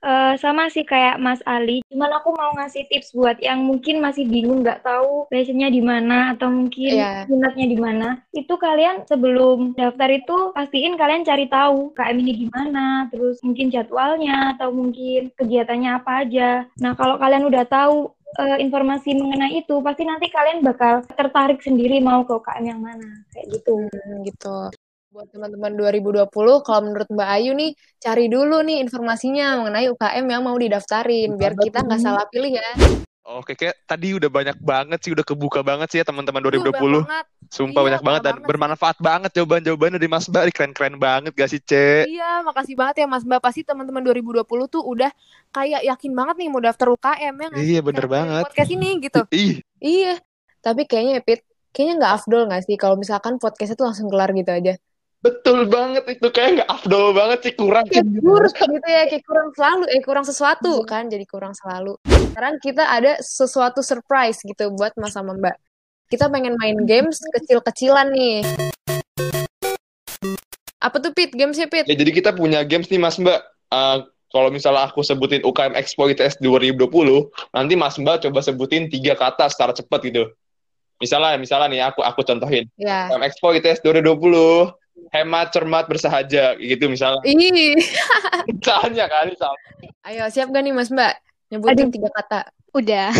Eh, 0.00 0.34
sama 0.40 0.72
sih 0.72 0.80
kayak 0.80 1.20
Mas 1.20 1.44
Ali, 1.44 1.84
cuman 1.92 2.08
aku 2.16 2.32
mau 2.32 2.56
ngasih 2.56 2.88
tips 2.88 3.12
buat 3.12 3.36
yang 3.36 3.60
mungkin 3.68 4.00
masih 4.00 4.24
bingung 4.24 4.64
nggak 4.64 4.80
tahu 4.80 5.28
passionnya 5.28 5.68
di 5.68 5.84
mana 5.84 6.32
atau 6.32 6.48
mungkin 6.48 6.96
Iya. 6.96 7.28
minatnya 7.28 7.66
di 7.68 7.76
mana. 7.76 8.08
Itu 8.32 8.56
kalian 8.56 9.04
sebelum 9.04 9.76
daftar 9.76 10.08
itu 10.08 10.56
pastiin 10.56 10.96
kalian 10.96 11.20
cari 11.28 11.52
tahu 11.52 11.92
KM 11.92 12.16
ini 12.16 12.48
gimana, 12.48 13.12
terus 13.12 13.44
mungkin 13.44 13.68
jadwalnya 13.68 14.56
atau 14.56 14.72
mungkin 14.72 15.36
kegiatannya 15.36 15.90
apa 15.92 16.24
aja. 16.24 16.64
Nah, 16.80 16.96
kalau 16.96 17.20
kalian 17.20 17.44
udah 17.44 17.68
tahu 17.68 18.08
eh, 18.38 18.58
informasi 18.62 19.18
mengenai 19.18 19.64
itu, 19.64 19.74
pasti 19.82 20.06
nanti 20.06 20.30
kalian 20.30 20.62
bakal 20.62 21.02
tertarik 21.10 21.58
sendiri 21.58 21.98
mau 21.98 22.22
ke 22.22 22.32
UKM 22.36 22.64
yang 22.64 22.80
mana, 22.80 23.26
kayak 23.34 23.46
gitu. 23.58 23.90
Hmm, 23.90 24.22
gitu. 24.22 24.56
Buat 25.10 25.26
teman-teman 25.34 25.74
2020, 25.74 26.62
kalau 26.62 26.80
menurut 26.86 27.08
Mbak 27.10 27.30
Ayu 27.34 27.50
nih, 27.58 27.74
cari 27.98 28.30
dulu 28.30 28.62
nih 28.62 28.78
informasinya 28.78 29.58
mengenai 29.58 29.90
UKM 29.90 30.26
yang 30.30 30.42
mau 30.46 30.54
didaftarin, 30.54 31.34
biar 31.34 31.58
kita 31.58 31.82
nggak 31.82 31.98
salah 31.98 32.22
pilih 32.30 32.54
ya. 32.54 32.70
Oke, 33.20 33.52
kayak 33.52 33.76
tadi 33.84 34.16
udah 34.16 34.26
banyak 34.26 34.56
banget 34.58 34.98
sih, 35.04 35.12
udah 35.12 35.20
kebuka 35.22 35.60
banget 35.60 35.92
sih 35.92 35.98
ya 36.00 36.08
teman-teman 36.08 36.40
Duh, 36.40 36.50
2020. 36.50 36.72
banyak 36.72 37.04
banget. 37.04 37.26
Sumpah 37.50 37.80
Iya, 37.82 37.86
banyak 37.86 38.02
banget 38.02 38.20
dan 38.20 38.30
banget 38.30 38.40
sih. 38.40 38.48
bermanfaat 38.48 38.96
banget 38.98 39.30
jawaban-jawabannya 39.36 39.96
dari 40.00 40.08
Mas 40.08 40.26
Mbak. 40.26 40.42
Keren-keren 40.56 40.96
banget 40.96 41.32
gak 41.36 41.50
sih, 41.52 41.60
Ce? 41.60 42.08
Iya, 42.08 42.40
makasih 42.42 42.74
banget 42.74 43.04
ya 43.04 43.06
Mas 43.06 43.22
Mbak. 43.22 43.40
Pasti 43.40 43.60
teman-teman 43.60 44.00
2020 44.00 44.42
tuh 44.66 44.82
udah 44.82 45.10
kayak 45.50 45.84
yakin 45.84 46.12
banget 46.16 46.34
nih 46.40 46.48
mau 46.48 46.62
daftar 46.64 46.86
UKM 46.90 47.34
ya 47.36 47.48
sih? 47.52 47.64
Iya, 47.76 47.80
bener 47.84 48.04
Gara-gara 48.06 48.16
banget. 48.24 48.42
Podcast 48.48 48.70
ini 48.72 48.88
gitu. 49.04 49.20
Ih, 49.36 49.54
Iya. 49.78 50.14
Tapi 50.60 50.82
kayaknya 50.88 51.12
ya, 51.18 51.22
Pit, 51.22 51.40
kayaknya 51.70 51.94
nggak 52.00 52.12
afdol 52.16 52.42
nggak 52.48 52.62
sih 52.64 52.76
kalau 52.76 52.96
misalkan 52.96 53.36
podcastnya 53.36 53.76
tuh 53.76 53.86
langsung 53.88 54.08
kelar 54.08 54.30
gitu 54.32 54.50
aja. 54.50 54.74
Betul 55.20 55.68
banget 55.68 56.04
itu 56.16 56.28
kayak 56.32 56.50
nggak 56.60 56.70
afdol 56.72 57.12
banget 57.12 57.38
sih, 57.44 57.52
kurang. 57.52 57.84
Kayak 57.86 58.08
kurang 58.24 58.52
gitu 58.56 58.88
ya, 58.88 59.02
kayak 59.04 59.24
kurang 59.28 59.48
selalu, 59.52 59.84
eh 59.92 60.00
kurang 60.00 60.24
sesuatu 60.24 60.72
kan, 60.88 61.12
jadi 61.12 61.24
kurang 61.28 61.52
selalu. 61.52 62.00
Sekarang 62.08 62.56
kita 62.58 62.84
ada 62.88 63.20
sesuatu 63.20 63.84
surprise 63.84 64.40
gitu 64.40 64.72
buat 64.72 64.96
Mas 64.96 65.12
sama 65.12 65.36
Mbak. 65.36 65.56
Kita 66.10 66.26
pengen 66.32 66.56
main 66.58 66.74
games 66.88 67.20
kecil-kecilan 67.36 68.10
nih. 68.10 68.42
Apa 70.80 70.96
tuh 70.96 71.12
Pit? 71.12 71.36
Gamesnya 71.36 71.68
Pit? 71.68 71.84
Ya, 71.84 71.94
jadi 71.94 72.10
kita 72.10 72.32
punya 72.32 72.64
games 72.64 72.88
nih 72.88 72.98
Mas 72.98 73.20
Mbak. 73.20 73.40
Eh, 73.70 73.98
kalau 74.32 74.48
misalnya 74.48 74.88
aku 74.88 75.04
sebutin 75.04 75.44
UKM 75.44 75.76
Expo 75.76 76.08
ITS 76.08 76.40
2020, 76.40 77.28
nanti 77.52 77.74
Mas 77.76 78.00
Mbak 78.00 78.24
coba 78.26 78.40
sebutin 78.40 78.88
tiga 78.88 79.12
kata 79.14 79.52
secara 79.52 79.76
cepat 79.76 80.00
gitu. 80.08 80.32
Misalnya, 80.96 81.36
misalnya 81.36 81.68
nih 81.68 81.82
aku 81.92 82.00
aku 82.00 82.24
contohin. 82.24 82.64
Ya. 82.80 83.12
UKM 83.12 83.22
Expo 83.28 83.52
ITS 83.52 83.84
2020, 83.84 84.79
hemat, 85.08 85.50
cermat, 85.50 85.84
bersahaja, 85.88 86.54
gitu 86.60 86.86
misalnya. 86.92 87.24
Ih. 87.24 87.74
Misalnya 88.50 89.08
kan, 89.08 89.26
misalnya. 89.26 89.62
Ayo, 90.04 90.24
siap 90.28 90.52
gak 90.52 90.62
nih 90.62 90.74
Mas 90.76 90.92
Mbak? 90.92 91.14
Nyebutin 91.50 91.90
tiga 91.90 92.08
kata. 92.12 92.40
Udah. 92.76 93.10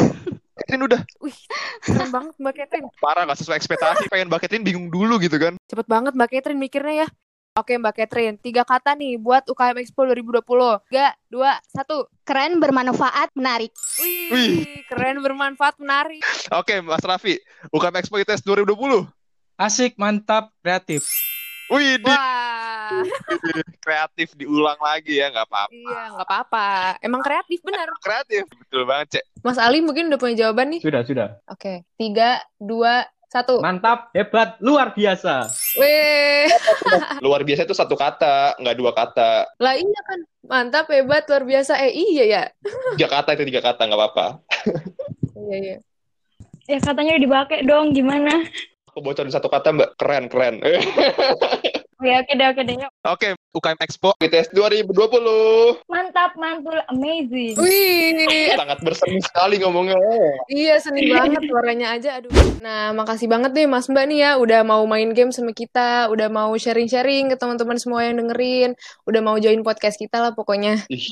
Catherine 0.61 0.85
udah 0.85 1.01
Wih, 1.25 1.39
keren 1.81 2.13
banget 2.13 2.35
Mbak 2.37 2.55
Catherine. 2.55 2.89
parah 3.01 3.25
gak 3.25 3.41
sesuai 3.41 3.57
ekspektasi, 3.57 4.13
pengen 4.13 4.29
Mbak 4.29 4.45
Catherine 4.45 4.63
bingung 4.63 4.93
dulu 4.93 5.17
gitu 5.17 5.41
kan. 5.41 5.57
Cepet 5.67 5.87
banget 5.89 6.13
Mbak 6.13 6.31
Catherine 6.31 6.61
mikirnya 6.61 6.95
ya. 7.05 7.09
Oke 7.59 7.75
Mbak 7.75 7.95
Catherine, 7.97 8.37
tiga 8.39 8.63
kata 8.63 8.95
nih 8.95 9.19
buat 9.19 9.43
UKM 9.51 9.83
Expo 9.83 10.07
2020. 10.07 10.87
Tiga, 10.87 11.17
dua, 11.27 11.59
satu. 11.67 12.07
Keren, 12.23 12.63
bermanfaat, 12.63 13.35
menarik. 13.35 13.75
Wih, 13.99 14.31
Wih. 14.31 14.53
keren, 14.87 15.19
bermanfaat, 15.19 15.75
menarik. 15.83 16.23
Oke, 16.55 16.79
Mas 16.79 17.03
Raffi, 17.03 17.43
UKM 17.75 17.97
Expo 17.99 18.23
ITS 18.23 18.47
2020. 18.47 19.03
Asik, 19.59 19.99
mantap, 19.99 20.55
kreatif. 20.63 21.03
Wih, 21.71 21.97
di 21.97 22.05
Wah, 22.05 23.07
kreatif 23.85 24.35
diulang 24.35 24.75
lagi 24.77 25.17
ya, 25.17 25.31
nggak 25.31 25.47
apa-apa. 25.47 25.71
iya 25.71 26.03
nggak 26.11 26.27
apa-apa. 26.27 26.67
Emang 26.99 27.23
kreatif 27.23 27.63
benar. 27.63 27.87
Kreatif, 28.01 28.43
betul 28.51 28.83
banget, 28.85 29.07
Cek. 29.15 29.25
Mas 29.41 29.55
Ali 29.55 29.79
mungkin 29.79 30.11
udah 30.11 30.19
punya 30.19 30.35
jawaban 30.37 30.75
nih. 30.75 30.81
Sudah, 30.83 31.03
sudah. 31.03 31.29
Oke, 31.47 31.87
tiga, 31.95 32.43
dua, 32.57 33.07
satu. 33.25 33.63
Mantap, 33.63 34.11
hebat, 34.11 34.59
luar 34.59 34.91
biasa. 34.91 35.47
Wih, 35.79 36.51
Luar 37.25 37.47
biasa 37.47 37.63
itu 37.63 37.73
satu 37.73 37.95
kata, 37.95 38.59
nggak 38.59 38.75
dua 38.75 38.91
kata. 38.91 39.47
lah 39.57 39.75
iya 39.79 40.01
kan. 40.03 40.21
Mantap, 40.43 40.91
hebat, 40.91 41.23
luar 41.25 41.47
biasa. 41.47 41.79
Eh 41.81 41.95
iya 41.95 42.25
ya. 42.27 42.43
Tiga 42.99 43.07
kata 43.09 43.39
itu 43.39 43.47
tiga 43.47 43.63
kata, 43.63 43.87
nggak 43.87 43.95
apa-apa. 43.97 44.27
Iya 45.39 45.57
iya. 45.57 45.77
Ya 46.67 46.79
katanya 46.79 47.15
udah 47.15 47.23
dipakai 47.23 47.59
dong, 47.63 47.91
gimana? 47.91 48.43
Aku 48.91 49.07
bocorin 49.07 49.31
satu 49.31 49.47
kata, 49.47 49.71
Mbak. 49.71 49.91
Keren, 49.95 50.27
keren. 50.27 50.55
Ya 52.01 52.25
oke 52.25 52.33
deh, 52.33 52.47
oke 52.49 52.63
deh. 52.65 52.77
yuk. 52.81 52.91
Oke, 53.05 53.29
UKM 53.53 53.79
Expo 53.85 54.17
ITS 54.25 54.57
2020. 54.57 55.85
Mantap, 55.85 56.33
mantul, 56.41 56.81
amazing. 56.89 57.61
Wih, 57.61 58.25
Sangat 58.61 58.81
berseni 58.81 59.21
sekali 59.21 59.61
ngomongnya. 59.61 60.01
Iya 60.49 60.81
seni 60.81 61.13
banget 61.13 61.45
suaranya 61.45 61.93
aja 61.93 62.23
aduh. 62.23 62.33
Nah 62.65 62.97
makasih 62.97 63.29
banget 63.29 63.53
nih 63.53 63.69
Mas 63.69 63.89
Mbak 63.89 64.05
nih 64.09 64.19
ya 64.25 64.31
udah 64.41 64.61
mau 64.65 64.81
main 64.89 65.13
game 65.13 65.29
sama 65.29 65.53
kita, 65.53 66.09
udah 66.09 66.33
mau 66.33 66.53
sharing-sharing 66.57 67.33
ke 67.33 67.37
teman-teman 67.37 67.77
semua 67.77 68.07
yang 68.09 68.17
dengerin, 68.17 68.73
udah 69.05 69.21
mau 69.21 69.37
join 69.37 69.61
podcast 69.61 70.01
kita 70.01 70.25
lah 70.25 70.33
pokoknya. 70.33 70.81
Ih, 70.89 71.05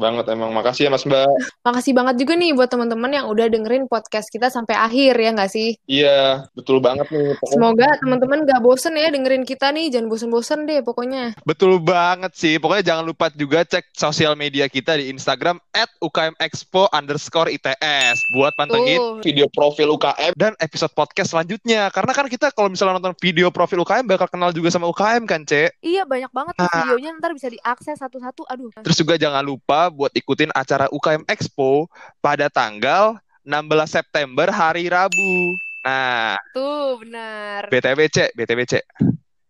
banget 0.00 0.32
emang. 0.32 0.52
Makasih 0.56 0.88
ya, 0.88 0.90
Mas 0.92 1.04
Mbak. 1.04 1.28
Makasih 1.60 1.92
banget 1.92 2.14
juga 2.24 2.40
nih 2.40 2.56
buat 2.56 2.72
teman-teman 2.72 3.10
yang 3.12 3.26
udah 3.28 3.52
dengerin 3.52 3.84
podcast 3.84 4.32
kita 4.32 4.48
sampai 4.48 4.80
akhir 4.80 5.12
ya 5.18 5.30
nggak 5.36 5.50
sih? 5.52 5.76
Iya, 5.84 6.48
betul 6.56 6.80
banget 6.80 7.08
nih. 7.12 7.36
Pokoknya 7.36 7.52
Semoga 7.52 7.88
teman-teman 8.00 8.38
gak 8.48 8.60
bosen 8.64 8.94
ya 8.96 9.08
dengerin 9.12 9.44
kita 9.44 9.68
nih, 9.74 9.90
jangan 9.90 10.08
bosen-bosen 10.22 10.70
deh 10.70 10.78
pokoknya. 10.86 11.34
Betul 11.42 11.82
banget 11.82 12.30
sih. 12.38 12.54
Pokoknya 12.62 12.94
jangan 12.94 13.02
lupa 13.02 13.26
juga 13.34 13.66
cek 13.66 13.90
sosial 13.90 14.38
media 14.38 14.70
kita 14.70 14.94
di 14.94 15.10
Instagram 15.10 15.58
at 15.74 15.90
UKMExpo 15.98 16.86
underscore 16.94 17.50
ITS 17.50 18.22
buat 18.38 18.54
pantengin 18.54 18.98
Tuh. 19.02 19.18
video 19.26 19.50
profil 19.50 19.90
UKM 19.98 20.32
dan 20.38 20.54
episode 20.62 20.94
podcast 20.94 21.34
selanjutnya. 21.34 21.90
Karena 21.90 22.14
kan 22.14 22.30
kita 22.30 22.54
kalau 22.54 22.70
misalnya 22.70 23.02
nonton 23.02 23.18
video 23.18 23.50
profil 23.50 23.82
UKM 23.82 24.06
bakal 24.06 24.30
kenal 24.30 24.54
juga 24.54 24.70
sama 24.70 24.86
UKM 24.86 25.26
kan, 25.26 25.42
Cek? 25.42 25.82
Iya 25.82 26.06
banyak 26.06 26.30
banget 26.30 26.54
tuh 26.54 26.68
Ah. 26.70 26.86
videonya 26.86 27.18
ntar 27.18 27.34
bisa 27.34 27.50
diakses 27.50 27.98
satu-satu. 27.98 28.46
Aduh. 28.46 28.70
Terus 28.78 28.94
juga 28.94 29.18
jangan 29.18 29.42
lupa 29.42 29.90
buat 29.90 30.14
ikutin 30.14 30.54
acara 30.54 30.86
UKM 30.94 31.26
Expo 31.26 31.90
pada 32.22 32.46
tanggal 32.46 33.18
16 33.42 33.90
September 33.90 34.46
hari 34.54 34.86
Rabu. 34.86 35.58
Nah, 35.82 36.38
Tuh 36.54 37.02
benar. 37.02 37.66
BTW 37.66 38.06
Cek, 38.06 38.38
BTW 38.38 38.60
Cek. 38.70 38.86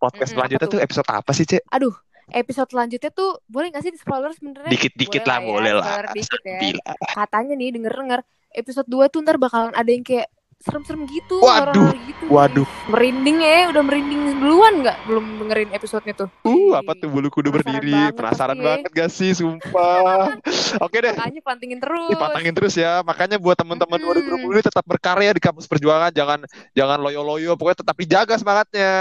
Podcast 0.03 0.34
Mm-mm, 0.34 0.42
selanjutnya 0.42 0.66
apa 0.66 0.74
tuh 0.74 0.80
episode 0.82 1.09
apa 1.14 1.30
sih, 1.30 1.46
Cek? 1.46 1.62
Aduh. 1.70 1.94
Episode 2.32 2.70
selanjutnya 2.74 3.11
tuh 3.12 3.30
boleh 3.46 3.70
gak 3.70 3.82
sih 3.86 3.92
di 3.94 4.00
spoiler 4.00 4.32
sebenarnya? 4.34 4.70
Dikit-dikit 4.72 5.22
lah, 5.22 5.38
ya, 5.38 5.46
boleh 5.46 5.72
lah. 5.78 5.86
spoiler 5.86 6.09
dikit 6.16 6.42
ya. 6.42 6.59
Bila. 6.59 6.92
katanya 7.12 7.55
nih 7.55 7.68
denger-denger 7.76 8.20
episode 8.57 8.88
2 8.88 9.12
tuh 9.12 9.20
ntar 9.20 9.36
bakalan 9.36 9.74
ada 9.76 9.90
yang 9.90 10.03
kayak 10.03 10.26
serem-serem 10.62 11.02
gitu 11.04 11.36
Waduh, 11.38 11.92
gitu 12.04 12.24
waduh. 12.26 12.66
merinding 12.86 13.38
ya 13.38 13.68
udah 13.68 13.82
merinding 13.82 14.20
duluan 14.36 14.80
nggak 14.80 14.96
belum 15.04 15.24
dengerin 15.38 15.70
episodenya 15.72 16.14
tuh 16.16 16.28
Uh, 16.42 16.74
apa 16.74 16.94
tuh 16.94 17.06
bulu 17.06 17.28
kudu 17.28 17.48
Penasaran 17.48 17.74
berdiri? 17.74 17.92
banget 17.92 18.14
Penasaran 18.14 18.56
ya. 18.56 18.64
banget 18.64 18.90
gak 18.90 19.10
sih, 19.10 19.30
sumpah. 19.32 20.36
Oke 20.80 20.98
deh, 20.98 21.12
makanya 21.12 21.40
pantengin 21.42 21.78
terus 21.78 22.08
dipantengin 22.08 22.52
terus 22.52 22.74
ya. 22.74 23.00
Makanya 23.00 23.36
buat 23.36 23.54
teman-teman 23.54 23.98
Mm-mm. 23.98 24.24
2020 24.40 24.52
ini 24.52 24.62
tetap 24.62 24.84
berkarya 24.84 25.30
di 25.30 25.40
kampus 25.40 25.64
perjuangan, 25.64 26.10
jangan 26.10 26.40
jangan 26.72 26.98
loyo-loyo, 26.98 27.54
pokoknya 27.54 27.78
tetap 27.78 27.96
dijaga 27.96 28.34
semangatnya. 28.34 28.92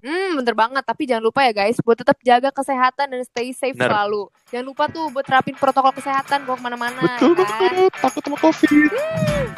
hmm 0.00 0.30
bener 0.32 0.54
banget 0.54 0.82
tapi 0.82 1.02
jangan 1.04 1.20
lupa 1.22 1.42
ya 1.42 1.52
guys 1.52 1.76
buat 1.78 1.94
tetap 1.94 2.16
jaga 2.20 2.48
kesehatan 2.50 3.06
dan 3.08 3.20
stay 3.22 3.50
safe 3.50 3.74
Bener. 3.74 3.90
selalu 3.90 4.22
jangan 4.48 4.66
lupa 4.66 4.84
tuh 4.86 5.10
buat 5.10 5.22
terapin 5.22 5.52
protokol 5.52 5.92
kesehatan 5.92 6.42
kalau 6.42 6.56
ke 6.56 6.62
mana-mana 6.62 7.00
Betul 7.00 7.34
ya 7.34 7.44
kan? 7.44 7.58
banget, 7.60 7.92
takut 7.96 8.22
sama 8.22 8.38
Covid. 8.38 8.90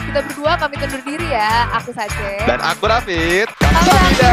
kita 0.02 0.20
berdua 0.22 0.50
pamit 0.56 0.80
undur 0.80 1.02
diri 1.02 1.28
ya 1.28 1.51
aku 1.76 1.90
saja 1.92 2.24
Dan 2.48 2.59
aku 2.61 2.84
Rafid. 2.88 3.48
Kamsahamnida. 3.61 4.32